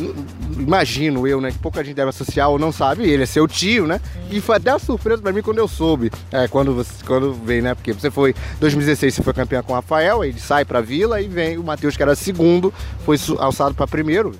imagino 0.57 1.27
eu, 1.27 1.39
né? 1.39 1.51
Que 1.51 1.59
pouca 1.59 1.83
gente 1.83 1.95
deve 1.95 2.09
associar 2.09 2.49
ou 2.49 2.57
não 2.57 2.71
sabe, 2.71 3.07
ele 3.07 3.23
é 3.23 3.25
seu 3.25 3.47
tio, 3.47 3.85
né? 3.85 4.01
E 4.31 4.41
foi 4.41 4.57
até 4.57 4.71
uma 4.71 4.79
surpresa 4.79 5.21
pra 5.21 5.31
mim 5.31 5.41
quando 5.41 5.59
eu 5.59 5.67
soube. 5.67 6.11
É, 6.31 6.47
quando 6.47 6.73
você 6.73 6.91
quando 7.05 7.33
veio, 7.33 7.61
né? 7.63 7.75
Porque 7.75 7.93
você 7.93 8.09
foi, 8.09 8.35
2016 8.59 9.13
você 9.13 9.23
foi 9.23 9.33
campeão 9.33 9.61
com 9.61 9.73
o 9.73 9.75
Rafael, 9.75 10.23
ele 10.23 10.39
sai 10.39 10.65
pra 10.65 10.81
vila 10.81 11.21
e 11.21 11.27
vem 11.27 11.57
o 11.57 11.63
Matheus, 11.63 11.95
que 11.95 12.01
era 12.01 12.15
segundo, 12.15 12.73
foi 13.05 13.17
alçado 13.37 13.75
pra 13.75 13.85
primeiro. 13.85 14.33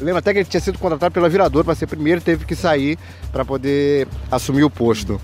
Lembro 0.00 0.18
até 0.18 0.32
que 0.32 0.40
ele 0.40 0.48
tinha 0.48 0.60
sido 0.60 0.78
contratado 0.78 1.12
pela 1.12 1.28
Virador 1.28 1.64
para 1.64 1.74
ser 1.74 1.86
primeiro, 1.86 2.20
teve 2.20 2.44
que 2.44 2.54
sair 2.54 2.98
para 3.32 3.44
poder 3.44 4.06
assumir 4.30 4.62
o 4.62 4.70
posto. 4.70 5.20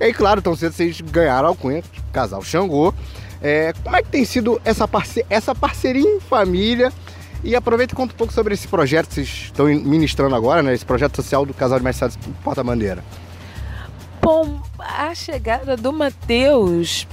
E 0.00 0.04
aí, 0.04 0.12
claro, 0.12 0.42
tão 0.42 0.54
cedo 0.56 0.72
vocês 0.72 1.00
ganharam 1.00 1.46
a 1.46 1.50
alcunha, 1.50 1.82
casal 2.12 2.42
Xangô. 2.42 2.92
É, 3.40 3.72
como 3.84 3.96
é 3.96 4.02
que 4.02 4.08
tem 4.08 4.24
sido 4.24 4.60
essa, 4.64 4.88
parce 4.88 5.24
essa 5.30 5.54
parceria 5.54 6.08
em 6.08 6.20
família? 6.20 6.92
E 7.44 7.54
aproveita 7.54 7.92
e 7.92 7.96
conta 7.96 8.12
um 8.12 8.16
pouco 8.16 8.32
sobre 8.32 8.54
esse 8.54 8.66
projeto 8.66 9.08
que 9.08 9.14
vocês 9.14 9.28
estão 9.44 9.66
ministrando 9.66 10.34
agora, 10.34 10.62
né? 10.62 10.74
Esse 10.74 10.84
projeto 10.84 11.16
social 11.16 11.46
do 11.46 11.54
Casal 11.54 11.78
de 11.78 11.84
Mestres 11.84 12.18
Porta-Bandeira. 12.42 13.04
Bom, 14.20 14.60
a 14.78 15.14
chegada 15.14 15.76
do 15.76 15.92
Matheus, 15.92 17.06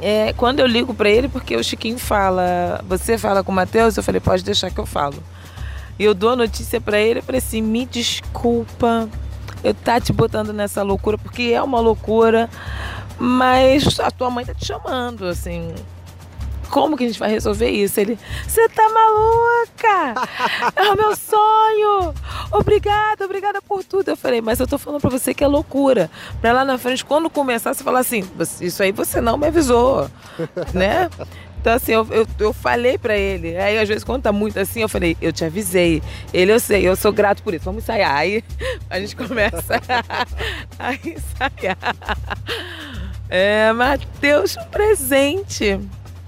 é, 0.00 0.34
quando 0.34 0.60
eu 0.60 0.66
ligo 0.66 0.92
pra 0.92 1.08
ele, 1.08 1.28
porque 1.28 1.56
o 1.56 1.64
Chiquinho 1.64 1.98
fala, 1.98 2.84
você 2.86 3.16
fala 3.16 3.42
com 3.42 3.50
o 3.50 3.54
Matheus, 3.54 3.96
eu 3.96 4.02
falei, 4.02 4.20
pode 4.20 4.44
deixar 4.44 4.70
que 4.70 4.78
eu 4.78 4.84
falo. 4.84 5.22
E 5.98 6.04
eu 6.04 6.14
dou 6.14 6.30
a 6.30 6.36
notícia 6.36 6.80
pra 6.80 6.98
ele, 6.98 7.18
eu 7.20 7.22
falei 7.22 7.38
assim, 7.38 7.60
me 7.62 7.84
desculpa, 7.86 9.08
eu 9.62 9.74
tá 9.74 10.00
te 10.00 10.12
botando 10.12 10.52
nessa 10.52 10.82
loucura, 10.82 11.16
porque 11.18 11.52
é 11.54 11.62
uma 11.62 11.80
loucura, 11.80 12.48
mas 13.18 14.00
a 14.00 14.10
tua 14.10 14.30
mãe 14.30 14.44
tá 14.44 14.54
te 14.54 14.64
chamando, 14.66 15.26
assim. 15.26 15.74
Como 16.70 16.96
que 16.96 17.04
a 17.04 17.06
gente 17.06 17.18
vai 17.18 17.28
resolver 17.30 17.68
isso? 17.68 18.00
Ele, 18.00 18.18
você 18.48 18.66
tá 18.70 18.88
maluca? 18.88 20.72
É 20.74 20.90
o 20.90 20.96
meu 20.96 21.14
sonho! 21.14 22.14
Obrigada, 22.50 23.26
obrigada 23.26 23.60
por 23.60 23.84
tudo. 23.84 24.08
Eu 24.08 24.16
falei, 24.16 24.40
mas 24.40 24.58
eu 24.58 24.66
tô 24.66 24.78
falando 24.78 25.00
pra 25.00 25.10
você 25.10 25.34
que 25.34 25.44
é 25.44 25.46
loucura. 25.46 26.10
Pra 26.40 26.52
lá 26.52 26.64
na 26.64 26.78
frente, 26.78 27.04
quando 27.04 27.28
começar, 27.28 27.74
você 27.74 27.84
falar 27.84 28.00
assim, 28.00 28.22
"Você- 28.36 28.64
isso 28.64 28.82
aí 28.82 28.90
você 28.90 29.20
não 29.20 29.36
me 29.36 29.48
avisou, 29.48 30.08
né? 30.72 31.10
Então, 31.62 31.74
assim, 31.74 31.92
eu, 31.92 32.04
eu, 32.10 32.26
eu 32.40 32.52
falei 32.52 32.98
pra 32.98 33.16
ele. 33.16 33.56
Aí, 33.56 33.78
às 33.78 33.88
vezes, 33.88 34.02
quando 34.02 34.24
tá 34.24 34.32
muito 34.32 34.58
assim, 34.58 34.82
eu 34.82 34.88
falei, 34.88 35.16
eu 35.22 35.32
te 35.32 35.44
avisei. 35.44 36.02
Ele, 36.34 36.50
eu 36.52 36.58
sei, 36.58 36.88
eu 36.88 36.96
sou 36.96 37.12
grato 37.12 37.40
por 37.40 37.54
isso. 37.54 37.64
Vamos 37.64 37.84
ensaiar. 37.84 38.16
Aí 38.16 38.42
a 38.90 38.98
gente 38.98 39.14
começa 39.14 39.80
a 40.76 40.92
ensaiar. 40.94 41.96
É, 43.28 43.72
Mateus, 43.72 44.56
um 44.56 44.64
presente. 44.64 45.78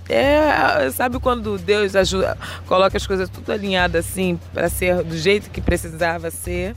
É, 0.08 0.88
sabe 0.92 1.18
quando 1.18 1.58
Deus 1.58 1.96
ajuda, 1.96 2.38
coloca 2.68 2.96
as 2.96 3.06
coisas 3.06 3.28
tudo 3.28 3.50
alinhadas 3.50 4.06
assim 4.06 4.38
para 4.52 4.68
ser 4.68 5.02
do 5.02 5.16
jeito 5.16 5.50
que 5.50 5.60
precisava 5.60 6.30
ser. 6.30 6.76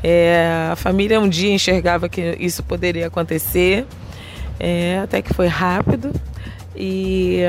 É, 0.00 0.68
a 0.70 0.76
família 0.76 1.18
um 1.18 1.28
dia 1.28 1.52
enxergava 1.52 2.08
que 2.08 2.36
isso 2.38 2.62
poderia 2.62 3.08
acontecer, 3.08 3.84
é, 4.60 5.00
até 5.02 5.20
que 5.20 5.34
foi 5.34 5.48
rápido. 5.48 6.12
E 6.76 7.40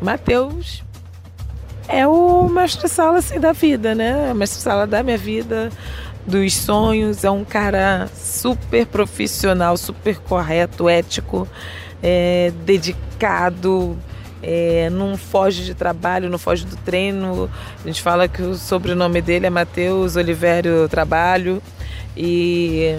Mateus 0.00 0.84
é 1.88 2.06
o 2.06 2.48
mestre-sala 2.48 3.18
assim, 3.18 3.38
da 3.38 3.52
vida, 3.52 3.94
né? 3.94 4.32
O 4.32 4.34
mestre-sala 4.34 4.86
da 4.86 5.02
minha 5.02 5.16
vida, 5.16 5.70
dos 6.26 6.54
sonhos. 6.54 7.24
É 7.24 7.30
um 7.30 7.44
cara 7.44 8.08
super 8.14 8.86
profissional, 8.86 9.76
super 9.76 10.18
correto, 10.18 10.88
ético, 10.88 11.48
é, 12.02 12.52
dedicado. 12.64 13.96
é, 14.42 14.90
não 14.90 15.16
foge 15.16 15.64
de 15.64 15.74
trabalho, 15.74 16.28
não 16.28 16.38
foge 16.38 16.64
do 16.64 16.76
treino. 16.76 17.50
A 17.82 17.86
gente 17.86 18.02
fala 18.02 18.28
que 18.28 18.42
o 18.42 18.54
sobrenome 18.54 19.22
dele 19.22 19.46
é 19.46 19.50
Matheus 19.50 20.16
Olivério 20.16 20.88
Trabalho. 20.88 21.62
E 22.16 22.98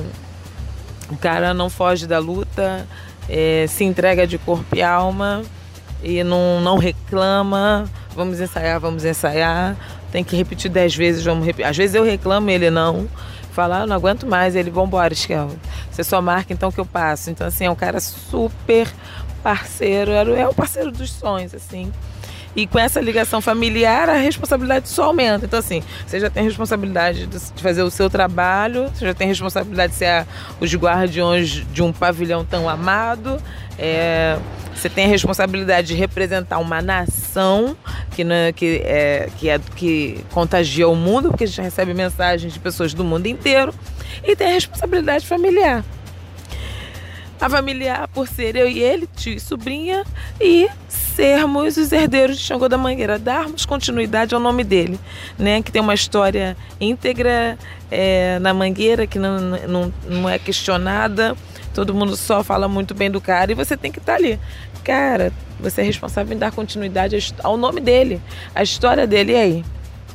o 1.09 1.17
cara 1.17 1.53
não 1.53 1.69
foge 1.69 2.05
da 2.05 2.19
luta, 2.19 2.87
é, 3.29 3.65
se 3.67 3.83
entrega 3.83 4.27
de 4.27 4.37
corpo 4.37 4.75
e 4.75 4.81
alma 4.81 5.43
e 6.03 6.23
não, 6.23 6.61
não 6.61 6.77
reclama. 6.77 7.85
Vamos 8.15 8.39
ensaiar, 8.39 8.79
vamos 8.79 9.05
ensaiar. 9.05 9.75
Tem 10.11 10.23
que 10.23 10.35
repetir 10.35 10.71
dez 10.71 10.95
vezes, 10.95 11.23
vamos 11.23 11.45
repetir. 11.45 11.69
Às 11.69 11.77
vezes 11.77 11.95
eu 11.95 12.03
reclamo, 12.03 12.49
ele 12.49 12.69
não. 12.69 13.07
Fala, 13.51 13.79
ah, 13.81 13.87
não 13.87 13.95
aguento 13.95 14.25
mais. 14.25 14.55
Ele, 14.55 14.69
vambora, 14.69 15.13
Esquel. 15.13 15.49
Você 15.91 16.03
só 16.03 16.21
marca 16.21 16.53
então 16.53 16.71
que 16.71 16.79
eu 16.79 16.85
passo. 16.85 17.29
Então, 17.29 17.47
assim, 17.47 17.65
é 17.65 17.71
um 17.71 17.75
cara 17.75 17.99
super 17.99 18.87
parceiro. 19.43 20.11
É 20.11 20.47
o 20.47 20.53
parceiro 20.53 20.91
dos 20.91 21.11
sonhos, 21.11 21.53
assim. 21.53 21.91
E 22.55 22.65
com 22.65 22.79
essa 22.79 22.99
ligação 22.99 23.39
familiar, 23.39 24.09
a 24.09 24.15
responsabilidade 24.17 24.89
só 24.89 25.05
aumenta. 25.05 25.45
Então, 25.45 25.59
assim, 25.59 25.83
você 26.07 26.19
já 26.19 26.29
tem 26.29 26.43
responsabilidade 26.43 27.27
de 27.27 27.37
de 27.51 27.61
fazer 27.61 27.83
o 27.83 27.91
seu 27.91 28.09
trabalho, 28.09 28.89
você 28.89 29.05
já 29.05 29.13
tem 29.13 29.27
responsabilidade 29.27 29.93
de 29.93 29.99
ser 29.99 30.05
a- 30.07 30.25
os 30.59 30.73
guardiões 30.73 31.63
de 31.71 31.83
um 31.83 31.93
pavilhão 31.93 32.43
tão 32.43 32.67
amado, 32.67 33.37
é, 33.77 34.37
você 34.77 34.89
tem 34.89 35.05
a 35.05 35.07
responsabilidade 35.07 35.87
de 35.87 35.93
representar 35.95 36.59
uma 36.59 36.81
nação 36.81 37.75
que, 38.11 38.23
né, 38.23 38.51
que, 38.51 38.81
é, 38.85 39.29
que, 39.37 39.49
é, 39.49 39.59
que 39.75 40.23
contagia 40.31 40.87
o 40.87 40.95
mundo, 40.95 41.29
porque 41.29 41.45
a 41.45 41.47
gente 41.47 41.61
recebe 41.61 41.93
mensagens 41.93 42.53
de 42.53 42.59
pessoas 42.59 42.93
do 42.93 43.03
mundo 43.03 43.25
inteiro, 43.25 43.73
e 44.23 44.35
tem 44.35 44.49
a 44.49 44.53
responsabilidade 44.53 45.25
familiar. 45.25 45.83
A 47.39 47.49
familiar 47.49 48.07
por 48.07 48.27
ser 48.27 48.55
eu 48.55 48.67
e 48.67 48.79
ele, 48.79 49.07
tio 49.15 49.33
e 49.33 49.39
sobrinha, 49.39 50.03
e 50.39 50.67
sermos 50.87 51.77
os 51.77 51.91
herdeiros 51.91 52.37
de 52.37 52.43
Xangô 52.43 52.67
da 52.67 52.77
Mangueira, 52.77 53.19
darmos 53.19 53.65
continuidade 53.65 54.33
ao 54.33 54.41
nome 54.41 54.63
dele, 54.63 54.99
né? 55.37 55.61
Que 55.61 55.71
tem 55.71 55.81
uma 55.81 55.93
história 55.93 56.57
íntegra 56.79 57.57
é, 57.91 58.39
na 58.39 58.53
Mangueira, 58.53 59.05
que 59.05 59.19
não, 59.19 59.39
não, 59.39 59.93
não 60.07 60.29
é 60.29 60.39
questionada, 60.39 61.35
todo 61.77 61.93
mundo 61.93 62.15
só 62.15 62.43
fala 62.43 62.67
muito 62.67 62.95
bem 62.95 63.11
do 63.11 63.21
cara 63.21 63.51
e 63.51 63.55
você 63.55 63.77
tem 63.77 63.91
que 63.91 63.99
estar 63.99 64.15
ali. 64.15 64.39
Cara, 64.87 65.33
você 65.59 65.81
é 65.81 65.83
responsável 65.83 66.33
em 66.33 66.39
dar 66.39 66.53
continuidade 66.53 67.35
ao 67.43 67.57
nome 67.57 67.81
dele, 67.81 68.21
à 68.55 68.63
história 68.63 69.05
dele, 69.05 69.33
e 69.33 69.35
aí? 69.35 69.65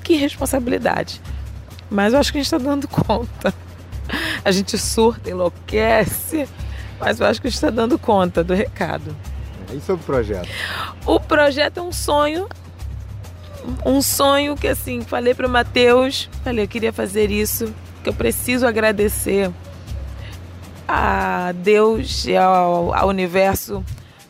Que 0.03 0.15
responsabilidade. 0.15 1.21
Mas 1.91 2.15
eu 2.15 2.19
acho 2.19 2.33
que 2.33 2.39
a 2.39 2.43
gente 2.43 2.47
está 2.47 2.57
dando 2.57 2.89
conta. 2.89 3.53
A 4.43 4.51
gente 4.51 4.77
surta, 4.79 5.29
enlouquece, 5.29 6.49
mas 6.99 7.21
eu 7.21 7.27
acho 7.27 7.41
que 7.41 7.49
a 7.49 7.51
gente 7.51 7.57
está 7.57 7.69
dando 7.69 7.99
conta 7.99 8.43
do 8.43 8.55
recado. 8.55 9.15
E 9.73 9.79
sobre 9.79 10.03
o 10.03 10.07
projeto? 10.07 10.49
O 11.05 11.21
projeto 11.21 11.79
é 11.79 11.83
um 11.83 11.93
sonho. 11.93 12.49
Um 13.85 14.01
sonho 14.01 14.57
que, 14.57 14.69
assim, 14.69 15.03
falei 15.03 15.35
para 15.35 15.47
o 15.47 15.51
Matheus, 15.51 16.31
falei, 16.43 16.65
eu 16.65 16.69
queria 16.69 16.95
fazer 16.95 17.31
isso, 17.31 17.73
que 18.03 18.09
eu 18.09 18.15
preciso 18.15 18.67
agradecer 18.67 19.51
a 20.89 21.53
Deus 21.53 22.25
e 22.25 22.37
ao, 22.37 22.95
ao 22.95 23.09
universo 23.09 23.85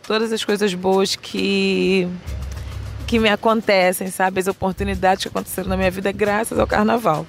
todas 0.07 0.33
as 0.33 0.45
coisas 0.45 0.73
boas 0.75 1.17
que 1.17 2.09
que 3.07 3.19
me 3.19 3.29
acontecem, 3.29 4.11
sabe? 4.11 4.41
As 4.41 4.47
oportunidades 4.47 5.23
que 5.23 5.29
aconteceram 5.29 5.69
na 5.69 5.77
minha 5.77 5.91
vida 5.91 6.11
graças 6.11 6.59
ao 6.59 6.67
carnaval. 6.67 7.27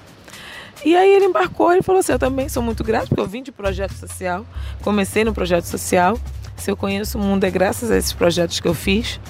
E 0.82 0.96
aí 0.96 1.14
ele 1.14 1.26
embarcou 1.26 1.74
e 1.74 1.82
falou 1.82 2.00
assim: 2.00 2.12
Eu 2.12 2.18
também 2.18 2.48
sou 2.48 2.62
muito 2.62 2.82
grato, 2.82 3.08
porque 3.08 3.20
eu 3.20 3.26
vim 3.26 3.42
de 3.42 3.52
projeto 3.52 3.92
social, 3.92 4.46
comecei 4.82 5.24
no 5.24 5.34
projeto 5.34 5.64
social. 5.64 6.18
Se 6.56 6.70
eu 6.70 6.76
conheço 6.76 7.18
o 7.18 7.20
mundo 7.20 7.44
é 7.44 7.50
graças 7.50 7.90
a 7.90 7.96
esses 7.96 8.12
projetos 8.12 8.60
que 8.60 8.68
eu 8.68 8.74
fiz. 8.74 9.20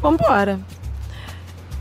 Vamos 0.00 0.20
embora. 0.20 0.60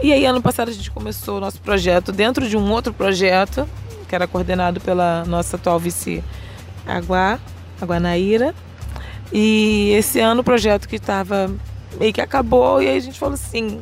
E 0.01 0.11
aí, 0.11 0.25
ano 0.25 0.41
passado, 0.41 0.69
a 0.69 0.73
gente 0.73 0.91
começou 0.91 1.37
o 1.37 1.39
nosso 1.39 1.61
projeto 1.61 2.11
dentro 2.11 2.47
de 2.47 2.57
um 2.57 2.71
outro 2.71 2.93
projeto, 2.93 3.67
que 4.07 4.15
era 4.15 4.27
coordenado 4.27 4.79
pela 4.81 5.23
nossa 5.25 5.55
atual 5.55 5.79
vice 5.79 6.23
Aguá, 6.85 7.39
Aguanaíra. 7.81 8.53
E 9.31 9.91
esse 9.91 10.19
ano 10.19 10.41
o 10.41 10.43
projeto 10.43 10.87
que 10.87 10.95
estava 10.95 11.51
meio 11.99 12.13
que 12.13 12.21
acabou, 12.21 12.81
e 12.81 12.87
aí 12.87 12.97
a 12.97 13.01
gente 13.01 13.19
falou 13.19 13.35
assim: 13.35 13.81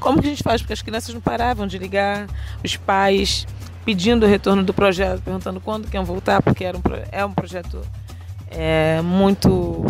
como 0.00 0.20
que 0.20 0.26
a 0.26 0.30
gente 0.30 0.42
faz? 0.42 0.60
Porque 0.60 0.72
as 0.72 0.82
crianças 0.82 1.14
não 1.14 1.20
paravam 1.20 1.66
de 1.66 1.78
ligar, 1.78 2.26
os 2.62 2.76
pais 2.76 3.46
pedindo 3.84 4.24
o 4.24 4.28
retorno 4.28 4.62
do 4.62 4.72
projeto, 4.72 5.20
perguntando 5.22 5.60
quando 5.60 5.88
que 5.88 5.96
iam 5.96 6.04
voltar, 6.04 6.42
porque 6.42 6.64
era 6.64 6.76
um, 6.76 6.80
é 7.12 7.24
um 7.24 7.32
projeto 7.32 7.80
é, 8.50 9.00
muito 9.02 9.84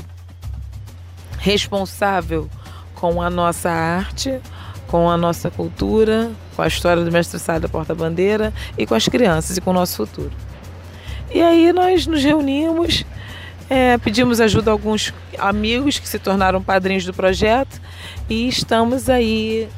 responsável 1.39 2.49
com 2.95 3.23
a 3.23 3.31
nossa 3.31 3.71
arte, 3.71 4.41
com 4.89 5.11
a 5.11 5.17
nossa 5.17 5.51
cultura, 5.51 6.31
com 6.57 6.63
a 6.63 6.67
história 6.67 7.05
do 7.05 7.13
mestre 7.13 7.39
Sá 7.39 7.59
da 7.59 7.69
Porta-Bandeira 7.69 8.53
e 8.79 8.87
com 8.87 8.95
as 8.95 9.07
crianças 9.07 9.57
e 9.57 9.61
com 9.61 9.71
o 9.71 9.75
nosso 9.75 9.97
futuro. 9.97 10.33
E 11.33 11.43
aí 11.43 11.73
nós 11.73 12.07
nos 12.07 12.23
reunimos, 12.23 13.05
é, 13.69 13.97
pedimos 13.99 14.41
ajuda 14.41 14.71
a 14.71 14.73
alguns 14.73 15.13
amigos 15.39 15.99
que 15.99 16.09
se 16.09 16.19
tornaram 16.19 16.63
padrinhos 16.63 17.05
do 17.05 17.13
projeto 17.15 17.81
e 18.29 18.49
estamos 18.49 19.09
aí 19.09 19.69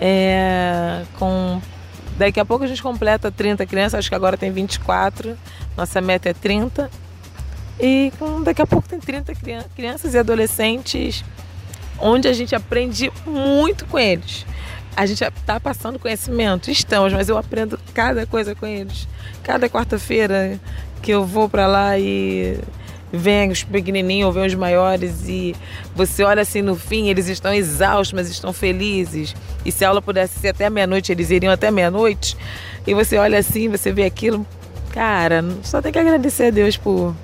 é, 0.00 1.02
com. 1.18 1.60
Daqui 2.16 2.38
a 2.38 2.44
pouco 2.44 2.64
a 2.64 2.66
gente 2.66 2.82
completa 2.82 3.30
30 3.30 3.64
crianças, 3.66 3.98
acho 4.00 4.08
que 4.08 4.14
agora 4.14 4.36
tem 4.36 4.50
24, 4.52 5.36
nossa 5.76 6.00
meta 6.00 6.28
é 6.28 6.34
30. 6.34 6.90
E 7.80 8.12
com, 8.18 8.42
daqui 8.42 8.60
a 8.60 8.66
pouco 8.66 8.86
tem 8.86 9.00
30 9.00 9.34
crian- 9.34 9.64
crianças 9.74 10.12
e 10.12 10.18
adolescentes, 10.18 11.24
onde 11.98 12.28
a 12.28 12.32
gente 12.34 12.54
aprende 12.54 13.10
muito 13.24 13.86
com 13.86 13.98
eles. 13.98 14.44
A 14.94 15.06
gente 15.06 15.24
está 15.24 15.58
passando 15.58 15.98
conhecimento, 15.98 16.70
estamos, 16.70 17.10
mas 17.12 17.30
eu 17.30 17.38
aprendo 17.38 17.78
cada 17.94 18.26
coisa 18.26 18.54
com 18.54 18.66
eles. 18.66 19.08
Cada 19.42 19.68
quarta-feira 19.70 20.60
que 21.00 21.10
eu 21.10 21.24
vou 21.24 21.48
para 21.48 21.66
lá 21.66 21.98
e 21.98 22.58
vem 23.12 23.50
os 23.50 23.64
pequenininhos 23.64 24.34
vem 24.34 24.46
os 24.46 24.54
maiores 24.54 25.28
e 25.28 25.54
você 25.94 26.22
olha 26.22 26.42
assim 26.42 26.62
no 26.62 26.76
fim, 26.76 27.08
eles 27.08 27.28
estão 27.28 27.52
exaustos, 27.52 28.12
mas 28.12 28.30
estão 28.30 28.52
felizes. 28.52 29.34
E 29.64 29.72
se 29.72 29.84
a 29.84 29.88
aula 29.88 30.00
pudesse 30.00 30.38
ser 30.38 30.48
até 30.48 30.70
meia-noite, 30.70 31.10
eles 31.12 31.30
iriam 31.30 31.52
até 31.52 31.70
meia-noite. 31.70 32.36
E 32.86 32.94
você 32.94 33.18
olha 33.18 33.38
assim, 33.38 33.68
você 33.68 33.92
vê 33.92 34.04
aquilo, 34.04 34.46
cara, 34.92 35.44
só 35.62 35.82
tem 35.82 35.92
que 35.92 35.98
agradecer 35.98 36.46
a 36.46 36.50
Deus 36.50 36.76
por 36.76 37.14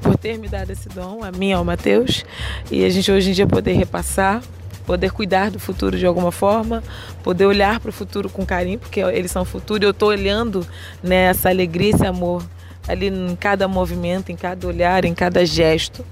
por 0.00 0.16
ter 0.16 0.38
me 0.38 0.48
dado 0.48 0.70
esse 0.70 0.88
dom, 0.88 1.24
a 1.24 1.32
mim 1.32 1.52
ao 1.52 1.64
Matheus, 1.64 2.24
e 2.70 2.84
a 2.84 2.88
gente 2.88 3.10
hoje 3.10 3.30
em 3.30 3.32
dia 3.32 3.48
poder 3.48 3.72
repassar, 3.72 4.40
poder 4.86 5.10
cuidar 5.10 5.50
do 5.50 5.58
futuro 5.58 5.98
de 5.98 6.06
alguma 6.06 6.30
forma, 6.30 6.84
poder 7.22 7.46
olhar 7.46 7.80
para 7.80 7.90
o 7.90 7.92
futuro 7.92 8.30
com 8.30 8.46
carinho, 8.46 8.78
porque 8.78 9.00
eles 9.00 9.30
são 9.30 9.42
o 9.42 9.44
futuro, 9.44 9.82
e 9.82 9.86
eu 9.86 9.90
estou 9.90 10.10
olhando 10.10 10.66
né, 11.02 11.24
essa 11.24 11.48
alegria, 11.48 11.90
esse 11.90 12.06
amor 12.06 12.44
ali 12.88 13.08
em 13.08 13.36
cada 13.36 13.68
movimento, 13.68 14.32
em 14.32 14.36
cada 14.36 14.66
olhar, 14.66 15.04
em 15.04 15.14
cada 15.14 15.44
gesto. 15.44 16.04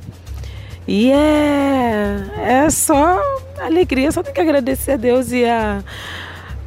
E 0.87 1.11
é, 1.11 2.65
é 2.65 2.71
só 2.71 3.21
alegria, 3.59 4.13
só 4.13 4.23
tem 4.23 4.33
que 4.33 4.41
agradecer 4.41 4.93
a 4.93 4.97
Deus 4.97 5.33
e 5.33 5.45
a, 5.45 5.83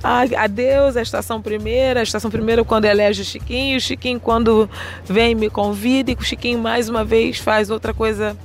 a, 0.03 0.22
a 0.43 0.47
Deus, 0.47 0.97
a 0.97 1.01
Estação 1.01 1.41
Primeira, 1.41 2.01
a 2.01 2.03
Estação 2.03 2.30
Primeira 2.30 2.66
quando 2.66 2.86
elege 2.86 3.22
o 3.22 3.26
Chiquinho, 3.26 3.78
o 3.78 3.80
Chiquinho 3.80 4.20
quando 4.20 4.70
vem 5.05 5.36
me 5.36 5.49
convida 5.49 6.12
e 6.12 6.16
o 6.16 6.22
Chiquinho 6.22 6.60
mais 6.60 6.89
uma 6.89 7.05
vez 7.05 7.38
faz 7.38 7.70
outra 7.70 7.93
coisa 7.93 8.36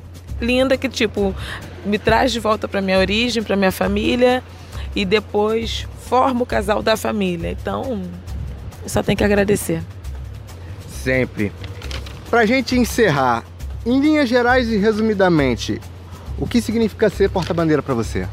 linda 0.40 0.76
que 0.76 0.88
tipo 0.88 1.34
me 1.84 1.98
traz 1.98 2.30
de 2.30 2.38
volta 2.38 2.68
para 2.68 2.80
minha 2.80 2.98
origem, 2.98 3.42
para 3.42 3.56
minha 3.56 3.72
família 3.72 4.44
e 4.94 5.04
depois 5.04 5.88
forma 6.08 6.42
o 6.42 6.46
casal 6.46 6.82
da 6.82 6.96
família. 6.96 7.50
Então, 7.50 8.02
só 8.86 9.02
tem 9.02 9.16
que 9.16 9.24
agradecer. 9.24 9.82
Sempre. 11.04 11.52
Pra 12.30 12.46
gente 12.46 12.74
encerrar, 12.74 13.44
em 13.84 14.00
linhas 14.00 14.26
gerais 14.26 14.70
e 14.70 14.78
resumidamente, 14.78 15.78
o 16.38 16.46
que 16.46 16.62
significa 16.62 17.10
ser 17.10 17.28
porta-bandeira 17.28 17.82
pra 17.82 17.92
você? 17.92 18.26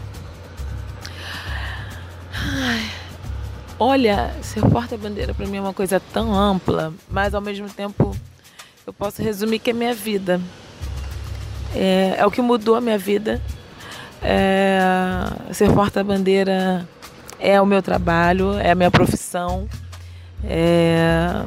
Olha, 3.77 4.33
ser 4.41 4.61
porta-bandeira 4.61 5.33
para 5.33 5.45
mim 5.47 5.57
é 5.57 5.61
uma 5.61 5.73
coisa 5.73 6.01
tão 6.13 6.33
ampla, 6.33 6.93
mas 7.09 7.35
ao 7.35 7.41
mesmo 7.41 7.67
tempo 7.67 8.15
eu 8.87 8.93
posso 8.93 9.21
resumir 9.21 9.59
que 9.59 9.71
é 9.71 9.73
minha 9.73 9.93
vida. 9.93 10.39
É, 11.75 12.15
é 12.19 12.25
o 12.25 12.31
que 12.31 12.41
mudou 12.41 12.75
a 12.75 12.81
minha 12.81 12.97
vida. 12.97 13.41
É, 14.21 14.79
ser 15.51 15.73
porta-bandeira 15.73 16.87
é 17.37 17.59
o 17.59 17.65
meu 17.65 17.81
trabalho, 17.81 18.53
é 18.53 18.71
a 18.71 18.75
minha 18.75 18.91
profissão. 18.91 19.67
É, 20.45 21.43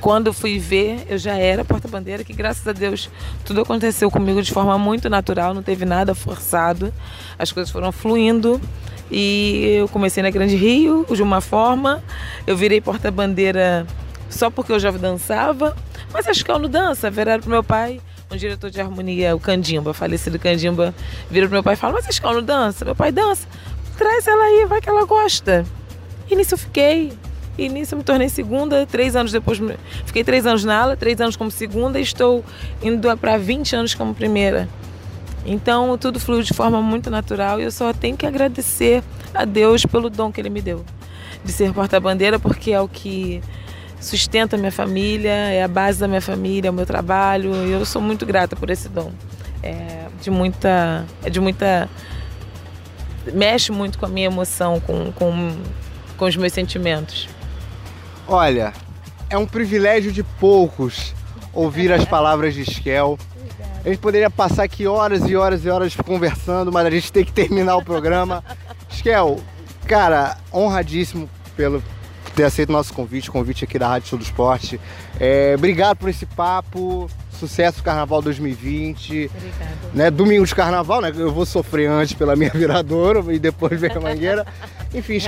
quando 0.00 0.32
fui 0.32 0.58
ver, 0.58 1.06
eu 1.08 1.18
já 1.18 1.34
era 1.36 1.64
porta-bandeira, 1.64 2.24
que 2.24 2.32
graças 2.32 2.66
a 2.66 2.72
Deus 2.72 3.10
tudo 3.44 3.60
aconteceu 3.60 4.10
comigo 4.10 4.42
de 4.42 4.52
forma 4.52 4.78
muito 4.78 5.10
natural, 5.10 5.52
não 5.52 5.62
teve 5.62 5.84
nada 5.84 6.14
forçado. 6.14 6.92
As 7.38 7.52
coisas 7.52 7.70
foram 7.70 7.90
fluindo 7.92 8.60
e 9.10 9.76
eu 9.80 9.88
comecei 9.88 10.22
na 10.22 10.30
Grande 10.30 10.56
Rio 10.56 11.06
de 11.10 11.22
uma 11.22 11.40
forma, 11.40 12.02
eu 12.46 12.56
virei 12.56 12.80
porta-bandeira 12.80 13.86
só 14.30 14.50
porque 14.50 14.72
eu 14.72 14.78
já 14.78 14.90
dançava, 14.90 15.76
mas 16.12 16.26
acho 16.26 16.44
que 16.44 16.50
eu 16.50 16.58
não 16.58 16.68
dança, 16.68 17.10
viraram 17.10 17.40
pro 17.40 17.50
meu 17.50 17.64
pai, 17.64 18.00
um 18.30 18.36
diretor 18.36 18.70
de 18.70 18.80
harmonia, 18.80 19.34
o 19.34 19.40
Candimba, 19.40 19.94
falecido 19.94 20.38
Candimba, 20.38 20.94
vira 21.30 21.46
pro 21.46 21.54
meu 21.54 21.62
pai 21.62 21.74
e 21.74 21.76
fala, 21.76 21.94
mas 21.94 22.06
acho 22.06 22.20
que 22.20 22.26
eu 22.26 22.34
não 22.34 22.42
dança? 22.42 22.84
Meu 22.84 22.94
pai 22.94 23.10
dança, 23.10 23.48
traz 23.96 24.26
ela 24.26 24.44
aí, 24.44 24.66
vai 24.66 24.80
que 24.80 24.88
ela 24.88 25.04
gosta. 25.06 25.64
E 26.30 26.36
nisso 26.36 26.54
eu 26.54 26.58
fiquei. 26.58 27.12
E 27.58 27.68
nisso 27.68 27.94
eu 27.94 27.98
me 27.98 28.04
tornei 28.04 28.28
segunda, 28.28 28.86
três 28.86 29.16
anos 29.16 29.32
depois, 29.32 29.60
fiquei 30.06 30.22
três 30.22 30.46
anos 30.46 30.64
na 30.64 30.80
ala, 30.80 30.96
três 30.96 31.20
anos 31.20 31.34
como 31.34 31.50
segunda 31.50 31.98
e 31.98 32.02
estou 32.02 32.44
indo 32.80 33.16
para 33.16 33.36
20 33.36 33.74
anos 33.74 33.94
como 33.94 34.14
primeira. 34.14 34.68
Então 35.44 35.98
tudo 35.98 36.20
fluiu 36.20 36.42
de 36.42 36.54
forma 36.54 36.80
muito 36.80 37.10
natural 37.10 37.60
e 37.60 37.64
eu 37.64 37.72
só 37.72 37.92
tenho 37.92 38.16
que 38.16 38.24
agradecer 38.24 39.02
a 39.34 39.44
Deus 39.44 39.84
pelo 39.84 40.08
dom 40.08 40.30
que 40.30 40.40
Ele 40.40 40.50
me 40.50 40.62
deu 40.62 40.84
de 41.44 41.50
ser 41.50 41.72
porta-bandeira, 41.72 42.38
porque 42.38 42.70
é 42.70 42.80
o 42.80 42.88
que 42.88 43.42
sustenta 44.00 44.54
a 44.54 44.58
minha 44.58 44.70
família, 44.70 45.30
é 45.30 45.62
a 45.62 45.68
base 45.68 45.98
da 45.98 46.06
minha 46.06 46.20
família, 46.20 46.68
é 46.68 46.70
o 46.70 46.74
meu 46.74 46.86
trabalho 46.86 47.52
e 47.66 47.72
eu 47.72 47.84
sou 47.84 48.00
muito 48.00 48.24
grata 48.24 48.54
por 48.54 48.70
esse 48.70 48.88
dom. 48.88 49.10
É 49.62 50.06
de 50.20 50.30
muita, 50.30 51.04
é 51.24 51.30
de 51.30 51.40
muita 51.40 51.88
mexe 53.32 53.72
muito 53.72 53.98
com 53.98 54.06
a 54.06 54.08
minha 54.08 54.26
emoção, 54.26 54.80
com, 54.80 55.10
com, 55.12 55.56
com 56.16 56.24
os 56.24 56.36
meus 56.36 56.52
sentimentos. 56.52 57.28
Olha, 58.30 58.74
é 59.30 59.38
um 59.38 59.46
privilégio 59.46 60.12
de 60.12 60.22
poucos 60.22 61.14
ouvir 61.50 61.90
as 61.90 62.04
palavras 62.04 62.52
de 62.52 62.60
Skel. 62.60 63.18
A 63.82 63.88
gente 63.88 64.00
poderia 64.00 64.28
passar 64.28 64.64
aqui 64.64 64.86
horas 64.86 65.22
e 65.30 65.34
horas 65.34 65.64
e 65.64 65.70
horas 65.70 65.96
conversando, 65.96 66.70
mas 66.70 66.84
a 66.84 66.90
gente 66.90 67.10
tem 67.10 67.24
que 67.24 67.32
terminar 67.32 67.76
o 67.76 67.82
programa. 67.82 68.44
Skel, 68.92 69.40
cara, 69.86 70.36
honradíssimo 70.52 71.26
pelo 71.56 71.82
ter 72.36 72.44
aceito 72.44 72.68
o 72.68 72.72
nosso 72.72 72.92
convite, 72.92 73.30
o 73.30 73.32
convite 73.32 73.64
aqui 73.64 73.78
da 73.78 73.88
Rádio 73.88 74.10
Show 74.10 74.18
do 74.18 74.24
Esporte. 74.24 74.78
É, 75.18 75.54
obrigado 75.56 75.96
por 75.96 76.10
esse 76.10 76.26
papo. 76.26 77.08
Sucesso 77.38 77.82
Carnaval 77.82 78.20
2020. 78.20 79.30
Obrigada. 79.34 79.70
Né? 79.94 80.10
Domingo 80.10 80.44
de 80.44 80.54
Carnaval, 80.54 81.00
né? 81.00 81.12
Eu 81.16 81.32
vou 81.32 81.46
sofrer 81.46 81.88
antes 81.88 82.14
pela 82.14 82.34
minha 82.34 82.50
viradora 82.50 83.22
e 83.32 83.38
depois 83.38 83.80
ver 83.80 83.96
a 83.96 84.00
mangueira. 84.00 84.46
Enfim, 84.94 85.18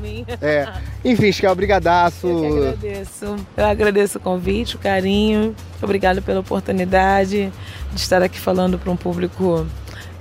mim. 0.00 0.26
É. 0.42 0.68
Enfim, 1.04 1.28
Skel, 1.28 1.54
brigadaço. 1.54 2.26
Eu 2.26 2.68
agradeço. 2.68 3.36
Eu 3.56 3.64
agradeço 3.64 4.18
o 4.18 4.20
convite, 4.20 4.76
o 4.76 4.78
carinho. 4.78 5.54
Obrigado 5.80 6.20
pela 6.20 6.40
oportunidade 6.40 7.52
de 7.92 8.00
estar 8.00 8.22
aqui 8.22 8.38
falando 8.38 8.78
para 8.78 8.90
um 8.90 8.96
público 8.96 9.66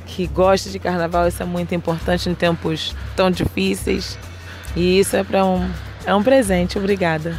que 0.05 0.27
gosta 0.27 0.69
de 0.69 0.79
carnaval. 0.79 1.27
Isso 1.27 1.41
é 1.41 1.45
muito 1.45 1.73
importante 1.75 2.29
em 2.29 2.35
tempos 2.35 2.95
tão 3.15 3.29
difíceis. 3.29 4.17
E 4.75 4.99
isso 4.99 5.15
é 5.15 5.23
para 5.23 5.43
um 5.45 5.69
é 6.05 6.13
um 6.13 6.23
presente. 6.23 6.77
Obrigada. 6.77 7.37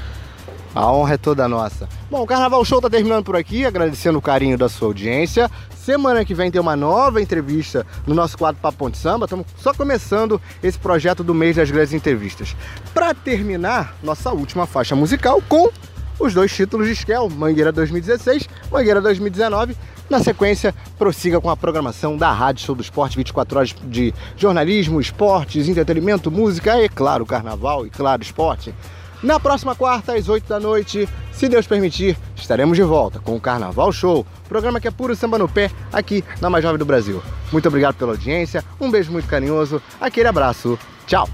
A 0.77 0.93
honra 0.93 1.15
é 1.15 1.17
toda 1.17 1.49
nossa. 1.49 1.89
Bom, 2.11 2.21
o 2.21 2.27
Carnaval 2.27 2.63
Show 2.63 2.83
tá 2.83 2.91
terminando 2.91 3.25
por 3.25 3.35
aqui, 3.35 3.65
agradecendo 3.65 4.19
o 4.19 4.21
carinho 4.21 4.59
da 4.59 4.69
sua 4.69 4.89
audiência. 4.89 5.51
Semana 5.75 6.23
que 6.23 6.35
vem 6.35 6.51
tem 6.51 6.61
uma 6.61 6.77
nova 6.77 7.19
entrevista 7.19 7.87
no 8.07 8.15
nosso 8.15 8.37
quadro 8.37 8.61
Papo 8.61 8.77
Ponte 8.77 8.99
Samba. 8.99 9.25
Estamos 9.25 9.47
só 9.57 9.73
começando 9.73 10.39
esse 10.63 10.79
projeto 10.79 11.25
do 11.25 11.33
mês 11.33 11.57
das 11.57 11.71
grandes 11.71 11.95
entrevistas. 11.95 12.55
Para 12.93 13.15
terminar, 13.15 13.97
nossa 14.03 14.31
última 14.33 14.67
faixa 14.67 14.95
musical 14.95 15.43
com 15.49 15.71
os 16.19 16.35
dois 16.35 16.55
títulos 16.55 16.87
de 16.87 16.93
Skel, 16.93 17.31
Mangueira 17.31 17.73
2016, 17.73 18.47
Mangueira 18.71 19.01
2019. 19.01 19.75
Na 20.11 20.23
sequência, 20.23 20.75
prossiga 20.99 21.41
com 21.41 21.49
a 21.49 21.57
programação 21.57 22.19
da 22.19 22.31
Rádio 22.31 22.67
Show 22.67 22.75
do 22.75 22.83
Esporte, 22.83 23.17
24 23.17 23.59
horas 23.59 23.75
de 23.85 24.13
jornalismo, 24.37 25.01
esportes, 25.01 25.69
entretenimento, 25.69 26.31
música 26.31 26.79
e, 26.85 26.87
claro, 26.87 27.25
carnaval 27.25 27.87
e, 27.87 27.91
claro, 27.91 28.23
esporte. 28.23 28.75
Na 29.23 29.41
próxima 29.41 29.75
quarta, 29.75 30.15
às 30.15 30.29
8 30.29 30.47
da 30.47 30.61
noite, 30.61 31.09
se 31.33 31.49
Deus 31.49 31.67
permitir, 31.67 32.17
estaremos 32.37 32.77
de 32.77 32.83
volta 32.83 33.19
com 33.19 33.35
o 33.35 33.41
Carnaval 33.41 33.91
Show, 33.93 34.27
programa 34.49 34.81
que 34.81 34.89
é 34.89 34.91
puro 34.91 35.17
samba 35.17 35.39
no 35.39 35.49
pé, 35.49 35.71
aqui 35.93 36.23
na 36.41 36.51
Mais 36.51 36.63
Jovem 36.63 36.79
do 36.79 36.85
Brasil. 36.85 37.23
Muito 37.51 37.67
obrigado 37.67 37.97
pela 37.97 38.13
audiência, 38.13 38.65
um 38.81 38.91
beijo 38.91 39.11
muito 39.11 39.29
carinhoso, 39.29 39.83
aquele 40.01 40.29
abraço, 40.29 40.79
tchau! 41.07 41.29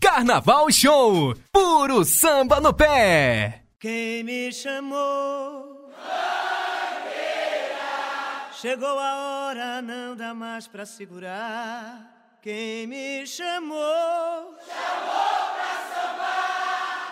Carnaval 0.00 0.70
Show, 0.70 1.34
puro 1.52 2.04
samba 2.04 2.60
no 2.60 2.74
pé. 2.74 3.62
Quem 3.78 4.24
me 4.24 4.52
chamou? 4.52 5.90
Chegou 8.60 8.98
a 8.98 9.46
hora, 9.48 9.82
não 9.82 10.14
dá 10.14 10.34
mais 10.34 10.68
pra 10.68 10.86
segurar. 10.86 12.38
Quem 12.40 12.86
me 12.86 13.26
chamou? 13.26 14.56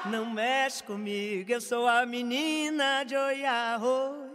Não 0.07 0.25
mexe 0.25 0.83
comigo, 0.83 1.53
eu 1.53 1.61
sou 1.61 1.87
a 1.87 2.07
menina 2.07 3.05
de 3.05 3.15
Oiarro. 3.15 4.31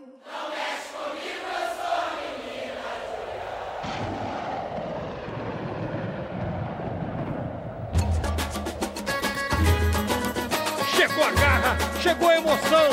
Chegou 10.95 11.23
a 11.23 11.31
garra, 11.31 11.77
chegou 11.99 12.29
a 12.29 12.37
emoção, 12.37 12.89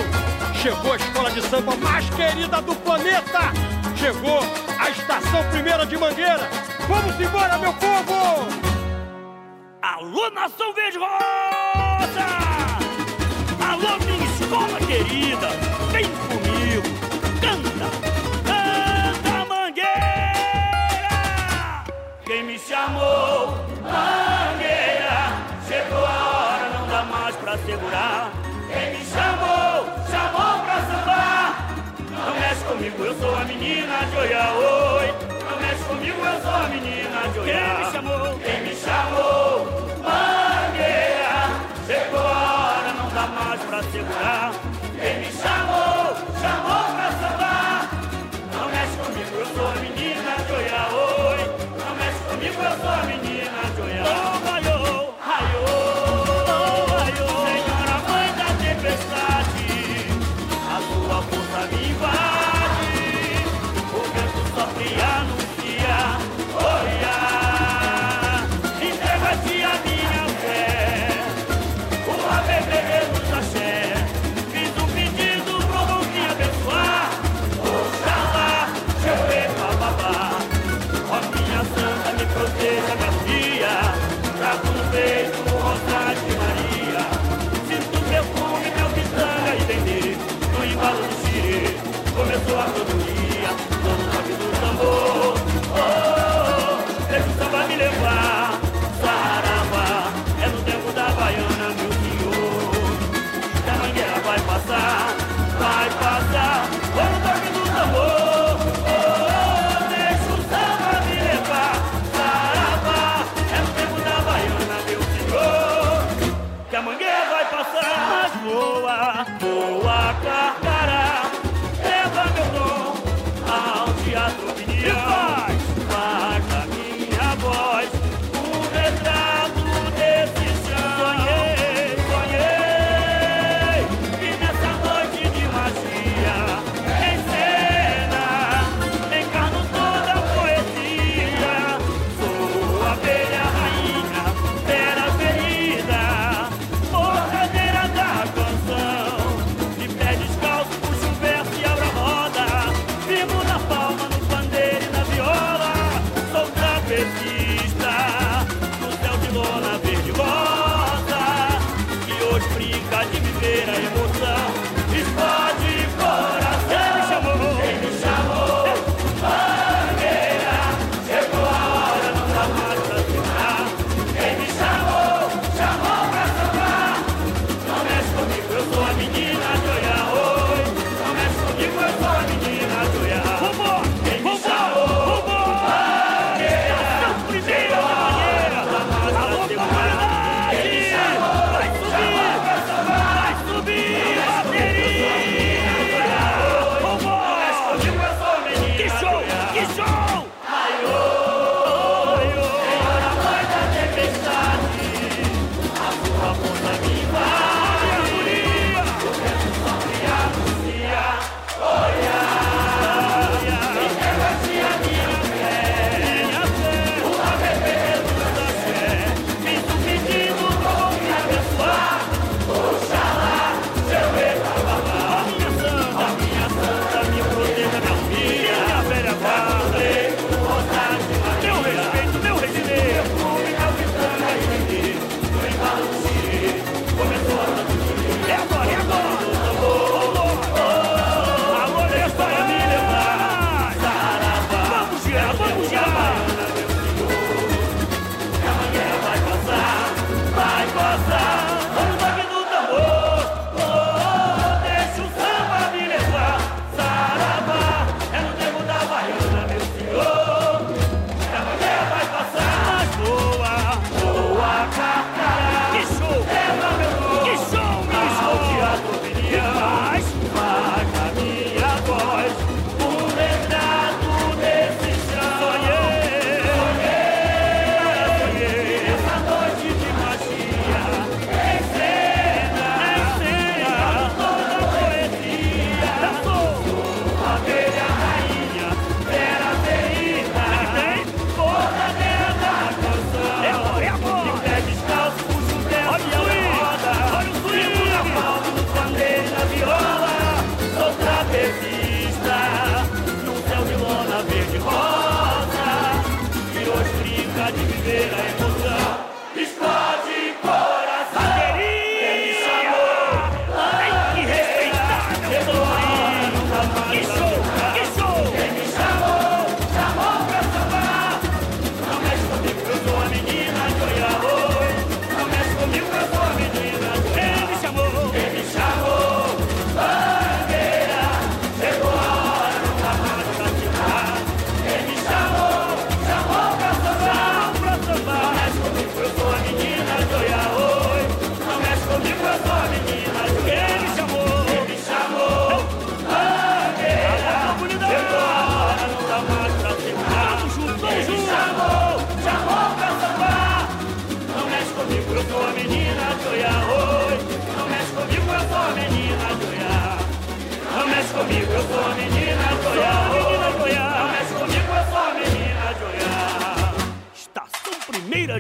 chegou 0.55 0.93
a 0.93 0.97
escola 0.97 1.31
de 1.31 1.43
samba 1.43 1.77
mais 1.77 2.09
querida 2.11 2.63
do 2.63 2.75
planeta. 2.77 3.53
Chegou 3.99 4.41
a 4.81 4.91
estação 4.91 5.51
primeira 5.51 5.85
de 5.85 5.99
Mangueira. 5.99 6.49
Vamos 6.89 7.21
embora, 7.21 7.59
meu 7.59 7.75
povo! 7.75 8.49
Alô, 9.83 10.31
nação 10.31 10.73
verde 10.73 10.99
rosa! 10.99 12.42
Escola 14.53 14.79
querida! 14.81 15.72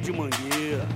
De 0.02 0.10
Mangueira. 0.12 0.88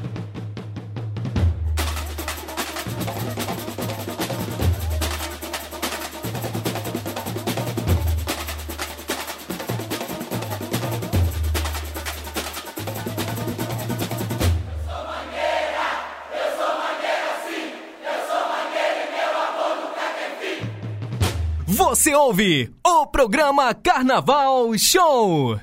Você 21.68 22.14
ouve 22.14 22.70
o 22.84 23.06
programa 23.06 23.72
Carnaval 23.72 24.76
Show. 24.76 25.58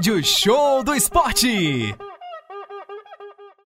Rádio 0.00 0.24
Show 0.24 0.82
do 0.82 0.94
Esporte. 0.94 1.94